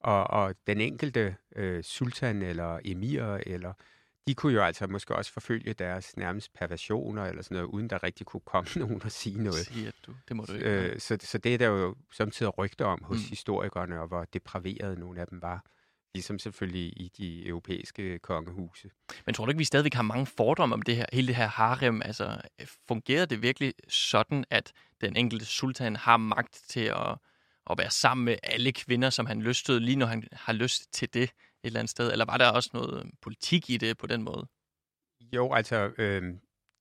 og, 0.00 0.26
og 0.26 0.54
den 0.66 0.80
enkelte 0.80 1.36
øh, 1.56 1.82
sultan 1.84 2.42
eller 2.42 2.80
emir 2.84 3.38
eller 3.46 3.72
de 4.26 4.34
kunne 4.34 4.52
jo 4.52 4.62
altså 4.62 4.86
måske 4.86 5.16
også 5.16 5.32
forfølge 5.32 5.72
deres 5.72 6.16
nærmest 6.16 6.54
perversioner 6.54 7.24
eller 7.24 7.42
sådan 7.42 7.54
noget, 7.54 7.68
uden 7.68 7.90
der 7.90 8.02
rigtig 8.02 8.26
kunne 8.26 8.40
komme 8.40 8.68
nogen 8.86 9.02
og 9.02 9.12
sige 9.12 9.42
noget. 9.42 9.66
Siger 9.66 9.90
du, 10.06 10.14
det 10.28 10.36
må 10.36 10.44
du 10.44 10.52
ikke. 10.52 10.66
Øh, 10.66 11.00
så, 11.00 11.18
så 11.20 11.38
det 11.38 11.54
er 11.54 11.58
der 11.58 11.66
jo 11.66 11.96
samtidig 12.12 12.58
rygter 12.58 12.84
om 12.84 13.02
hos 13.02 13.18
mm. 13.18 13.28
historikerne, 13.28 14.00
og 14.00 14.08
hvor 14.08 14.24
depraverede 14.24 15.00
nogle 15.00 15.20
af 15.20 15.26
dem 15.26 15.42
var. 15.42 15.64
Ligesom 16.14 16.38
selvfølgelig 16.38 17.00
i 17.00 17.10
de 17.18 17.46
europæiske 17.46 18.18
kongehuse. 18.18 18.90
Men 19.26 19.34
tror 19.34 19.44
du 19.44 19.50
ikke, 19.50 19.58
vi 19.58 19.64
stadigvæk 19.64 19.94
har 19.94 20.02
mange 20.02 20.26
fordomme 20.26 20.74
om 20.74 20.82
det 20.82 20.96
her, 20.96 21.06
hele 21.12 21.26
det 21.26 21.36
her 21.36 21.46
harem? 21.46 22.02
Altså, 22.04 22.40
fungerer 22.88 23.26
det 23.26 23.42
virkelig 23.42 23.74
sådan, 23.88 24.44
at 24.50 24.72
den 25.00 25.16
enkelte 25.16 25.44
sultan 25.44 25.96
har 25.96 26.16
magt 26.16 26.64
til 26.68 26.84
at, 26.84 27.16
at 27.70 27.78
være 27.78 27.90
sammen 27.90 28.24
med 28.24 28.36
alle 28.42 28.72
kvinder, 28.72 29.10
som 29.10 29.26
han 29.26 29.42
lystede, 29.42 29.80
lige 29.80 29.96
når 29.96 30.06
han 30.06 30.24
har 30.32 30.52
lyst 30.52 30.92
til 30.92 31.14
det? 31.14 31.30
et 31.62 31.66
eller 31.66 31.80
andet 31.80 31.90
sted? 31.90 32.12
Eller 32.12 32.24
var 32.24 32.36
der 32.36 32.50
også 32.50 32.70
noget 32.72 33.10
politik 33.20 33.70
i 33.70 33.76
det 33.76 33.98
på 33.98 34.06
den 34.06 34.22
måde? 34.22 34.46
Jo, 35.32 35.52
altså, 35.52 35.92
øh, 35.98 36.34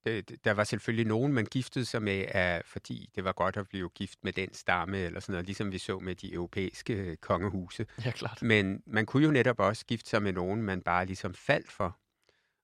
det, 0.06 0.46
der 0.46 0.52
var 0.52 0.64
selvfølgelig 0.64 1.06
nogen, 1.06 1.34
man 1.34 1.46
giftede 1.46 1.86
sig 1.86 2.04
med, 2.04 2.26
af, 2.28 2.62
fordi 2.66 3.10
det 3.16 3.24
var 3.24 3.32
godt 3.32 3.58
at 3.58 3.68
blive 3.68 3.90
gift 3.90 4.24
med 4.24 4.34
den 4.34 4.54
stamme, 4.54 4.98
eller 4.98 5.20
sådan 5.20 5.34
noget, 5.34 5.46
ligesom 5.46 5.72
vi 5.72 5.78
så 5.78 6.00
med 6.00 6.16
de 6.16 6.34
europæiske 6.34 7.16
kongehuse. 7.16 7.86
Ja, 8.06 8.12
klart. 8.12 8.42
Men 8.42 8.84
man 8.86 9.06
kunne 9.06 9.26
jo 9.26 9.32
netop 9.32 9.60
også 9.60 9.86
gifte 9.86 10.10
sig 10.10 10.24
med 10.24 10.34
nogen, 10.34 10.64
man 10.64 10.82
bare 10.82 11.06
ligesom 11.06 11.34
faldt 11.34 11.72
for, 11.72 11.98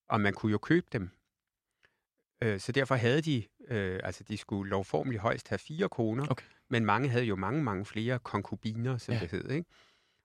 og 0.09 0.21
man 0.21 0.33
kunne 0.33 0.51
jo 0.51 0.57
købe 0.57 0.87
dem. 0.93 1.09
Øh, 2.41 2.59
så 2.59 2.71
derfor 2.71 2.95
havde 2.95 3.21
de, 3.21 3.43
øh, 3.67 3.99
altså 4.03 4.23
de 4.23 4.37
skulle 4.37 4.69
lovformelig 4.69 5.19
højst 5.19 5.49
have 5.49 5.59
fire 5.59 5.89
koner, 5.89 6.27
okay. 6.29 6.45
men 6.69 6.85
mange 6.85 7.09
havde 7.09 7.25
jo 7.25 7.35
mange, 7.35 7.63
mange 7.63 7.85
flere 7.85 8.19
konkubiner, 8.19 8.97
som 8.97 9.13
ja. 9.13 9.19
det 9.19 9.31
hed. 9.31 9.49
Ikke? 9.49 9.69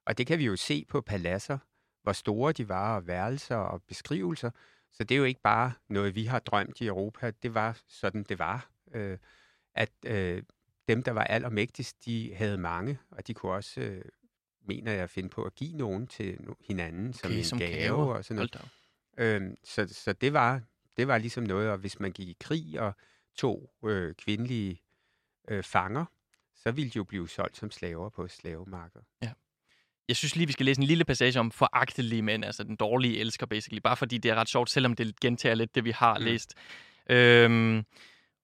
Og 0.07 0.19
det 0.19 0.27
kan 0.27 0.39
vi 0.39 0.45
jo 0.45 0.57
se 0.57 0.85
på 0.89 1.01
paladser, 1.01 1.59
hvor 2.03 2.13
store 2.13 2.53
de 2.53 2.69
var, 2.69 2.97
og 2.97 3.07
værelser 3.07 3.57
og 3.57 3.83
beskrivelser. 3.83 4.51
Så 4.93 5.05
det 5.05 5.15
er 5.15 5.19
jo 5.19 5.25
ikke 5.25 5.41
bare 5.41 5.73
noget, 5.89 6.15
vi 6.15 6.25
har 6.25 6.39
drømt 6.39 6.81
i 6.81 6.87
Europa. 6.87 7.31
Det 7.31 7.55
var 7.55 7.81
sådan, 7.89 8.23
det 8.23 8.39
var. 8.39 8.71
Øh, 8.95 9.19
at 9.75 9.91
øh, 10.07 10.43
dem, 10.89 11.03
der 11.03 11.13
var 11.13 11.25
allermægtigst, 11.25 12.05
de 12.05 12.35
havde 12.35 12.59
mange, 12.59 12.99
og 13.11 13.27
de 13.27 13.35
kunne 13.35 13.53
også, 13.53 13.81
øh, 13.81 14.05
mener 14.61 14.93
jeg, 14.93 15.11
finde 15.11 15.29
på 15.29 15.45
at 15.45 15.55
give 15.55 15.77
nogen 15.77 16.07
til 16.07 16.39
hinanden 16.61 17.13
som 17.13 17.29
okay, 17.29 17.39
en 17.39 17.45
som 17.45 17.59
gave, 17.59 17.73
gave 17.73 18.15
og 18.15 18.25
sådan 18.25 18.37
noget. 18.37 18.71
Øh, 19.19 19.57
så, 19.65 19.89
så 19.89 20.13
det 20.13 20.33
var 20.33 20.61
det 20.97 21.09
var 21.09 21.19
ligesom 21.19 21.45
noget, 21.45 21.71
og 21.71 21.79
hvis 21.79 22.01
man 22.01 22.13
gik 22.13 22.29
i 22.29 22.37
krig 22.41 22.81
og 22.81 22.93
tog 23.35 23.75
øh, 23.85 24.15
kvindelige 24.15 24.83
øh, 25.49 25.63
fanger, 25.63 26.05
så 26.55 26.71
ville 26.71 26.91
de 26.91 26.97
jo 26.97 27.05
blive 27.05 27.29
solgt 27.29 27.57
som 27.57 27.71
slaver 27.71 28.09
på 28.09 28.29
slavemarker. 28.29 29.01
Ja. 29.23 29.33
Jeg 30.09 30.17
synes 30.17 30.37
lige, 30.37 30.47
vi 30.47 30.53
skal 30.53 30.67
læse 30.67 30.81
en 30.81 30.87
lille 30.87 31.05
passage 31.05 31.41
om 31.41 31.51
foragtelige 31.51 32.23
mænd, 32.23 32.45
altså 32.45 32.65
den 32.65 32.77
dårlige 32.77 33.19
elsker, 33.19 33.47
basically. 33.47 33.81
Bare 33.85 33.97
fordi 33.97 34.19
det 34.19 34.31
er 34.31 34.35
ret 34.35 34.49
sjovt, 34.49 34.71
selvom 34.71 34.97
det 34.97 35.21
gentager 35.21 35.55
lidt 35.55 35.75
det, 35.75 35.85
vi 35.85 35.91
har 35.91 36.19
mm. 36.19 36.25
læst. 36.25 36.55
Øhm, 37.11 37.85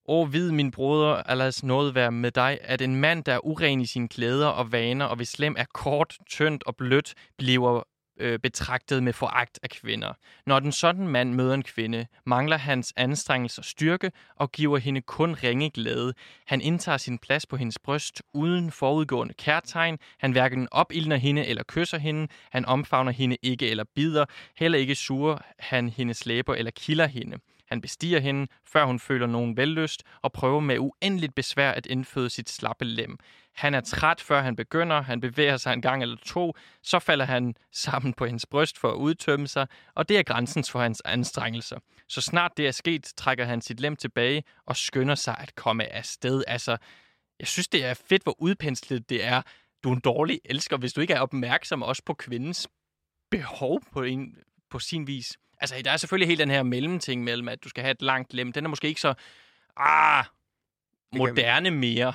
Åh, 0.09 0.33
vid 0.33 0.51
min 0.51 0.71
broder, 0.71 1.15
alas 1.15 1.63
noget 1.63 1.95
være 1.95 2.11
med 2.11 2.31
dig, 2.31 2.57
at 2.61 2.81
en 2.81 2.95
mand, 2.95 3.23
der 3.23 3.33
er 3.33 3.45
uren 3.45 3.81
i 3.81 3.85
sine 3.85 4.07
klæder 4.07 4.47
og 4.47 4.71
vaner, 4.71 5.05
og 5.05 5.15
hvis 5.15 5.29
slem 5.29 5.55
er 5.57 5.65
kort, 5.73 6.17
tyndt 6.29 6.63
og 6.63 6.75
blødt, 6.75 7.13
bliver 7.37 7.83
øh, 8.19 8.39
betragtet 8.39 9.03
med 9.03 9.13
foragt 9.13 9.59
af 9.63 9.69
kvinder. 9.69 10.13
Når 10.45 10.59
den 10.59 10.71
sådan 10.71 11.07
mand 11.07 11.33
møder 11.33 11.53
en 11.53 11.63
kvinde, 11.63 12.05
mangler 12.25 12.57
hans 12.57 12.93
anstrengelse 12.97 13.61
og 13.61 13.65
styrke 13.65 14.11
og 14.35 14.51
giver 14.51 14.77
hende 14.77 15.01
kun 15.01 15.33
ringe 15.33 15.69
glæde. 15.69 16.13
Han 16.47 16.61
indtager 16.61 16.97
sin 16.97 17.17
plads 17.17 17.45
på 17.45 17.57
hendes 17.57 17.79
bryst 17.79 18.21
uden 18.33 18.71
forudgående 18.71 19.33
kærtegn. 19.33 19.99
Han 20.17 20.31
hverken 20.31 20.67
opildner 20.71 21.15
hende 21.15 21.45
eller 21.45 21.63
kysser 21.67 21.97
hende. 21.97 22.27
Han 22.51 22.65
omfavner 22.65 23.11
hende 23.11 23.37
ikke 23.41 23.69
eller 23.69 23.83
bider. 23.95 24.25
Heller 24.57 24.79
ikke 24.79 24.95
suger 24.95 25.37
han 25.59 25.89
hendes 25.89 26.25
læber 26.25 26.55
eller 26.55 26.71
kilder 26.71 27.07
hende. 27.07 27.37
Han 27.69 27.81
bestiger 27.81 28.19
hende, 28.19 28.47
før 28.65 28.85
hun 28.85 28.99
føler 28.99 29.27
nogen 29.27 29.57
vellyst, 29.57 30.03
og 30.21 30.31
prøver 30.31 30.59
med 30.59 30.77
uendeligt 30.79 31.35
besvær 31.35 31.71
at 31.71 31.85
indføde 31.85 32.29
sit 32.29 32.49
slappe 32.49 32.85
lem. 32.85 33.17
Han 33.55 33.73
er 33.73 33.81
træt, 33.81 34.21
før 34.21 34.41
han 34.41 34.55
begynder. 34.55 35.01
Han 35.01 35.21
bevæger 35.21 35.57
sig 35.57 35.73
en 35.73 35.81
gang 35.81 36.01
eller 36.01 36.17
to. 36.25 36.53
Så 36.83 36.99
falder 36.99 37.25
han 37.25 37.55
sammen 37.71 38.13
på 38.13 38.25
hendes 38.25 38.45
bryst 38.45 38.77
for 38.77 38.91
at 38.91 38.95
udtømme 38.95 39.47
sig, 39.47 39.67
og 39.95 40.09
det 40.09 40.19
er 40.19 40.23
grænsen 40.23 40.63
for 40.63 40.81
hans 40.81 41.01
anstrengelser. 41.05 41.79
Så 42.07 42.21
snart 42.21 42.57
det 42.57 42.67
er 42.67 42.71
sket, 42.71 43.13
trækker 43.17 43.45
han 43.45 43.61
sit 43.61 43.79
lem 43.79 43.95
tilbage 43.95 44.43
og 44.65 44.75
skynder 44.75 45.15
sig 45.15 45.37
at 45.39 45.55
komme 45.55 45.93
afsted. 45.93 46.43
Altså, 46.47 46.77
jeg 47.39 47.47
synes, 47.47 47.67
det 47.67 47.85
er 47.85 47.93
fedt, 47.93 48.23
hvor 48.23 48.35
udpenslet 48.41 49.09
det 49.09 49.25
er. 49.25 49.41
Du 49.83 49.89
er 49.89 49.93
en 49.93 50.01
dårlig 50.01 50.41
elsker, 50.45 50.77
hvis 50.77 50.93
du 50.93 51.01
ikke 51.01 51.13
er 51.13 51.19
opmærksom 51.19 51.83
også 51.83 52.03
på 52.05 52.13
kvindens 52.13 52.67
behov 53.31 53.81
på, 53.91 54.03
en, 54.03 54.37
på 54.69 54.79
sin 54.79 55.07
vis. 55.07 55.37
Altså, 55.59 55.81
der 55.85 55.91
er 55.91 55.97
selvfølgelig 55.97 56.27
helt 56.27 56.39
den 56.39 56.49
her 56.49 56.63
mellemting 56.63 57.23
mellem, 57.23 57.47
at 57.47 57.63
du 57.63 57.69
skal 57.69 57.83
have 57.83 57.91
et 57.91 58.01
langt 58.01 58.33
lem. 58.33 58.51
Den 58.51 58.65
er 58.65 58.69
måske 58.69 58.87
ikke 58.87 59.01
så 59.01 59.13
ah, 59.77 60.25
moderne 61.13 61.71
mere. 61.71 62.13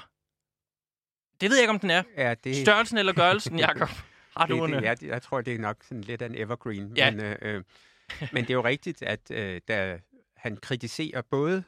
Det 1.40 1.50
ved 1.50 1.56
jeg 1.56 1.62
ikke, 1.62 1.70
om 1.70 1.78
den 1.78 1.90
er. 1.90 2.02
Ja, 2.16 2.34
det... 2.44 2.56
Størrelsen 2.56 2.98
eller 2.98 3.12
gørelsen, 3.22 3.58
Jacob? 3.58 3.88
Har 4.36 4.46
du 4.46 4.66
det, 4.66 4.76
det, 4.76 4.82
jeg, 4.82 4.96
jeg 5.02 5.22
tror, 5.22 5.40
det 5.40 5.54
er 5.54 5.58
nok 5.58 5.76
sådan 5.84 6.00
lidt 6.00 6.22
af 6.22 6.26
en 6.26 6.34
evergreen. 6.34 6.96
Ja. 6.96 7.10
Men, 7.10 7.20
øh, 7.20 7.36
øh, 7.42 7.62
men 8.32 8.44
det 8.44 8.50
er 8.50 8.54
jo 8.54 8.64
rigtigt, 8.64 9.02
at 9.02 9.30
øh, 9.30 9.60
der, 9.68 9.98
han 10.36 10.56
kritiserer 10.56 11.22
både, 11.22 11.64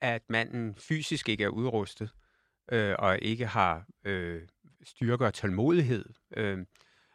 at 0.00 0.22
manden 0.28 0.74
fysisk 0.74 1.28
ikke 1.28 1.44
er 1.44 1.48
udrustet, 1.48 2.10
øh, 2.72 2.94
og 2.98 3.18
ikke 3.22 3.46
har 3.46 3.84
øh, 4.04 4.42
styrke 4.84 5.26
og 5.26 5.34
tålmodighed. 5.34 6.04
Øh, 6.36 6.58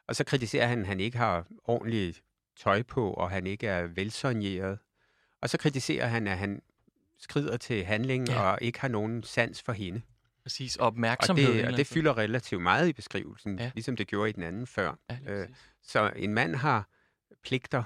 Og 0.07 0.15
så 0.15 0.23
kritiserer 0.23 0.67
han, 0.67 0.81
at 0.81 0.87
han 0.87 0.99
ikke 0.99 1.17
har 1.17 1.45
ordentligt 1.63 2.23
tøj 2.59 2.83
på, 2.83 3.11
og 3.13 3.29
han 3.31 3.47
ikke 3.47 3.67
er 3.67 3.87
velsonjeret. 3.87 4.79
Og 5.41 5.49
så 5.49 5.57
kritiserer 5.57 6.07
han, 6.07 6.27
at 6.27 6.37
han 6.37 6.61
skrider 7.19 7.57
til 7.57 7.85
handling 7.85 8.29
Ja. 8.29 8.41
og 8.41 8.57
ikke 8.61 8.79
har 8.81 8.87
nogen 8.87 9.23
sans 9.23 9.61
for 9.61 9.71
hende. 9.73 10.01
Præcis, 10.43 10.75
og 10.75 10.81
Og 10.81 10.87
opmærksomhed. 10.87 11.49
et 11.49 11.53
det, 11.55 11.65
og 11.65 11.77
det 11.77 11.87
fylder 11.87 12.17
relativt 12.17 12.61
meget 12.61 12.87
i 12.87 12.93
beskrivelsen, 12.93 13.57
Ja. 13.59 13.63
ja. 13.63 13.71
ligesom 13.75 13.95
det 13.95 14.07
gjorde 14.07 14.29
i 14.29 14.33
den 14.33 14.43
anden 14.43 14.67
før. 14.67 14.93
Ja, 15.09 15.17
øh. 15.27 15.47
Så 15.83 16.11
en 16.15 16.33
mand 16.33 16.55
har 16.55 16.87
pligter. 17.43 17.83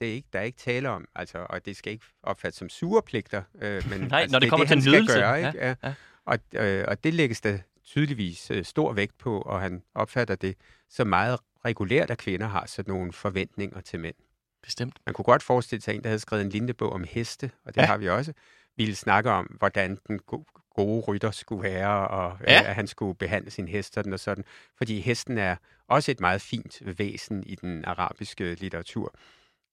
Det 0.00 0.08
er 0.10 0.12
ikke, 0.14 0.28
der 0.32 0.38
er 0.38 0.42
ikke 0.42 0.58
tale 0.58 0.88
om, 0.88 1.08
altså, 1.14 1.46
og 1.50 1.64
det 1.66 1.76
skal 1.76 1.92
ikke 1.92 2.04
opfattes 2.22 2.58
som 2.58 2.68
sure 2.68 3.02
pligter. 3.02 3.42
Øh, 3.62 3.82
men 3.90 4.00
Nej, 4.00 4.20
altså, 4.20 4.34
når 4.34 4.38
det 4.38 4.46
er 4.46 4.50
kommer 4.50 4.66
til 4.66 4.74
han 4.74 4.82
skal 4.82 4.92
nydelse. 4.92 5.18
Gøre, 5.18 5.30
Ja, 5.34 5.46
ikke? 5.46 5.58
Ja. 5.58 5.74
ja. 5.84 5.94
Og, 6.24 6.38
øh, 6.54 6.84
og 6.88 7.04
det 7.04 7.14
lægges 7.14 7.40
der 7.40 7.58
tydeligvis 7.84 8.50
øh, 8.50 8.64
stor 8.64 8.92
vægt 8.92 9.18
på, 9.18 9.40
og 9.40 9.60
han 9.60 9.82
opfatter 9.94 10.34
det 10.34 10.56
så 10.88 11.04
meget 11.04 11.38
regulært, 11.64 12.10
at 12.10 12.18
kvinder 12.18 12.46
har 12.46 12.66
sådan 12.66 12.94
nogle 12.94 13.12
forventninger 13.12 13.80
til 13.80 14.00
mænd. 14.00 14.14
Bestemt. 14.62 14.96
Man 15.06 15.14
kunne 15.14 15.24
godt 15.24 15.42
forestille 15.42 15.82
sig 15.82 15.94
en, 15.94 16.02
der 16.02 16.08
havde 16.08 16.18
skrevet 16.18 16.44
en 16.44 16.50
lignende 16.50 16.74
om 16.80 17.04
heste, 17.10 17.50
og 17.64 17.74
det 17.74 17.80
Ja. 17.80 17.86
har 17.86 17.96
vi 17.96 18.08
også, 18.08 18.32
ville 18.76 18.94
snakke 18.94 19.30
om, 19.30 19.44
hvordan 19.58 19.98
den 20.08 20.18
go- 20.18 20.44
gode 20.76 21.00
rytter 21.00 21.30
skulle 21.30 21.62
være, 21.62 22.08
og 22.08 22.38
Ja. 22.46 22.52
ja. 22.52 22.62
at 22.68 22.74
han 22.74 22.86
skulle 22.86 23.14
behandle 23.14 23.50
sin 23.50 23.68
hest 23.68 23.98
og 23.98 24.20
sådan. 24.20 24.44
Fordi 24.78 25.00
hesten 25.00 25.38
er 25.38 25.56
også 25.88 26.10
et 26.10 26.20
meget 26.20 26.42
fint 26.42 26.98
væsen 26.98 27.42
i 27.46 27.54
den 27.54 27.84
arabiske 27.84 28.54
litteratur. 28.54 29.14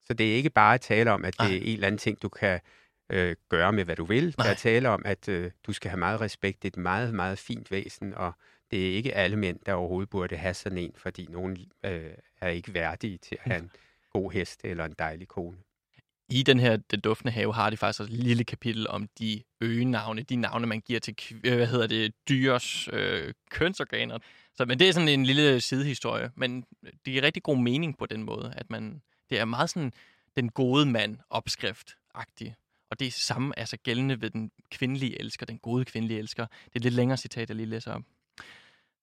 Så 0.06 0.14
det 0.14 0.30
er 0.32 0.34
ikke 0.36 0.50
bare 0.50 0.74
at 0.74 0.80
tale 0.80 1.10
om, 1.12 1.24
at 1.24 1.32
det 1.32 1.38
Nej. 1.48 1.50
er 1.56 1.56
en 1.60 1.62
eller 1.72 1.86
anden 1.86 1.98
ting, 1.98 2.22
du 2.22 2.28
kan 2.28 2.60
øh, 3.10 3.36
gøre 3.48 3.72
med, 3.72 3.84
hvad 3.84 3.96
du 3.96 4.04
vil. 4.04 4.34
Nej. 4.38 4.46
Der 4.46 4.50
er 4.52 4.56
tale 4.56 4.88
om, 4.88 5.02
at 5.04 5.28
øh, 5.28 5.50
du 5.66 5.72
skal 5.72 5.90
have 5.90 5.98
meget 5.98 6.20
respekt. 6.20 6.62
Det 6.62 6.68
er 6.68 6.78
et 6.78 6.82
meget, 6.82 7.14
meget 7.14 7.38
fint 7.38 7.70
væsen, 7.70 8.14
og 8.14 8.32
det 8.70 8.90
er 8.90 8.94
ikke 8.94 9.14
alle 9.14 9.36
mænd, 9.36 9.58
der 9.66 9.72
overhovedet 9.72 10.10
burde 10.10 10.36
have 10.36 10.54
sådan 10.54 10.78
en, 10.78 10.92
fordi 10.96 11.26
nogen 11.30 11.58
øh, 11.84 12.10
er 12.40 12.48
ikke 12.48 12.74
værdige 12.74 13.18
til 13.18 13.38
at 13.44 13.52
have 13.52 13.62
en 13.62 13.70
god 14.12 14.32
hest 14.32 14.60
eller 14.64 14.84
en 14.84 14.94
dejlig 14.98 15.28
kone. 15.28 15.56
I 16.30 16.42
den 16.42 16.60
her 16.60 16.76
Den 16.76 17.00
Duftende 17.00 17.32
Have 17.32 17.54
har 17.54 17.70
de 17.70 17.76
faktisk 17.76 18.00
også 18.00 18.12
et 18.12 18.18
lille 18.18 18.44
kapitel 18.44 18.88
om 18.88 19.08
de 19.18 19.42
øgenavne, 19.60 20.22
de 20.22 20.36
navne, 20.36 20.66
man 20.66 20.80
giver 20.80 21.00
til 21.00 21.16
øh, 21.44 21.56
hvad 21.56 21.66
hedder 21.66 21.86
det, 21.86 22.14
dyrs 22.28 22.88
øh, 22.92 23.34
kønsorganer. 23.50 24.18
Så, 24.54 24.64
men 24.64 24.78
det 24.78 24.88
er 24.88 24.92
sådan 24.92 25.08
en 25.08 25.26
lille 25.26 25.60
sidehistorie, 25.60 26.30
men 26.34 26.64
det 26.82 27.04
giver 27.04 27.22
rigtig 27.22 27.42
god 27.42 27.56
mening 27.56 27.98
på 27.98 28.06
den 28.06 28.22
måde, 28.22 28.52
at 28.56 28.70
man, 28.70 29.02
det 29.30 29.38
er 29.38 29.44
meget 29.44 29.70
sådan 29.70 29.92
den 30.36 30.48
gode 30.48 30.86
mand 30.86 31.18
opskrift-agtig. 31.30 32.54
Og 32.90 33.00
det 33.00 33.06
er 33.06 33.10
samme 33.10 33.58
altså 33.58 33.76
gældende 33.76 34.20
ved 34.20 34.30
den 34.30 34.50
kvindelige 34.70 35.20
elsker, 35.20 35.46
den 35.46 35.58
gode 35.58 35.84
kvindelige 35.84 36.18
elsker. 36.18 36.46
Det 36.46 36.74
er 36.74 36.76
et 36.76 36.82
lidt 36.82 36.94
længere 36.94 37.16
citat, 37.16 37.48
jeg 37.48 37.56
lige 37.56 37.66
læser 37.66 37.92
op. 37.92 38.02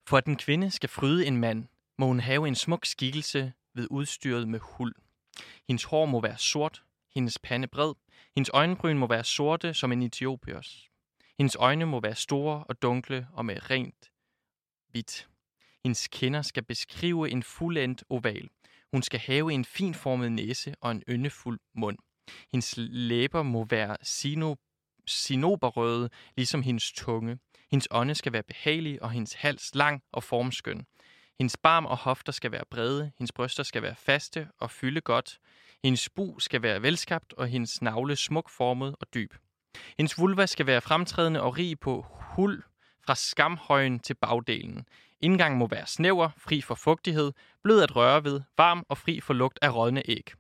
For 0.07 0.17
at 0.17 0.25
en 0.25 0.37
kvinde 0.37 0.71
skal 0.71 0.89
fryde 0.89 1.25
en 1.25 1.37
mand, 1.37 1.67
må 1.97 2.05
hun 2.05 2.19
have 2.19 2.47
en 2.47 2.55
smuk 2.55 2.85
skikkelse 2.85 3.53
ved 3.73 3.87
udstyret 3.91 4.47
med 4.47 4.59
huld. 4.59 4.95
Hendes 5.67 5.83
hår 5.83 6.05
må 6.05 6.21
være 6.21 6.37
sort, 6.37 6.83
hendes 7.15 7.39
pande 7.39 7.67
bred, 7.67 7.93
hendes 8.35 8.49
øjenbryn 8.53 8.97
må 8.97 9.07
være 9.07 9.23
sorte 9.23 9.73
som 9.73 9.91
en 9.91 10.01
etiopiers. 10.01 10.89
Hendes 11.37 11.55
øjne 11.59 11.85
må 11.85 11.99
være 11.99 12.15
store 12.15 12.63
og 12.63 12.81
dunkle 12.81 13.27
og 13.33 13.45
med 13.45 13.71
rent 13.71 14.11
hvidt. 14.91 15.29
Hendes 15.83 16.07
kinder 16.07 16.41
skal 16.41 16.63
beskrive 16.63 17.29
en 17.29 17.43
fuldendt 17.43 18.03
oval. 18.09 18.49
Hun 18.93 19.03
skal 19.03 19.19
have 19.19 19.53
en 19.53 19.65
finformet 19.65 20.31
næse 20.31 20.75
og 20.81 20.91
en 20.91 21.03
yndefuld 21.09 21.59
mund. 21.75 21.97
Hendes 22.51 22.73
læber 22.77 23.43
må 23.43 23.65
være 23.69 23.97
sino, 24.01 24.55
sinoberrøde, 25.05 26.09
ligesom 26.35 26.61
hendes 26.61 26.91
tunge. 26.91 27.39
Hendes 27.71 27.87
ånde 27.91 28.15
skal 28.15 28.33
være 28.33 28.43
behagelig, 28.43 29.03
og 29.03 29.11
hendes 29.11 29.33
hals 29.33 29.75
lang 29.75 30.03
og 30.11 30.23
formskøn. 30.23 30.85
Hendes 31.39 31.57
barm 31.57 31.85
og 31.85 31.97
hofter 31.97 32.31
skal 32.31 32.51
være 32.51 32.65
brede, 32.69 33.11
hendes 33.17 33.31
bryster 33.31 33.63
skal 33.63 33.81
være 33.81 33.95
faste 33.95 34.47
og 34.59 34.71
fylde 34.71 35.01
godt. 35.01 35.39
Hendes 35.83 36.09
bu 36.09 36.39
skal 36.39 36.61
være 36.61 36.81
velskabt, 36.81 37.33
og 37.33 37.47
hendes 37.47 37.81
navle 37.81 38.15
smuk 38.15 38.49
formet 38.49 38.95
og 38.99 39.07
dyb. 39.13 39.33
Hendes 39.97 40.17
vulva 40.17 40.45
skal 40.45 40.65
være 40.65 40.81
fremtrædende 40.81 41.41
og 41.41 41.57
rig 41.57 41.79
på 41.79 42.05
huld 42.35 42.63
fra 43.05 43.15
skamhøjen 43.15 43.99
til 43.99 44.13
bagdelen. 44.13 44.85
Indgangen 45.21 45.59
må 45.59 45.67
være 45.67 45.87
snæver, 45.87 46.29
fri 46.37 46.61
for 46.61 46.75
fugtighed, 46.75 47.31
blød 47.63 47.81
at 47.81 47.95
røre 47.95 48.23
ved, 48.23 48.41
varm 48.57 48.85
og 48.89 48.97
fri 48.97 49.21
for 49.21 49.33
lugt 49.33 49.59
af 49.61 49.75
rådne 49.75 50.01
æg. 50.09 50.31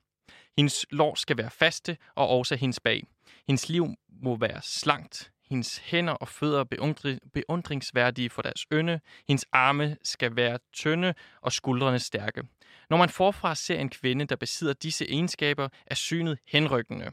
Hendes 0.57 0.85
lår 0.91 1.15
skal 1.15 1.37
være 1.37 1.49
faste, 1.49 1.97
og 2.15 2.27
også 2.29 2.55
hendes 2.55 2.79
bag. 2.79 3.03
Hendes 3.47 3.69
liv 3.69 3.87
må 4.09 4.35
være 4.35 4.61
slankt. 4.61 5.31
Hendes 5.49 5.77
hænder 5.77 6.13
og 6.13 6.27
fødder 6.27 6.63
beundri- 6.63 7.29
beundringsværdige 7.33 8.29
for 8.29 8.41
deres 8.41 8.65
ynde. 8.73 8.99
Hendes 9.27 9.45
arme 9.51 9.97
skal 10.03 10.35
være 10.35 10.59
tynde 10.73 11.13
og 11.41 11.51
skuldrene 11.51 11.99
stærke. 11.99 12.43
Når 12.89 12.97
man 12.97 13.09
forfra 13.09 13.55
ser 13.55 13.79
en 13.79 13.89
kvinde, 13.89 14.25
der 14.25 14.35
besidder 14.35 14.73
disse 14.73 15.05
egenskaber, 15.09 15.69
er 15.85 15.95
synet 15.95 16.39
henrykkende. 16.47 17.11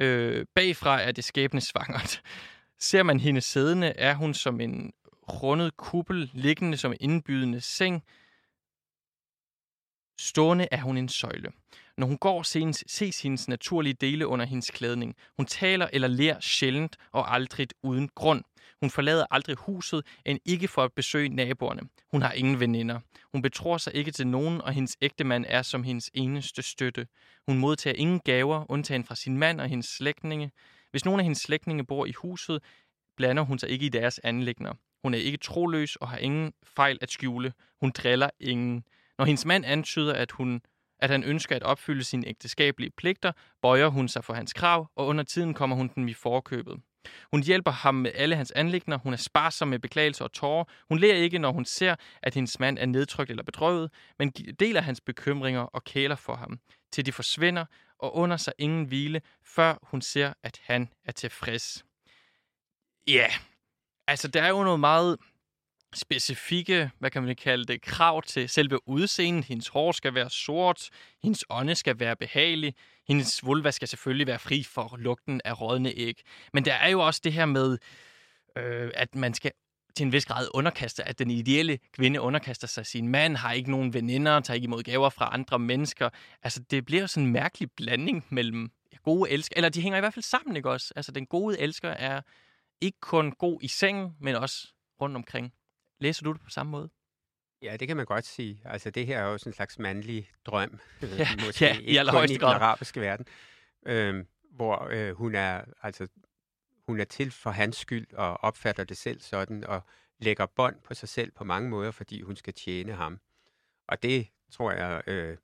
Øh, 0.00 0.46
bagfra 0.54 1.00
er 1.00 1.12
det 1.12 1.24
skæbnesvangert. 1.24 2.22
Ser 2.78 3.02
man 3.02 3.20
hende 3.20 3.40
siddende, 3.40 3.86
er 3.86 4.14
hun 4.14 4.34
som 4.34 4.60
en 4.60 4.92
rundet 5.28 5.76
kuppel, 5.76 6.30
liggende 6.34 6.76
som 6.76 6.92
en 6.92 6.98
indbydende 7.00 7.60
seng. 7.60 8.04
Stående 10.20 10.68
er 10.70 10.80
hun 10.80 10.96
en 10.96 11.08
søjle. 11.08 11.52
Når 12.00 12.06
hun 12.06 12.18
går, 12.18 12.42
ses, 12.42 12.84
ses 12.86 13.22
hendes 13.22 13.48
naturlige 13.48 13.94
dele 13.94 14.26
under 14.26 14.46
hendes 14.46 14.70
klædning. 14.70 15.14
Hun 15.36 15.46
taler 15.46 15.88
eller 15.92 16.08
ler 16.08 16.40
sjældent 16.40 16.96
og 17.12 17.34
aldrig 17.34 17.68
uden 17.82 18.08
grund. 18.14 18.44
Hun 18.80 18.90
forlader 18.90 19.26
aldrig 19.30 19.56
huset, 19.56 20.06
end 20.24 20.38
ikke 20.44 20.68
for 20.68 20.84
at 20.84 20.92
besøge 20.92 21.28
naboerne. 21.28 21.80
Hun 22.10 22.22
har 22.22 22.32
ingen 22.32 22.60
veninder. 22.60 23.00
Hun 23.32 23.42
betror 23.42 23.78
sig 23.78 23.94
ikke 23.94 24.10
til 24.10 24.26
nogen, 24.26 24.60
og 24.60 24.72
hendes 24.72 24.96
ægtemand 25.02 25.44
er 25.48 25.62
som 25.62 25.82
hendes 25.82 26.10
eneste 26.14 26.62
støtte. 26.62 27.06
Hun 27.48 27.58
modtager 27.58 27.96
ingen 27.96 28.20
gaver, 28.20 28.70
undtagen 28.70 29.04
fra 29.04 29.14
sin 29.14 29.38
mand 29.38 29.60
og 29.60 29.68
hendes 29.68 29.86
slægtninge. 29.86 30.50
Hvis 30.90 31.04
nogen 31.04 31.20
af 31.20 31.24
hendes 31.24 31.40
slægtninge 31.40 31.84
bor 31.86 32.06
i 32.06 32.12
huset, 32.12 32.62
blander 33.16 33.42
hun 33.42 33.58
sig 33.58 33.68
ikke 33.68 33.86
i 33.86 33.88
deres 33.88 34.20
anlægner. 34.24 34.74
Hun 35.02 35.14
er 35.14 35.18
ikke 35.18 35.38
troløs 35.38 35.96
og 35.96 36.08
har 36.08 36.18
ingen 36.18 36.52
fejl 36.64 36.98
at 37.00 37.10
skjule. 37.10 37.52
Hun 37.80 37.90
driller 37.90 38.30
ingen. 38.40 38.84
Når 39.18 39.24
hendes 39.24 39.46
mand 39.46 39.64
antyder, 39.64 40.14
at, 40.14 40.30
hun, 40.30 40.60
at 41.02 41.10
han 41.10 41.24
ønsker 41.24 41.56
at 41.56 41.62
opfylde 41.62 42.04
sine 42.04 42.28
ægteskabelige 42.28 42.90
pligter, 42.96 43.32
bøjer 43.62 43.88
hun 43.88 44.08
sig 44.08 44.24
for 44.24 44.34
hans 44.34 44.52
krav, 44.52 44.90
og 44.96 45.06
under 45.06 45.24
tiden 45.24 45.54
kommer 45.54 45.76
hun 45.76 45.90
den 45.94 46.08
i 46.08 46.14
forkøbet. 46.14 46.80
Hun 47.32 47.42
hjælper 47.42 47.70
ham 47.70 47.94
med 47.94 48.10
alle 48.14 48.36
hans 48.36 48.50
anlægner. 48.50 48.98
Hun 48.98 49.12
er 49.12 49.16
sparsom 49.16 49.68
med 49.68 49.78
beklagelser 49.78 50.24
og 50.24 50.32
tårer. 50.32 50.64
Hun 50.88 50.98
ler 50.98 51.14
ikke, 51.14 51.38
når 51.38 51.52
hun 51.52 51.64
ser, 51.64 51.94
at 52.22 52.34
hendes 52.34 52.60
mand 52.60 52.78
er 52.78 52.86
nedtrykt 52.86 53.30
eller 53.30 53.42
bedrøvet, 53.42 53.90
men 54.18 54.30
deler 54.30 54.80
hans 54.80 55.00
bekymringer 55.00 55.60
og 55.60 55.84
kæler 55.84 56.16
for 56.16 56.34
ham, 56.34 56.58
til 56.92 57.06
de 57.06 57.12
forsvinder 57.12 57.64
og 57.98 58.16
under 58.16 58.36
sig 58.36 58.52
ingen 58.58 58.84
hvile, 58.84 59.20
før 59.44 59.78
hun 59.82 60.02
ser, 60.02 60.32
at 60.42 60.60
han 60.64 60.88
er 61.04 61.12
tilfreds. 61.12 61.84
Ja, 63.08 63.12
yeah. 63.12 63.30
altså 64.06 64.28
der 64.28 64.42
er 64.42 64.48
jo 64.48 64.64
noget 64.64 64.80
meget 64.80 65.16
specifikke, 65.94 66.90
hvad 66.98 67.10
kan 67.10 67.22
man 67.22 67.36
kalde 67.36 67.64
det, 67.64 67.82
krav 67.82 68.22
til 68.22 68.48
selve 68.48 68.88
udseendet. 68.88 69.44
Hendes 69.44 69.68
hår 69.68 69.92
skal 69.92 70.14
være 70.14 70.30
sort, 70.30 70.88
hendes 71.22 71.44
ånde 71.50 71.74
skal 71.74 72.00
være 72.00 72.16
behagelig, 72.16 72.74
hendes 73.08 73.46
vulva 73.46 73.70
skal 73.70 73.88
selvfølgelig 73.88 74.26
være 74.26 74.38
fri 74.38 74.62
for 74.62 74.96
lugten 74.98 75.40
af 75.44 75.60
rådne 75.60 75.92
æg. 75.96 76.22
Men 76.52 76.64
der 76.64 76.74
er 76.74 76.88
jo 76.88 77.00
også 77.00 77.20
det 77.24 77.32
her 77.32 77.46
med, 77.46 77.78
øh, 78.58 78.90
at 78.94 79.14
man 79.14 79.34
skal 79.34 79.50
til 79.96 80.06
en 80.06 80.12
vis 80.12 80.26
grad 80.26 80.48
underkaste, 80.54 81.08
at 81.08 81.18
den 81.18 81.30
ideelle 81.30 81.78
kvinde 81.92 82.20
underkaster 82.20 82.66
sig 82.66 82.86
sin 82.86 83.08
mand, 83.08 83.36
har 83.36 83.52
ikke 83.52 83.70
nogen 83.70 83.94
veninder, 83.94 84.40
tager 84.40 84.54
ikke 84.54 84.64
imod 84.64 84.82
gaver 84.82 85.10
fra 85.10 85.28
andre 85.32 85.58
mennesker. 85.58 86.10
Altså, 86.42 86.60
det 86.70 86.84
bliver 86.84 87.00
jo 87.00 87.06
sådan 87.06 87.26
en 87.26 87.32
mærkelig 87.32 87.70
blanding 87.76 88.26
mellem 88.28 88.70
gode 89.04 89.30
elsker, 89.30 89.56
eller 89.56 89.68
de 89.68 89.82
hænger 89.82 89.96
i 89.96 90.00
hvert 90.00 90.14
fald 90.14 90.22
sammen, 90.22 90.56
ikke 90.56 90.70
også? 90.70 90.92
Altså, 90.96 91.12
den 91.12 91.26
gode 91.26 91.58
elsker 91.58 91.90
er 91.90 92.20
ikke 92.80 93.00
kun 93.00 93.32
god 93.32 93.58
i 93.62 93.68
sengen, 93.68 94.16
men 94.20 94.34
også 94.34 94.68
rundt 95.00 95.16
omkring. 95.16 95.52
Læser 96.00 96.24
du 96.24 96.32
det 96.32 96.40
på 96.40 96.50
samme 96.50 96.70
måde? 96.70 96.90
Ja, 97.62 97.76
det 97.76 97.88
kan 97.88 97.96
man 97.96 98.06
godt 98.06 98.26
sige. 98.26 98.60
Altså, 98.64 98.90
det 98.90 99.06
her 99.06 99.18
er 99.18 99.24
jo 99.30 99.38
sådan 99.38 99.50
en 99.50 99.54
slags 99.54 99.78
mandlig 99.78 100.30
drøm. 100.46 100.80
øh, 101.02 101.18
Ja, 101.18 101.28
måske 101.46 101.64
ja, 101.64 101.78
i 101.80 101.96
allerhøjeste 101.96 102.34
i 102.34 102.36
den 102.36 102.40
grad. 102.40 102.54
arabiske 102.54 103.00
verden. 103.00 103.26
Øh, 103.86 104.24
hvor 104.50 104.88
øh, 104.90 105.12
hun 105.14 105.34
er 105.34 105.64
altså 105.82 106.08
hun 106.86 107.00
er 107.00 107.04
til 107.04 107.30
for 107.30 107.50
hans 107.50 107.76
skyld 107.76 108.12
og 108.12 108.44
opfatter 108.44 108.84
det 108.84 108.96
selv 108.96 109.20
sådan 109.20 109.64
og 109.64 109.80
lægger 110.18 110.46
bånd 110.46 110.76
på 110.84 110.94
sig 110.94 111.08
selv 111.08 111.30
på 111.30 111.44
mange 111.44 111.70
måder, 111.70 111.90
fordi 111.90 112.22
hun 112.22 112.36
skal 112.36 112.54
tjene 112.54 112.92
ham. 112.92 113.20
Og 113.88 114.02
det 114.02 114.28
tror 114.52 114.72
jeg 114.72 115.02
øh, 115.06 115.36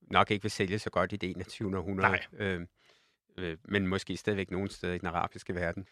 nok 0.00 0.30
ikke 0.30 0.42
vil 0.42 0.50
sælge 0.50 0.78
så 0.78 0.90
godt 0.90 1.12
i 1.12 1.16
det 1.16 1.30
21. 1.30 1.78
århundrede. 1.78 2.12
Nej. 2.12 2.46
Øh, 2.46 2.66
øh, 3.38 3.58
men 3.64 3.86
måske 3.86 4.16
stadigvæk 4.16 4.50
nogle 4.50 4.70
steder 4.70 4.92
i 4.92 4.98
den 4.98 5.06
arabiske 5.06 5.54
verden. 5.54 5.86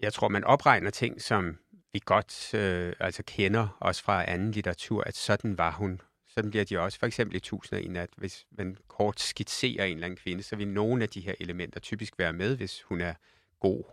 Jeg 0.00 0.12
tror, 0.12 0.28
man 0.28 0.44
opregner 0.44 0.90
ting, 0.90 1.22
som 1.22 1.58
vi 1.92 2.00
godt 2.04 2.54
øh, 2.54 2.92
altså 3.00 3.22
kender 3.26 3.76
også 3.80 4.02
fra 4.02 4.30
anden 4.30 4.50
litteratur, 4.50 5.02
at 5.04 5.16
sådan 5.16 5.58
var 5.58 5.70
hun. 5.72 6.00
Sådan 6.28 6.50
bliver 6.50 6.64
de 6.64 6.78
også. 6.80 6.98
For 6.98 7.06
eksempel 7.06 7.34
i 7.34 7.36
1001 7.36 7.90
nat, 7.90 8.10
hvis 8.16 8.46
man 8.50 8.76
kort 8.88 9.20
skitserer 9.20 9.84
en 9.84 9.92
eller 9.94 10.04
anden 10.06 10.16
kvinde, 10.16 10.42
så 10.42 10.56
vil 10.56 10.68
nogle 10.68 11.02
af 11.02 11.08
de 11.08 11.20
her 11.20 11.34
elementer 11.40 11.80
typisk 11.80 12.18
være 12.18 12.32
med, 12.32 12.56
hvis 12.56 12.82
hun 12.82 13.00
er 13.00 13.14
god. 13.60 13.84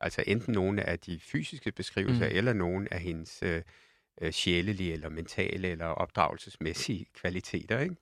Altså 0.00 0.24
enten 0.26 0.54
nogle 0.54 0.82
af 0.82 0.98
de 0.98 1.20
fysiske 1.20 1.72
beskrivelser, 1.72 2.28
Mm. 2.28 2.36
eller 2.36 2.52
nogle 2.52 2.92
af 2.94 3.00
hendes 3.00 3.42
øh, 3.42 3.62
øh, 4.20 4.32
sjælelige 4.32 4.92
eller 4.92 5.08
mentale 5.08 5.68
eller 5.68 5.86
opdragelsesmæssige 5.86 7.06
kvaliteter. 7.20 7.78
Ikke? 7.80 7.96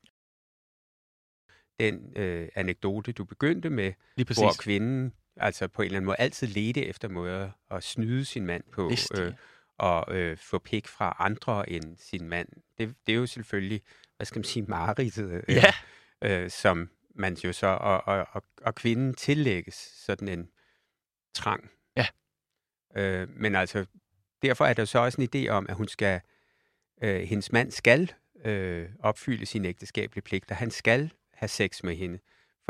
Den 1.81 2.13
øh, 2.17 2.49
anekdote, 2.55 3.13
du 3.13 3.25
begyndte 3.25 3.71
med, 3.71 3.93
hvor 4.35 4.53
kvinden 4.63 5.13
altså 5.41 5.69
på 5.69 5.83
en 5.83 5.87
eller 5.87 5.97
anden 5.97 6.07
måde 6.07 6.17
altid 6.19 6.47
ledte 6.47 6.87
efter 6.87 7.09
måder 7.09 7.51
at 7.71 7.85
snyde 7.85 8.25
sin 8.25 8.47
mand 8.47 8.65
på, 8.73 8.91
øh, 9.19 9.33
og 9.79 10.17
øh, 10.17 10.37
få 10.37 10.59
pik 10.59 10.89
fra 10.89 11.17
andre 11.19 11.71
end 11.71 11.97
sin 11.99 12.29
mand. 12.29 12.49
Det, 12.79 12.95
det 13.07 13.13
er 13.13 13.17
jo 13.17 13.27
selvfølgelig, 13.27 13.83
hvad 14.17 14.27
skal 14.27 14.39
man 14.39 14.45
sige, 14.45 14.65
mareridtet, 14.69 15.31
øh, 15.31 15.43
Ja, 15.49 15.73
øh, 16.23 16.51
som 16.51 16.91
man 17.15 17.35
jo 17.35 17.53
så, 17.53 17.67
og, 17.67 18.03
og, 18.07 18.27
og, 18.33 18.43
og 18.63 18.75
kvinden 18.75 19.15
tillægges 19.15 19.75
sådan 19.75 20.29
en 20.29 20.49
trang. 21.35 21.71
Ja. 21.97 22.07
Øh, 22.97 23.29
men 23.29 23.55
altså, 23.55 23.87
derfor 24.43 24.65
er 24.65 24.73
der 24.73 24.85
så 24.85 24.99
også 24.99 25.21
en 25.21 25.29
idé 25.35 25.49
om, 25.49 25.67
at 25.69 25.75
hun 25.75 25.89
skal, 25.89 26.21
øh, 27.03 27.21
hendes 27.21 27.53
mand 27.53 27.71
skal 27.71 28.13
øh, 28.45 28.89
opfylde 29.01 29.47
sine 29.47 29.69
ægteskabelige 29.69 30.23
pligter. 30.23 30.55
Han 30.55 30.71
skal 30.71 31.11
have 31.35 31.49
sex 31.49 31.83
med 31.83 31.97
hende. 31.97 32.19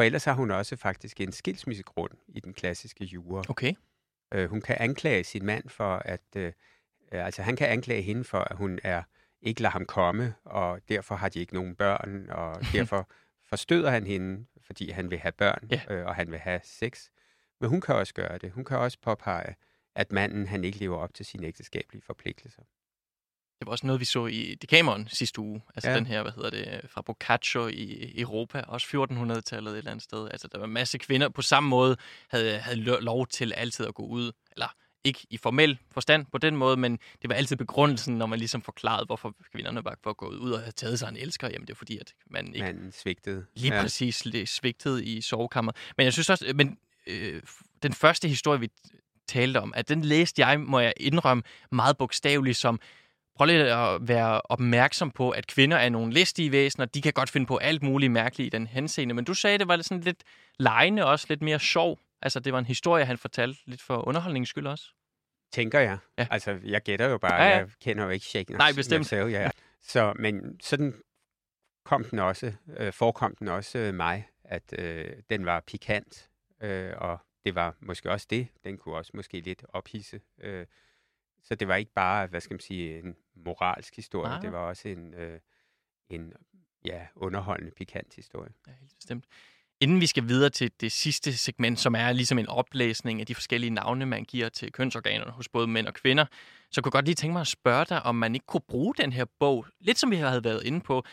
For 0.00 0.04
ellers 0.04 0.24
har 0.24 0.32
hun 0.32 0.50
også 0.50 0.76
faktisk 0.76 1.20
en 1.20 1.32
skilsmissegrund 1.32 2.10
i 2.28 2.40
den 2.40 2.54
klassiske 2.54 3.04
jura. 3.04 3.42
okay. 3.48 3.74
Øh, 4.34 4.50
hun 4.50 4.60
kan 4.60 4.76
anklage 4.80 5.24
sin 5.24 5.46
mand 5.46 5.68
for, 5.68 6.02
at 6.04 6.20
øh, 6.36 6.52
øh, 7.12 7.24
altså 7.26 7.42
han 7.42 7.56
kan 7.56 7.68
anklage 7.68 8.02
hende 8.02 8.24
for, 8.24 8.38
at 8.38 8.56
hun 8.56 8.78
er 8.84 9.02
ikke 9.42 9.62
lader 9.62 9.72
ham 9.72 9.86
komme, 9.86 10.34
og 10.44 10.80
derfor 10.88 11.14
har 11.14 11.28
de 11.28 11.40
ikke 11.40 11.54
nogen 11.54 11.74
børn, 11.76 12.30
og 12.30 12.60
derfor 12.72 13.10
forstøder 13.48 13.90
han 13.90 14.06
hende, 14.06 14.46
fordi 14.60 14.90
han 14.90 15.10
vil 15.10 15.18
have 15.18 15.32
børn, 15.32 15.68
Ja. 15.70 15.80
øh, 15.90 16.06
og 16.06 16.14
han 16.14 16.30
vil 16.30 16.38
have 16.38 16.60
sex. 16.64 17.08
Men 17.60 17.70
hun 17.70 17.80
kan 17.80 17.94
også 17.94 18.14
gøre 18.14 18.38
det. 18.38 18.52
Hun 18.52 18.64
kan 18.64 18.78
også 18.78 18.98
påpege, 19.02 19.54
at 19.94 20.12
manden 20.12 20.46
han 20.46 20.64
ikke 20.64 20.78
lever 20.78 20.96
op 20.98 21.14
til 21.14 21.26
sine 21.26 21.46
ægteskabelige 21.46 22.02
forpligtelser. 22.02 22.62
Det 23.60 23.66
var 23.66 23.72
også 23.72 23.86
noget, 23.86 24.00
vi 24.00 24.04
så 24.04 24.26
i 24.26 24.54
Decameron 24.54 25.08
sidste 25.08 25.40
uge. 25.40 25.62
Altså 25.74 25.90
ja. 25.90 25.96
Den 25.96 26.06
her, 26.06 26.22
hvad 26.22 26.32
hedder 26.32 26.50
det, 26.50 26.80
fra 26.90 27.02
Boccaccio 27.02 27.66
i 27.66 28.20
Europa, 28.20 28.60
også 28.60 28.86
1400-tallet 28.86 29.72
et 29.72 29.78
eller 29.78 29.90
andet 29.90 30.02
sted. 30.02 30.28
Altså 30.30 30.48
der 30.52 30.58
var 30.58 30.66
en 30.66 30.72
masse 30.72 30.98
kvinder 30.98 31.28
på 31.28 31.42
samme 31.42 31.68
måde, 31.68 31.96
havde, 32.28 32.58
havde 32.58 32.80
lo- 32.80 33.00
lov 33.00 33.26
til 33.26 33.52
altid 33.52 33.86
at 33.86 33.94
gå 33.94 34.02
ud, 34.06 34.32
eller 34.52 34.74
ikke 35.04 35.26
i 35.30 35.36
formel 35.36 35.78
forstand 35.90 36.26
på 36.32 36.38
den 36.38 36.56
måde, 36.56 36.76
men 36.76 36.98
det 37.22 37.30
var 37.30 37.34
altid 37.34 37.56
begrundelsen, 37.56 38.18
når 38.18 38.26
man 38.26 38.38
ligesom 38.38 38.62
forklarede, 38.62 39.06
hvorfor 39.06 39.34
kvinderne 39.52 39.84
var 39.84 40.12
gået 40.12 40.36
ud 40.36 40.50
og 40.50 40.58
havde 40.58 40.72
taget 40.72 40.98
sig 40.98 41.08
en 41.08 41.16
elsker. 41.16 41.48
Jamen 41.48 41.66
det 41.66 41.72
er 41.72 41.78
fordi, 41.78 41.98
at 41.98 42.14
man 42.30 42.46
ikke 42.54 42.66
Manden 42.66 42.92
svigtede. 42.92 43.46
lige 43.54 43.74
ja. 43.74 43.82
præcis 43.82 44.24
svigtet 44.46 45.04
i 45.04 45.20
sovekammeret. 45.20 45.76
Men 45.96 46.04
jeg 46.04 46.12
synes 46.12 46.30
også, 46.30 46.52
men 46.54 46.78
øh, 47.06 47.42
den 47.82 47.92
første 47.92 48.28
historie, 48.28 48.60
vi 48.60 48.70
talte 49.28 49.60
om, 49.60 49.72
at 49.76 49.88
den 49.88 50.04
læste 50.04 50.46
jeg, 50.46 50.60
må 50.60 50.80
jeg 50.80 50.92
indrømme, 50.96 51.42
meget 51.70 51.96
bogstaveligt 51.98 52.56
som, 52.56 52.80
prøv 53.40 53.46
lige 53.46 53.74
at 53.74 54.08
være 54.08 54.40
opmærksom 54.44 55.10
på, 55.10 55.30
at 55.30 55.46
kvinder 55.46 55.76
er 55.76 55.88
nogle 55.88 56.12
listige 56.12 56.52
væsener, 56.52 56.86
de 56.86 57.02
kan 57.02 57.12
godt 57.12 57.30
finde 57.30 57.46
på 57.46 57.56
alt 57.56 57.82
muligt 57.82 58.12
mærkeligt 58.12 58.46
i 58.46 58.56
den 58.56 58.66
henseende, 58.66 59.14
men 59.14 59.24
du 59.24 59.34
sagde, 59.34 59.58
det 59.58 59.68
var 59.68 59.82
sådan 59.82 60.00
lidt 60.00 60.24
lejende 60.58 61.06
også, 61.06 61.26
lidt 61.28 61.42
mere 61.42 61.58
sjov. 61.58 61.98
Altså, 62.22 62.40
det 62.40 62.52
var 62.52 62.58
en 62.58 62.64
historie, 62.64 63.04
han 63.04 63.18
fortalte 63.18 63.60
lidt 63.66 63.82
for 63.82 64.08
underholdningens 64.08 64.48
skyld 64.48 64.66
også. 64.66 64.84
Tænker 65.52 65.80
jeg. 65.80 65.98
Ja. 66.18 66.26
Altså, 66.30 66.58
jeg 66.64 66.82
gætter 66.82 67.08
jo 67.08 67.18
bare, 67.18 67.42
ja. 67.42 67.48
ja. 67.48 67.56
jeg 67.56 67.68
kender 67.82 68.04
jo 68.04 68.10
ikke 68.10 68.26
Shakespeare. 68.26 68.58
Nej, 68.58 68.72
bestemt. 68.76 69.06
Selv, 69.06 69.28
ja. 69.28 69.50
Så, 69.82 70.12
men 70.16 70.60
sådan 70.62 70.94
kom 71.84 72.04
den 72.04 72.18
også, 72.18 72.52
øh, 72.76 72.92
forekom 72.92 73.36
den 73.36 73.48
også 73.48 73.78
øh, 73.78 73.94
mig, 73.94 74.28
at 74.44 74.74
øh, 74.78 75.12
den 75.30 75.46
var 75.46 75.60
pikant, 75.60 76.28
øh, 76.62 76.92
og 76.96 77.18
det 77.44 77.54
var 77.54 77.74
måske 77.80 78.10
også 78.10 78.26
det. 78.30 78.48
Den 78.64 78.78
kunne 78.78 78.96
også 78.96 79.10
måske 79.14 79.40
lidt 79.40 79.64
ophisse. 79.68 80.20
Øh, 80.40 80.66
så 81.42 81.54
det 81.54 81.68
var 81.68 81.76
ikke 81.76 81.92
bare, 81.92 82.26
hvad 82.26 82.40
skal 82.40 82.54
man 82.54 82.60
sige, 82.60 82.98
en 82.98 83.16
moralsk 83.34 83.96
historie. 83.96 84.30
Nej. 84.30 84.40
Det 84.40 84.52
var 84.52 84.58
også 84.58 84.88
en, 84.88 85.14
øh, 85.14 85.40
en 86.08 86.32
ja, 86.84 87.06
underholdende, 87.16 87.72
pikant 87.76 88.14
historie. 88.14 88.50
Ja, 88.66 88.72
helt 88.80 88.94
bestemt. 88.96 89.24
Inden 89.80 90.00
vi 90.00 90.06
skal 90.06 90.28
videre 90.28 90.50
til 90.50 90.72
det 90.80 90.92
sidste 90.92 91.36
segment, 91.36 91.80
som 91.80 91.94
er 91.94 92.12
ligesom 92.12 92.38
en 92.38 92.48
oplæsning 92.48 93.20
af 93.20 93.26
de 93.26 93.34
forskellige 93.34 93.70
navne, 93.70 94.06
man 94.06 94.24
giver 94.24 94.48
til 94.48 94.72
kønsorganerne 94.72 95.30
hos 95.30 95.48
både 95.48 95.66
mænd 95.66 95.86
og 95.86 95.94
kvinder, 95.94 96.26
så 96.70 96.82
kunne 96.82 96.88
jeg 96.88 96.92
godt 96.92 97.04
lige 97.04 97.14
tænke 97.14 97.32
mig 97.32 97.40
at 97.40 97.46
spørge 97.46 97.84
dig, 97.84 98.02
om 98.02 98.14
man 98.14 98.34
ikke 98.34 98.46
kunne 98.46 98.60
bruge 98.68 98.94
den 98.94 99.12
her 99.12 99.24
bog, 99.38 99.66
lidt 99.80 99.98
som 99.98 100.10
vi 100.10 100.16
havde 100.16 100.44
været 100.44 100.64
inde 100.64 100.80
på, 100.80 101.04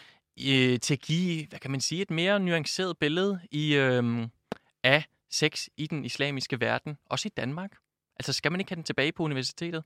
øh, 0.47 0.79
til 0.79 0.93
at 0.93 1.01
give, 1.01 1.47
hvad 1.47 1.59
kan 1.59 1.71
man 1.71 1.81
sige, 1.81 2.01
et 2.01 2.11
mere 2.11 2.39
nuanceret 2.39 2.97
billede 2.97 3.39
i, 3.51 3.75
øh, 3.75 4.27
af 4.83 5.03
sex 5.31 5.67
i 5.77 5.87
den 5.87 6.05
islamiske 6.05 6.59
verden, 6.59 6.97
også 7.05 7.27
i 7.27 7.31
Danmark. 7.37 7.71
Altså, 8.19 8.33
skal 8.33 8.51
man 8.51 8.61
ikke 8.61 8.71
have 8.71 8.75
den 8.75 8.83
tilbage 8.83 9.11
på 9.11 9.23
universitetet? 9.23 9.83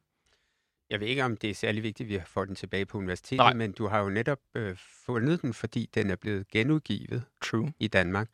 Jeg 0.91 0.99
ved 0.99 1.07
ikke, 1.07 1.23
om 1.23 1.37
det 1.37 1.49
er 1.49 1.53
særlig 1.53 1.83
vigtigt, 1.83 2.07
at 2.07 2.13
vi 2.19 2.21
får 2.27 2.45
den 2.45 2.55
tilbage 2.55 2.85
på 2.85 2.97
universitetet, 2.97 3.37
Nej. 3.37 3.53
men 3.53 3.71
du 3.71 3.87
har 3.87 3.99
jo 3.99 4.09
netop 4.09 4.39
øh, 4.55 4.75
fundet 5.05 5.41
den, 5.41 5.53
fordi 5.53 5.89
den 5.93 6.09
er 6.09 6.15
blevet 6.15 6.47
genudgivet 6.47 7.23
True. 7.43 7.73
i 7.79 7.87
Danmark. 7.87 8.27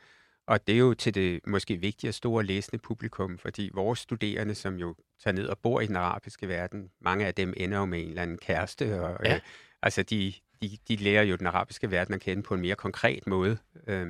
Og 0.48 0.68
det 0.68 0.76
er 0.76 0.80
jo 0.80 0.94
til 0.94 1.16
det 1.16 1.40
måske 1.48 1.78
vigtige 1.78 2.10
og 2.10 2.14
store 2.14 2.44
læsende 2.44 2.78
publikum, 2.78 3.38
fordi 3.38 3.70
vores 3.74 4.00
studerende, 4.00 4.56
som 4.56 4.76
jo 4.76 4.96
tager 5.24 5.36
ned 5.36 5.48
og 5.48 5.58
bor 5.60 5.82
i 5.82 5.88
den 5.88 5.96
arabiske 5.96 6.48
verden, 6.48 6.90
mange 7.02 7.26
af 7.26 7.34
dem 7.36 7.54
ender 7.58 7.78
jo 7.78 7.86
med 7.86 8.02
en 8.02 8.10
eller 8.10 8.22
anden 8.22 8.38
kæreste, 8.38 9.02
og 9.02 9.20
Ja. 9.26 9.36
øh, 9.36 9.42
altså 9.82 10.04
de, 10.04 10.34
de, 10.62 10.78
de 10.88 10.96
lærer 10.96 11.24
jo 11.24 11.36
den 11.36 11.48
arabiske 11.48 11.92
verden 11.92 12.14
at 12.14 12.22
kende 12.22 12.44
på 12.44 12.54
en 12.54 12.62
mere 12.62 12.76
konkret 12.76 13.28
måde. 13.28 13.58
Øh, 13.88 14.08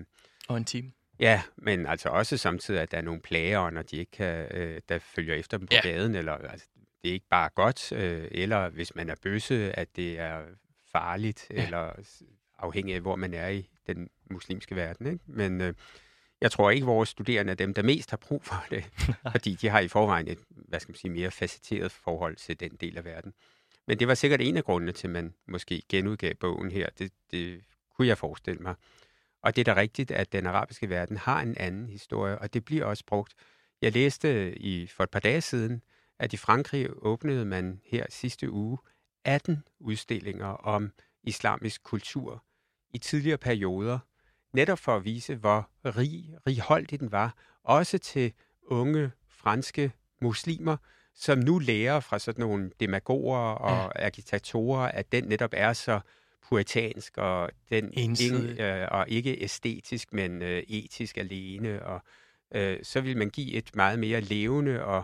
Og 0.48 0.58
en 0.58 0.66
time. 0.66 0.92
ja, 1.20 1.42
men 1.58 1.86
altså 1.86 2.10
også 2.10 2.38
samtidig, 2.38 2.82
at 2.82 2.92
der 2.92 2.98
er 2.98 3.02
nogle 3.02 3.22
plager, 3.22 3.70
når 3.70 3.82
de 3.82 3.96
ikke 3.98 4.12
kan, 4.12 4.48
øh, 4.52 4.82
der 4.90 5.00
følger 5.00 5.36
efter 5.36 5.58
dem 5.58 5.68
på 5.68 5.74
Ja. 5.74 5.82
ja. 5.84 5.90
gaden, 5.94 6.16
eller 6.16 6.34
altså, 6.34 6.68
det 7.04 7.10
er 7.10 7.14
ikke 7.14 7.28
bare 7.30 7.50
godt, 7.50 7.92
øh, 7.92 8.28
eller 8.32 8.70
hvis 8.70 8.96
man 8.96 9.10
er 9.10 9.16
bøsse, 9.22 9.80
at 9.80 9.96
det 9.96 10.20
er 10.20 10.42
farligt, 10.92 11.48
Ja. 11.52 11.66
eller 11.66 11.94
afhængig 12.60 12.96
af, 12.96 13.02
hvor 13.02 13.16
man 13.16 13.34
er 13.34 13.48
i 13.48 13.70
den 13.88 14.10
muslimske 14.32 14.76
verden. 14.76 15.08
Ikke? 15.08 15.20
Men 15.28 15.62
øh, 15.62 15.74
jeg 16.42 16.52
tror 16.52 16.72
ikke, 16.72 16.86
vores 16.86 17.10
studerende 17.10 17.52
er 17.52 17.56
dem, 17.56 17.74
der 17.74 17.82
mest 17.82 18.10
har 18.10 18.18
brug 18.18 18.44
for 18.44 18.66
det, 18.70 18.84
fordi 19.32 19.56
de 19.56 19.70
har 19.70 19.80
i 19.80 19.88
forvejen 19.88 20.28
et, 20.28 20.40
hvad 20.50 20.80
skal 20.80 20.92
man 20.92 20.98
sige, 20.98 21.12
mere 21.12 21.32
facetteret 21.32 21.92
forhold 21.92 22.36
til 22.36 22.60
den 22.60 22.72
del 22.82 22.98
af 22.98 23.06
verden. 23.06 23.34
Men 23.88 24.00
det 24.00 24.08
var 24.08 24.14
sikkert 24.14 24.42
en 24.42 24.58
af 24.58 24.64
grundene 24.64 24.92
til, 24.92 25.08
at 25.08 25.12
man 25.12 25.34
måske 25.48 25.82
genudgav 25.90 26.34
bogen 26.34 26.72
her. 26.72 26.90
Det, 27.00 27.12
det 27.32 27.62
kunne 27.96 28.08
jeg 28.08 28.18
forestille 28.18 28.60
mig. 28.62 28.76
Og 29.42 29.56
det 29.56 29.68
er 29.68 29.74
da 29.74 29.82
rigtigt, 29.82 30.12
at 30.12 30.32
den 30.32 30.46
arabiske 30.46 30.90
verden 30.90 31.18
har 31.18 31.42
en 31.42 31.58
anden 31.58 31.90
historie, 31.90 32.40
og 32.40 32.54
det 32.54 32.66
bliver 32.66 32.86
også 32.86 33.04
brugt. 33.06 33.34
Jeg 33.82 33.92
læste 33.94 34.58
i 34.58 34.88
for 34.88 35.04
et 35.04 35.10
par 35.10 35.20
dage 35.20 35.42
siden, 35.42 35.82
at 36.20 36.34
i 36.34 36.38
Frankrig 36.38 36.88
åbnede 36.98 37.46
man 37.46 37.82
her 37.86 38.06
sidste 38.10 38.52
uge 38.52 38.78
18 39.26 39.64
udstillinger 39.80 40.48
om 40.48 40.92
islamisk 41.24 41.84
kultur 41.84 42.44
i 42.94 42.98
tidligere 42.98 43.38
perioder, 43.38 44.00
netop 44.54 44.80
for 44.80 44.96
at 44.96 45.06
vise, 45.06 45.36
hvor 45.36 45.70
rig, 45.86 46.36
righoldig 46.48 47.00
den 47.00 47.12
var, 47.12 47.36
også 47.64 47.98
til 47.98 48.34
unge 48.64 49.12
franske 49.30 49.92
muslimer, 50.22 50.78
som 51.16 51.40
nu 51.40 51.60
lærer 51.60 52.00
fra 52.00 52.20
sådan 52.20 52.42
nogle 52.42 52.72
demagoger 52.80 53.38
og 53.38 53.92
ja. 53.96 54.06
agitatorer, 54.06 54.88
at 54.88 55.12
den 55.12 55.24
netop 55.24 55.54
er 55.54 55.74
så 55.74 56.00
puritansk 56.50 57.18
og 57.18 57.50
den 57.70 57.94
ikke, 57.94 58.64
øh, 58.64 58.88
og 58.92 59.10
ikke 59.10 59.44
æstetisk, 59.44 60.14
men 60.14 60.42
øh, 60.42 60.64
etisk 60.68 61.18
alene. 61.18 61.86
Og 61.86 62.02
øh, 62.56 62.78
så 62.84 63.02
vil 63.02 63.18
man 63.18 63.30
give 63.30 63.54
et 63.54 63.76
meget 63.76 64.00
mere 64.00 64.22
levende 64.22 64.84
og 64.84 64.98
øh, 64.98 65.04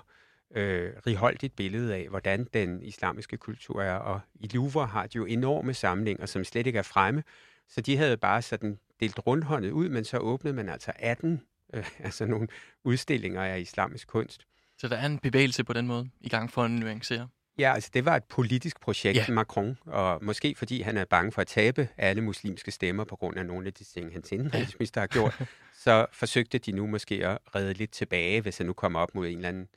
righoldigt 1.08 1.56
billede 1.56 1.96
af, 1.96 2.08
hvordan 2.10 2.48
den 2.54 2.84
islamiske 2.84 3.38
kultur 3.38 3.82
er. 3.82 3.96
Og 3.96 4.20
i 4.36 4.48
Louvre 4.48 4.86
har 4.86 5.08
de 5.08 5.16
jo 5.18 5.26
enorme 5.26 5.74
samlinger, 5.74 6.26
som 6.26 6.44
slet 6.44 6.68
ikke 6.68 6.80
er 6.80 6.84
fremme. 6.84 7.24
Så 7.70 7.82
de 7.82 7.98
havde 7.98 8.18
bare 8.18 8.42
sådan 8.42 8.80
delt 9.00 9.20
rundhåndet 9.28 9.72
ud, 9.72 9.90
men 9.90 10.04
så 10.04 10.18
åbnede 10.18 10.56
man 10.56 10.70
altså 10.70 10.92
18, 10.96 11.42
øh, 11.74 11.90
altså 12.06 12.26
nogle 12.26 12.48
udstillinger 12.84 13.42
af 13.42 13.60
islamisk 13.60 14.08
kunst. 14.08 14.46
Så 14.78 14.88
der 14.88 14.96
er 14.98 15.06
en 15.06 15.20
bevægelse 15.20 15.64
på 15.64 15.74
den 15.74 15.88
måde 15.88 16.10
i 16.22 16.30
gang 16.30 16.52
for 16.52 16.64
at 16.64 16.72
nuancere. 16.72 17.28
Ja, 17.58 17.74
altså 17.74 17.90
det 17.94 18.06
var 18.06 18.16
et 18.16 18.24
politisk 18.24 18.80
projekt, 18.82 19.18
Ja. 19.18 19.26
ja. 19.28 19.34
Macron, 19.34 19.78
og 19.86 20.24
måske 20.26 20.56
fordi 20.58 20.82
han 20.82 20.98
er 20.98 21.06
bange 21.06 21.32
for 21.32 21.42
at 21.42 21.48
tabe 21.48 21.88
alle 21.98 22.22
muslimske 22.22 22.72
stemmer 22.72 23.04
på 23.04 23.16
grund 23.16 23.38
af 23.38 23.46
nogle 23.46 23.68
af 23.68 23.74
de 23.74 23.84
ting, 23.84 24.14
hans 24.14 24.32
indrigsminister 24.32 25.02
har 25.02 25.08
gjort, 25.08 25.42
så 25.84 26.06
forsøgte 26.12 26.58
de 26.58 26.72
nu 26.72 26.88
måske 26.88 27.28
at 27.28 27.38
redde 27.56 27.74
lidt 27.74 27.92
tilbage, 27.92 28.42
hvis 28.42 28.58
han 28.58 28.68
nu 28.68 28.74
kommer 28.74 29.00
op 29.00 29.16
mod 29.16 29.28
en 29.28 29.36
eller 29.36 29.50
anden 29.50 29.62
øh, 29.64 29.68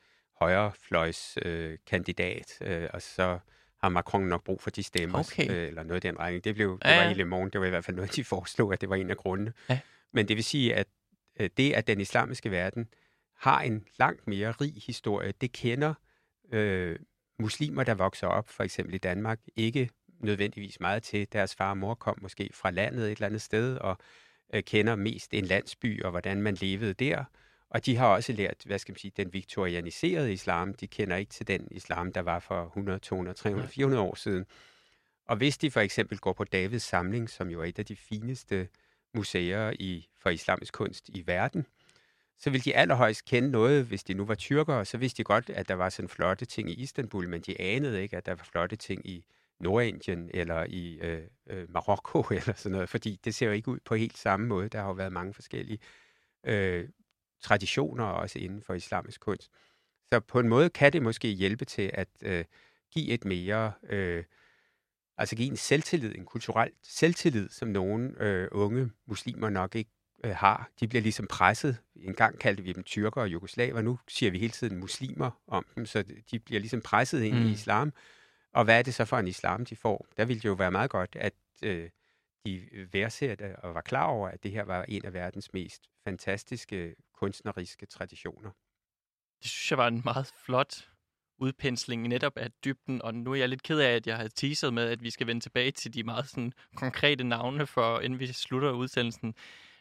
kandidat, 1.86 2.58
øh, 2.60 2.88
og 2.92 3.02
så 3.02 3.38
har 3.82 3.88
Macron 3.88 4.22
nok 4.22 4.44
brug 4.44 4.60
for 4.60 4.70
de 4.70 4.82
stemmer, 4.82 5.18
Okay. 5.18 5.50
øh, 5.50 5.68
eller 5.68 5.82
noget 5.82 6.04
af 6.04 6.12
den 6.12 6.18
regning. 6.20 6.44
Det, 6.44 6.54
blev, 6.54 6.78
det 6.82 6.90
Ja, 6.90 7.04
var 7.04 7.10
i 7.10 7.14
Le 7.14 7.24
Monde, 7.24 7.50
det 7.50 7.60
var 7.60 7.66
i 7.66 7.70
hvert 7.70 7.84
fald 7.84 7.96
noget, 7.96 8.16
de 8.16 8.24
foreslog, 8.34 8.72
at 8.72 8.80
det 8.80 8.88
var 8.88 8.96
en 8.96 9.10
af 9.10 9.16
grundene. 9.16 9.52
Ja. 9.68 9.78
Men 10.12 10.28
det 10.28 10.36
vil 10.36 10.44
sige, 10.44 10.74
at 10.74 10.86
øh, 11.40 11.50
det, 11.56 11.72
at 11.72 11.86
den 11.86 12.00
islamiske 12.00 12.50
verden 12.50 12.88
har 13.36 13.60
en 13.60 13.84
langt 13.98 14.26
mere 14.26 14.50
rig 14.50 14.74
historie, 14.86 15.32
det 15.40 15.52
kender 15.52 15.94
øh, 16.52 16.98
muslimer, 17.38 17.84
der 17.84 17.94
vokser 17.94 18.26
op, 18.26 18.48
for 18.48 18.62
eksempel 18.64 18.94
i 18.94 18.98
Danmark, 18.98 19.40
ikke 19.56 19.90
nødvendigvis 20.20 20.80
meget 20.80 21.02
til. 21.02 21.26
Deres 21.32 21.54
far 21.54 21.70
og 21.70 21.78
mor 21.78 21.94
kom 21.94 22.18
måske 22.22 22.50
fra 22.54 22.70
landet 22.70 23.04
et 23.06 23.10
eller 23.10 23.26
andet 23.26 23.42
sted, 23.42 23.76
og 23.76 23.98
øh, 24.54 24.62
kender 24.62 24.96
mest 24.96 25.34
en 25.34 25.44
landsby, 25.44 26.02
og 26.02 26.10
hvordan 26.10 26.42
man 26.42 26.54
levede 26.54 26.94
der. 26.94 27.24
Og 27.70 27.86
de 27.86 27.96
har 27.96 28.06
også 28.06 28.32
lært, 28.32 28.62
hvad 28.66 28.78
skal 28.78 28.92
man 28.92 28.98
sige, 28.98 29.12
den 29.16 29.32
viktorianiserede 29.32 30.32
islam. 30.32 30.74
De 30.74 30.86
kender 30.86 31.16
ikke 31.16 31.30
til 31.30 31.48
den 31.48 31.68
islam, 31.70 32.12
der 32.12 32.20
var 32.20 32.38
for 32.38 32.64
100, 32.64 32.98
200, 32.98 33.36
300, 33.36 33.68
400 33.68 34.02
år 34.02 34.14
siden. 34.14 34.46
Og 35.26 35.36
hvis 35.36 35.58
de 35.58 35.70
for 35.70 35.80
eksempel 35.80 36.18
går 36.18 36.32
på 36.32 36.44
Davids 36.44 36.82
samling, 36.82 37.30
som 37.30 37.48
jo 37.50 37.60
er 37.60 37.64
et 37.64 37.78
af 37.78 37.86
de 37.86 37.96
fineste 37.96 38.68
museer 39.14 39.72
i, 39.78 40.08
for 40.18 40.30
islamisk 40.30 40.74
kunst 40.74 41.08
i 41.08 41.26
verden, 41.26 41.66
så 42.38 42.50
vil 42.50 42.64
de 42.64 42.76
allerhøjst 42.76 43.24
kende 43.24 43.50
noget, 43.50 43.84
hvis 43.84 44.04
de 44.04 44.14
nu 44.14 44.24
var 44.24 44.34
tyrkere, 44.34 44.84
så 44.84 44.98
vidste 44.98 45.18
de 45.18 45.24
godt, 45.24 45.50
at 45.50 45.68
der 45.68 45.74
var 45.74 45.88
sådan 45.88 46.08
flotte 46.08 46.44
ting 46.44 46.70
i 46.70 46.74
Istanbul, 46.74 47.28
men 47.28 47.40
de 47.40 47.60
anede 47.60 48.02
ikke, 48.02 48.16
at 48.16 48.26
der 48.26 48.34
var 48.34 48.44
flotte 48.44 48.76
ting 48.76 49.06
i 49.06 49.24
Nordindien 49.60 50.30
eller 50.34 50.64
i 50.68 50.98
øh, 51.00 51.22
øh, 51.46 51.72
Marokko 51.72 52.20
eller 52.38 52.52
sådan 52.56 52.72
noget, 52.72 52.88
fordi 52.88 53.20
det 53.24 53.34
ser 53.34 53.46
jo 53.46 53.52
ikke 53.52 53.68
ud 53.68 53.78
på 53.84 53.94
helt 53.94 54.18
samme 54.18 54.46
måde. 54.46 54.68
Der 54.68 54.80
har 54.80 54.86
jo 54.86 54.92
været 54.92 55.12
mange 55.12 55.34
forskellige 55.34 55.78
øh, 56.46 56.88
traditioner 57.46 58.04
også 58.04 58.38
inden 58.38 58.62
for 58.62 58.74
islamisk 58.74 59.20
kunst. 59.20 59.50
Så 60.12 60.20
på 60.20 60.40
en 60.40 60.48
måde 60.48 60.70
kan 60.70 60.92
det 60.92 61.02
måske 61.02 61.28
hjælpe 61.28 61.64
til 61.64 61.90
at 61.94 62.08
øh, 62.22 62.44
give 62.92 63.08
et 63.08 63.24
mere, 63.24 63.72
øh, 63.88 64.24
altså 65.18 65.36
give 65.36 65.48
en 65.48 65.56
selvtillid, 65.56 66.14
en 66.14 66.24
kulturel 66.24 66.70
selvtillid, 66.82 67.48
som 67.48 67.68
nogle 67.68 68.22
øh, 68.22 68.48
unge 68.52 68.90
muslimer 69.06 69.50
nok 69.50 69.74
ikke 69.74 69.90
øh, 70.24 70.34
har. 70.36 70.70
De 70.80 70.88
bliver 70.88 71.02
ligesom 71.02 71.26
presset. 71.26 71.76
En 71.96 72.14
gang 72.14 72.38
kaldte 72.38 72.62
vi 72.62 72.72
dem 72.72 72.84
tyrker 72.84 73.20
og 73.20 73.28
jugoslaver, 73.28 73.82
nu 73.82 73.98
siger 74.08 74.30
vi 74.30 74.38
hele 74.38 74.52
tiden 74.52 74.78
muslimer 74.78 75.30
om 75.46 75.66
dem, 75.74 75.86
så 75.86 76.04
de 76.30 76.38
bliver 76.38 76.60
ligesom 76.60 76.80
presset 76.80 77.22
ind 77.22 77.38
mm. 77.38 77.46
i 77.46 77.50
islam. 77.50 77.92
Og 78.52 78.64
hvad 78.64 78.78
er 78.78 78.82
det 78.82 78.94
så 78.94 79.04
for 79.04 79.18
en 79.18 79.28
islam, 79.28 79.64
de 79.64 79.76
får? 79.76 80.06
Der 80.16 80.24
ville 80.24 80.40
det 80.40 80.48
jo 80.48 80.52
være 80.54 80.70
meget 80.70 80.90
godt, 80.90 81.16
at 81.20 81.34
øh, 81.62 81.90
de 82.46 82.68
øh, 82.72 82.92
værdsætte 82.92 83.44
øh, 83.44 83.54
og 83.62 83.74
var 83.74 83.80
klar 83.80 84.06
over, 84.06 84.28
at 84.28 84.42
det 84.42 84.50
her 84.50 84.64
var 84.64 84.84
en 84.88 85.04
af 85.04 85.14
verdens 85.14 85.52
mest 85.52 85.82
fantastiske 86.04 86.94
kunstneriske 87.14 87.86
traditioner. 87.86 88.50
Det 89.42 89.50
synes 89.50 89.70
jeg 89.70 89.78
var 89.78 89.88
en 89.88 90.02
meget 90.04 90.26
flot 90.44 90.88
udpensling 91.38 92.08
netop 92.08 92.36
af 92.36 92.50
dybden, 92.64 93.02
og 93.02 93.14
nu 93.14 93.32
er 93.32 93.36
jeg 93.36 93.48
lidt 93.48 93.62
ked 93.62 93.78
af, 93.78 93.94
at 93.94 94.06
jeg 94.06 94.16
har 94.16 94.28
teaset 94.28 94.74
med, 94.74 94.88
at 94.88 95.02
vi 95.02 95.10
skal 95.10 95.26
vende 95.26 95.40
tilbage 95.40 95.70
til 95.70 95.94
de 95.94 96.02
meget 96.02 96.28
sådan, 96.28 96.52
konkrete 96.74 97.24
navne, 97.24 97.66
for 97.66 98.00
inden 98.00 98.20
vi 98.20 98.26
slutter 98.26 98.70
udsendelsen. 98.70 99.34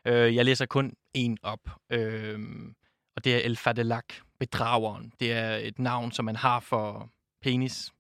Øh, 0.05 0.35
jeg 0.35 0.45
læser 0.45 0.65
kun 0.65 0.93
en 1.13 1.37
op, 1.41 1.69
øh, 1.89 2.39
og 3.15 3.23
det 3.23 3.35
er 3.35 3.39
El 3.39 3.57
Fadelak, 3.57 4.13
bedrageren. 4.39 5.13
Det 5.19 5.31
er 5.31 5.55
et 5.55 5.79
navn, 5.79 6.11
som 6.11 6.25
man 6.25 6.35
har 6.35 6.59
for 6.59 7.09
penis, 7.41 7.93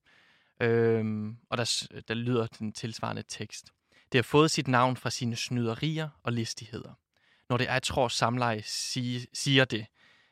øh, 0.61 1.33
og 1.49 1.57
der, 1.57 1.87
der 2.07 2.13
lyder 2.13 2.47
den 2.47 2.73
tilsvarende 2.73 3.23
tekst. 3.27 3.71
Det 4.15 4.19
har 4.19 4.23
fået 4.23 4.51
sit 4.51 4.67
navn 4.67 4.97
fra 4.97 5.09
sine 5.09 5.35
snyderier 5.35 6.09
og 6.23 6.33
listigheder. 6.33 6.93
Når 7.49 7.57
det 7.57 7.69
er 7.69 7.79
tror 7.79 8.07
samleje, 8.07 8.61
siger 9.33 9.65
det. 9.65 9.85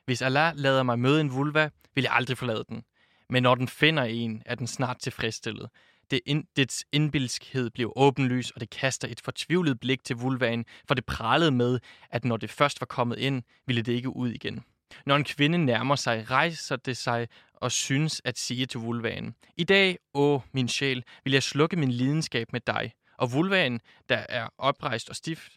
Hvis 0.05 0.21
Allah 0.21 0.53
lader 0.55 0.83
mig 0.83 0.99
møde 0.99 1.21
en 1.21 1.33
vulva, 1.33 1.69
vil 1.95 2.01
jeg 2.01 2.13
aldrig 2.13 2.37
forlade 2.37 2.65
den. 2.69 2.83
Men 3.29 3.43
når 3.43 3.55
den 3.55 3.67
finder 3.67 4.03
en, 4.03 4.43
er 4.45 4.55
den 4.55 4.67
snart 4.67 4.97
tilfredsstillet. 4.99 5.69
Det 6.11 6.19
ind, 6.25 6.43
dets 6.55 6.85
indbilskhed 6.91 7.69
bliver 7.69 7.97
åbenlys, 7.97 8.51
og 8.51 8.61
det 8.61 8.69
kaster 8.69 9.07
et 9.07 9.21
fortvivlet 9.21 9.79
blik 9.79 10.03
til 10.03 10.15
vulvaen, 10.15 10.65
for 10.87 10.95
det 10.95 11.05
pralede 11.05 11.51
med, 11.51 11.79
at 12.09 12.25
når 12.25 12.37
det 12.37 12.49
først 12.49 12.81
var 12.81 12.85
kommet 12.85 13.19
ind, 13.19 13.43
ville 13.67 13.81
det 13.81 13.93
ikke 13.93 14.15
ud 14.15 14.29
igen. 14.29 14.63
Når 15.05 15.15
en 15.15 15.23
kvinde 15.23 15.57
nærmer 15.57 15.95
sig, 15.95 16.31
rejser 16.31 16.75
det 16.75 16.97
sig 16.97 17.27
og 17.53 17.71
synes 17.71 18.21
at 18.25 18.39
sige 18.39 18.65
til 18.65 18.79
vulvaen, 18.79 19.35
I 19.57 19.63
dag, 19.63 19.97
åh 20.13 20.41
min 20.51 20.67
sjæl, 20.67 21.03
vil 21.23 21.33
jeg 21.33 21.43
slukke 21.43 21.75
min 21.75 21.91
lidenskab 21.91 22.47
med 22.51 22.61
dig. 22.67 22.93
Og 23.17 23.33
vulvaen, 23.33 23.81
der 24.09 24.25
er 24.29 24.49
oprejst 24.57 25.09
og 25.09 25.15
stift, 25.15 25.51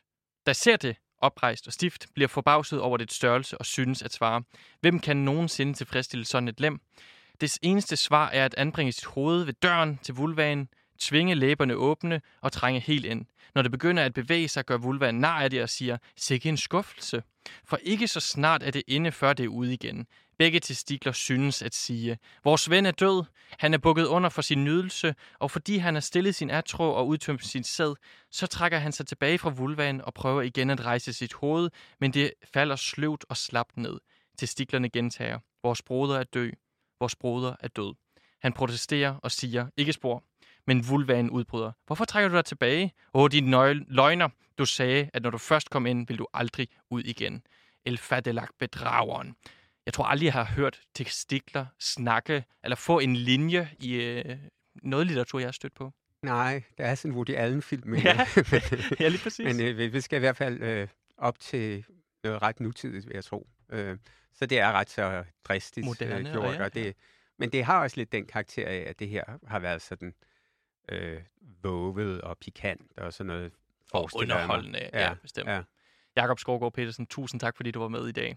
der 0.47 0.53
ser 0.53 0.77
det 0.77 0.97
oprejst 1.19 1.67
og 1.67 1.73
stift, 1.73 2.07
bliver 2.15 2.29
forbavset 2.29 2.81
over 2.81 2.97
dets 2.97 3.15
størrelse 3.15 3.59
og 3.59 3.67
synes 3.67 4.03
at 4.03 4.13
svare, 4.13 4.43
hvem 4.81 5.01
kan 5.01 5.17
nogensinde 5.17 5.75
tilfredsstille 5.75 6.25
sådan 6.25 6.49
et 6.49 6.61
lem? 6.61 6.81
Det 7.41 7.59
eneste 7.63 7.97
svar 7.97 8.29
er 8.29 8.45
at 8.45 8.55
anbringe 8.55 8.93
sit 8.93 9.05
hoved 9.05 9.45
ved 9.45 9.53
døren 9.53 9.99
til 10.03 10.15
vulvaen, 10.15 10.69
tvinge 10.99 11.35
læberne 11.35 11.75
åbne 11.75 12.21
og 12.41 12.53
trænge 12.53 12.81
helt 12.81 13.05
ind. 13.05 13.27
Når 13.55 13.63
det 13.63 13.71
begynder 13.71 14.05
at 14.05 14.15
bevæge 14.15 14.49
sig, 14.49 14.65
gør 14.65 14.77
vulvaen 14.77 15.15
nar 15.15 15.41
af 15.41 15.51
det 15.51 15.63
og 15.63 15.69
siger, 15.69 15.99
sikke 16.17 16.49
en 16.49 16.57
skuffelse. 16.57 17.23
For 17.65 17.77
ikke 17.77 18.09
så 18.09 18.21
snart 18.21 18.63
er 18.63 18.71
det 18.71 18.83
inde, 18.87 19.13
før 19.13 19.33
det 19.33 19.45
er 19.45 19.49
ude 19.49 19.73
igen. 19.73 20.07
Begge 20.39 20.61
testikler 20.61 21.13
synes 21.13 21.63
at 21.63 21.75
sige, 21.75 22.19
vores 22.45 22.71
ven 22.71 22.87
er 22.87 22.91
død, 22.91 23.25
han 23.59 23.75
er 23.75 23.79
bukket 23.79 24.07
under 24.07 24.29
for 24.29 24.43
sin 24.43 24.65
nydelse, 24.65 25.15
og 25.39 25.51
fordi 25.51 25.77
han 25.77 25.95
har 25.95 26.01
stillet 26.01 26.35
sin 26.35 26.51
atro 26.51 26.95
og 26.95 27.09
udtømt 27.09 27.45
sin 27.45 27.65
sæd, 27.65 27.95
så 28.31 28.47
trækker 28.47 28.79
han 28.79 28.93
sig 28.93 29.07
tilbage 29.07 29.39
fra 29.39 29.51
vulvaen 29.51 30.01
og 30.01 30.15
prøver 30.15 30.43
igen 30.43 30.71
at 30.71 30.85
rejse 30.85 31.13
sit 31.13 31.33
hoved, 31.33 31.71
men 32.01 32.13
det 32.15 32.33
falder 32.55 32.77
sløvt 32.77 33.25
og 33.29 33.37
slapt 33.37 33.77
ned. 33.77 33.99
Testiklerne 34.39 34.89
gentager, 34.89 35.39
vores 35.63 35.83
broder 35.83 36.19
er 36.19 36.25
død, 36.25 36.53
vores 37.01 37.17
broder 37.17 37.55
er 37.61 37.69
død. 37.69 37.95
Han 38.43 38.53
protesterer 38.53 39.15
og 39.15 39.31
siger, 39.31 39.67
ikke 39.77 39.93
spor, 39.93 40.25
men 40.67 40.89
vulvaen 40.89 41.31
udbryder. 41.31 41.73
Hvorfor 41.87 42.05
trækker 42.05 42.29
du 42.29 42.37
dig 42.37 42.45
tilbage? 42.45 42.93
Åh, 43.15 43.31
din 43.33 43.51
løgner. 43.89 44.29
Du 44.59 44.67
sagde, 44.67 45.11
at 45.15 45.23
når 45.23 45.31
du 45.31 45.39
først 45.39 45.71
kom 45.71 45.87
ind, 45.87 46.09
vil 46.09 46.19
du 46.19 46.27
aldrig 46.35 46.69
ud 46.91 47.03
igen. 47.03 47.43
El 47.85 47.99
Fadelak 47.99 48.49
bedrageren. 48.59 49.37
Jeg 49.87 49.95
tror 49.95 50.05
aldrig, 50.05 50.27
jeg 50.27 50.33
har 50.33 50.45
hørt 50.45 50.81
testikler 50.95 51.67
snakke, 51.79 52.45
eller 52.65 52.77
få 52.77 52.99
en 52.99 53.17
linje 53.17 53.71
i 53.79 53.95
øh, 53.95 54.39
noget 54.83 55.07
litteratur, 55.07 55.39
jeg 55.39 55.47
har 55.47 55.53
stødt 55.53 55.75
på. 55.75 55.93
Nej, 56.23 56.63
der 56.79 56.85
er 56.85 56.95
sådan 56.95 57.11
en 57.11 57.17
Woody 57.17 57.31
Allen-film. 57.31 57.95
Ja, 57.95 58.27
ja 59.01 59.09
lige 59.09 59.23
præcis. 59.23 59.45
Men 59.45 59.61
øh, 59.61 59.93
vi 59.93 60.01
skal 60.01 60.17
i 60.17 60.21
hvert 60.21 60.37
fald 60.37 60.63
øh, 60.63 60.89
op 61.19 61.39
til 61.39 61.85
noget 62.25 62.43
ret 62.43 62.61
nutidigt, 62.61 63.07
vil 63.07 63.15
jeg 63.15 63.25
tro. 63.25 63.49
Øh, 63.73 63.99
så 64.35 64.47
det 64.47 64.61
er 64.61 64.73
ret 64.73 64.91
så 64.91 65.25
dristigt 65.45 65.87
Moderne, 65.87 66.29
øh, 66.29 66.35
gjort. 66.35 66.55
ja, 66.55 66.65
og 66.65 66.75
det, 66.75 66.97
men 67.39 67.53
det 67.53 67.65
har 67.65 67.83
også 67.83 67.97
lidt 67.97 68.13
den 68.13 68.27
karakter 68.27 68.69
af, 68.69 68.85
at 68.87 68.99
det 68.99 69.09
her 69.09 69.25
har 69.47 69.59
været 69.59 69.83
sådan 69.83 70.15
øh, 70.89 71.23
våget 71.63 72.21
og 72.21 72.39
pikant 72.39 72.99
og 72.99 73.13
sådan 73.13 73.27
noget. 73.27 73.53
Og 73.93 74.11
underholdende, 74.15 74.79
ja, 74.93 75.09
ja 75.09 75.15
bestemt. 75.15 75.49
Ja. 75.49 75.63
Jakob 76.17 76.39
Skovgaard 76.39 76.73
Petersen, 76.73 77.07
tusind 77.07 77.41
tak, 77.41 77.57
fordi 77.57 77.71
du 77.71 77.81
var 77.81 77.89
med 77.89 78.09
i 78.09 78.13
dag. 78.13 78.37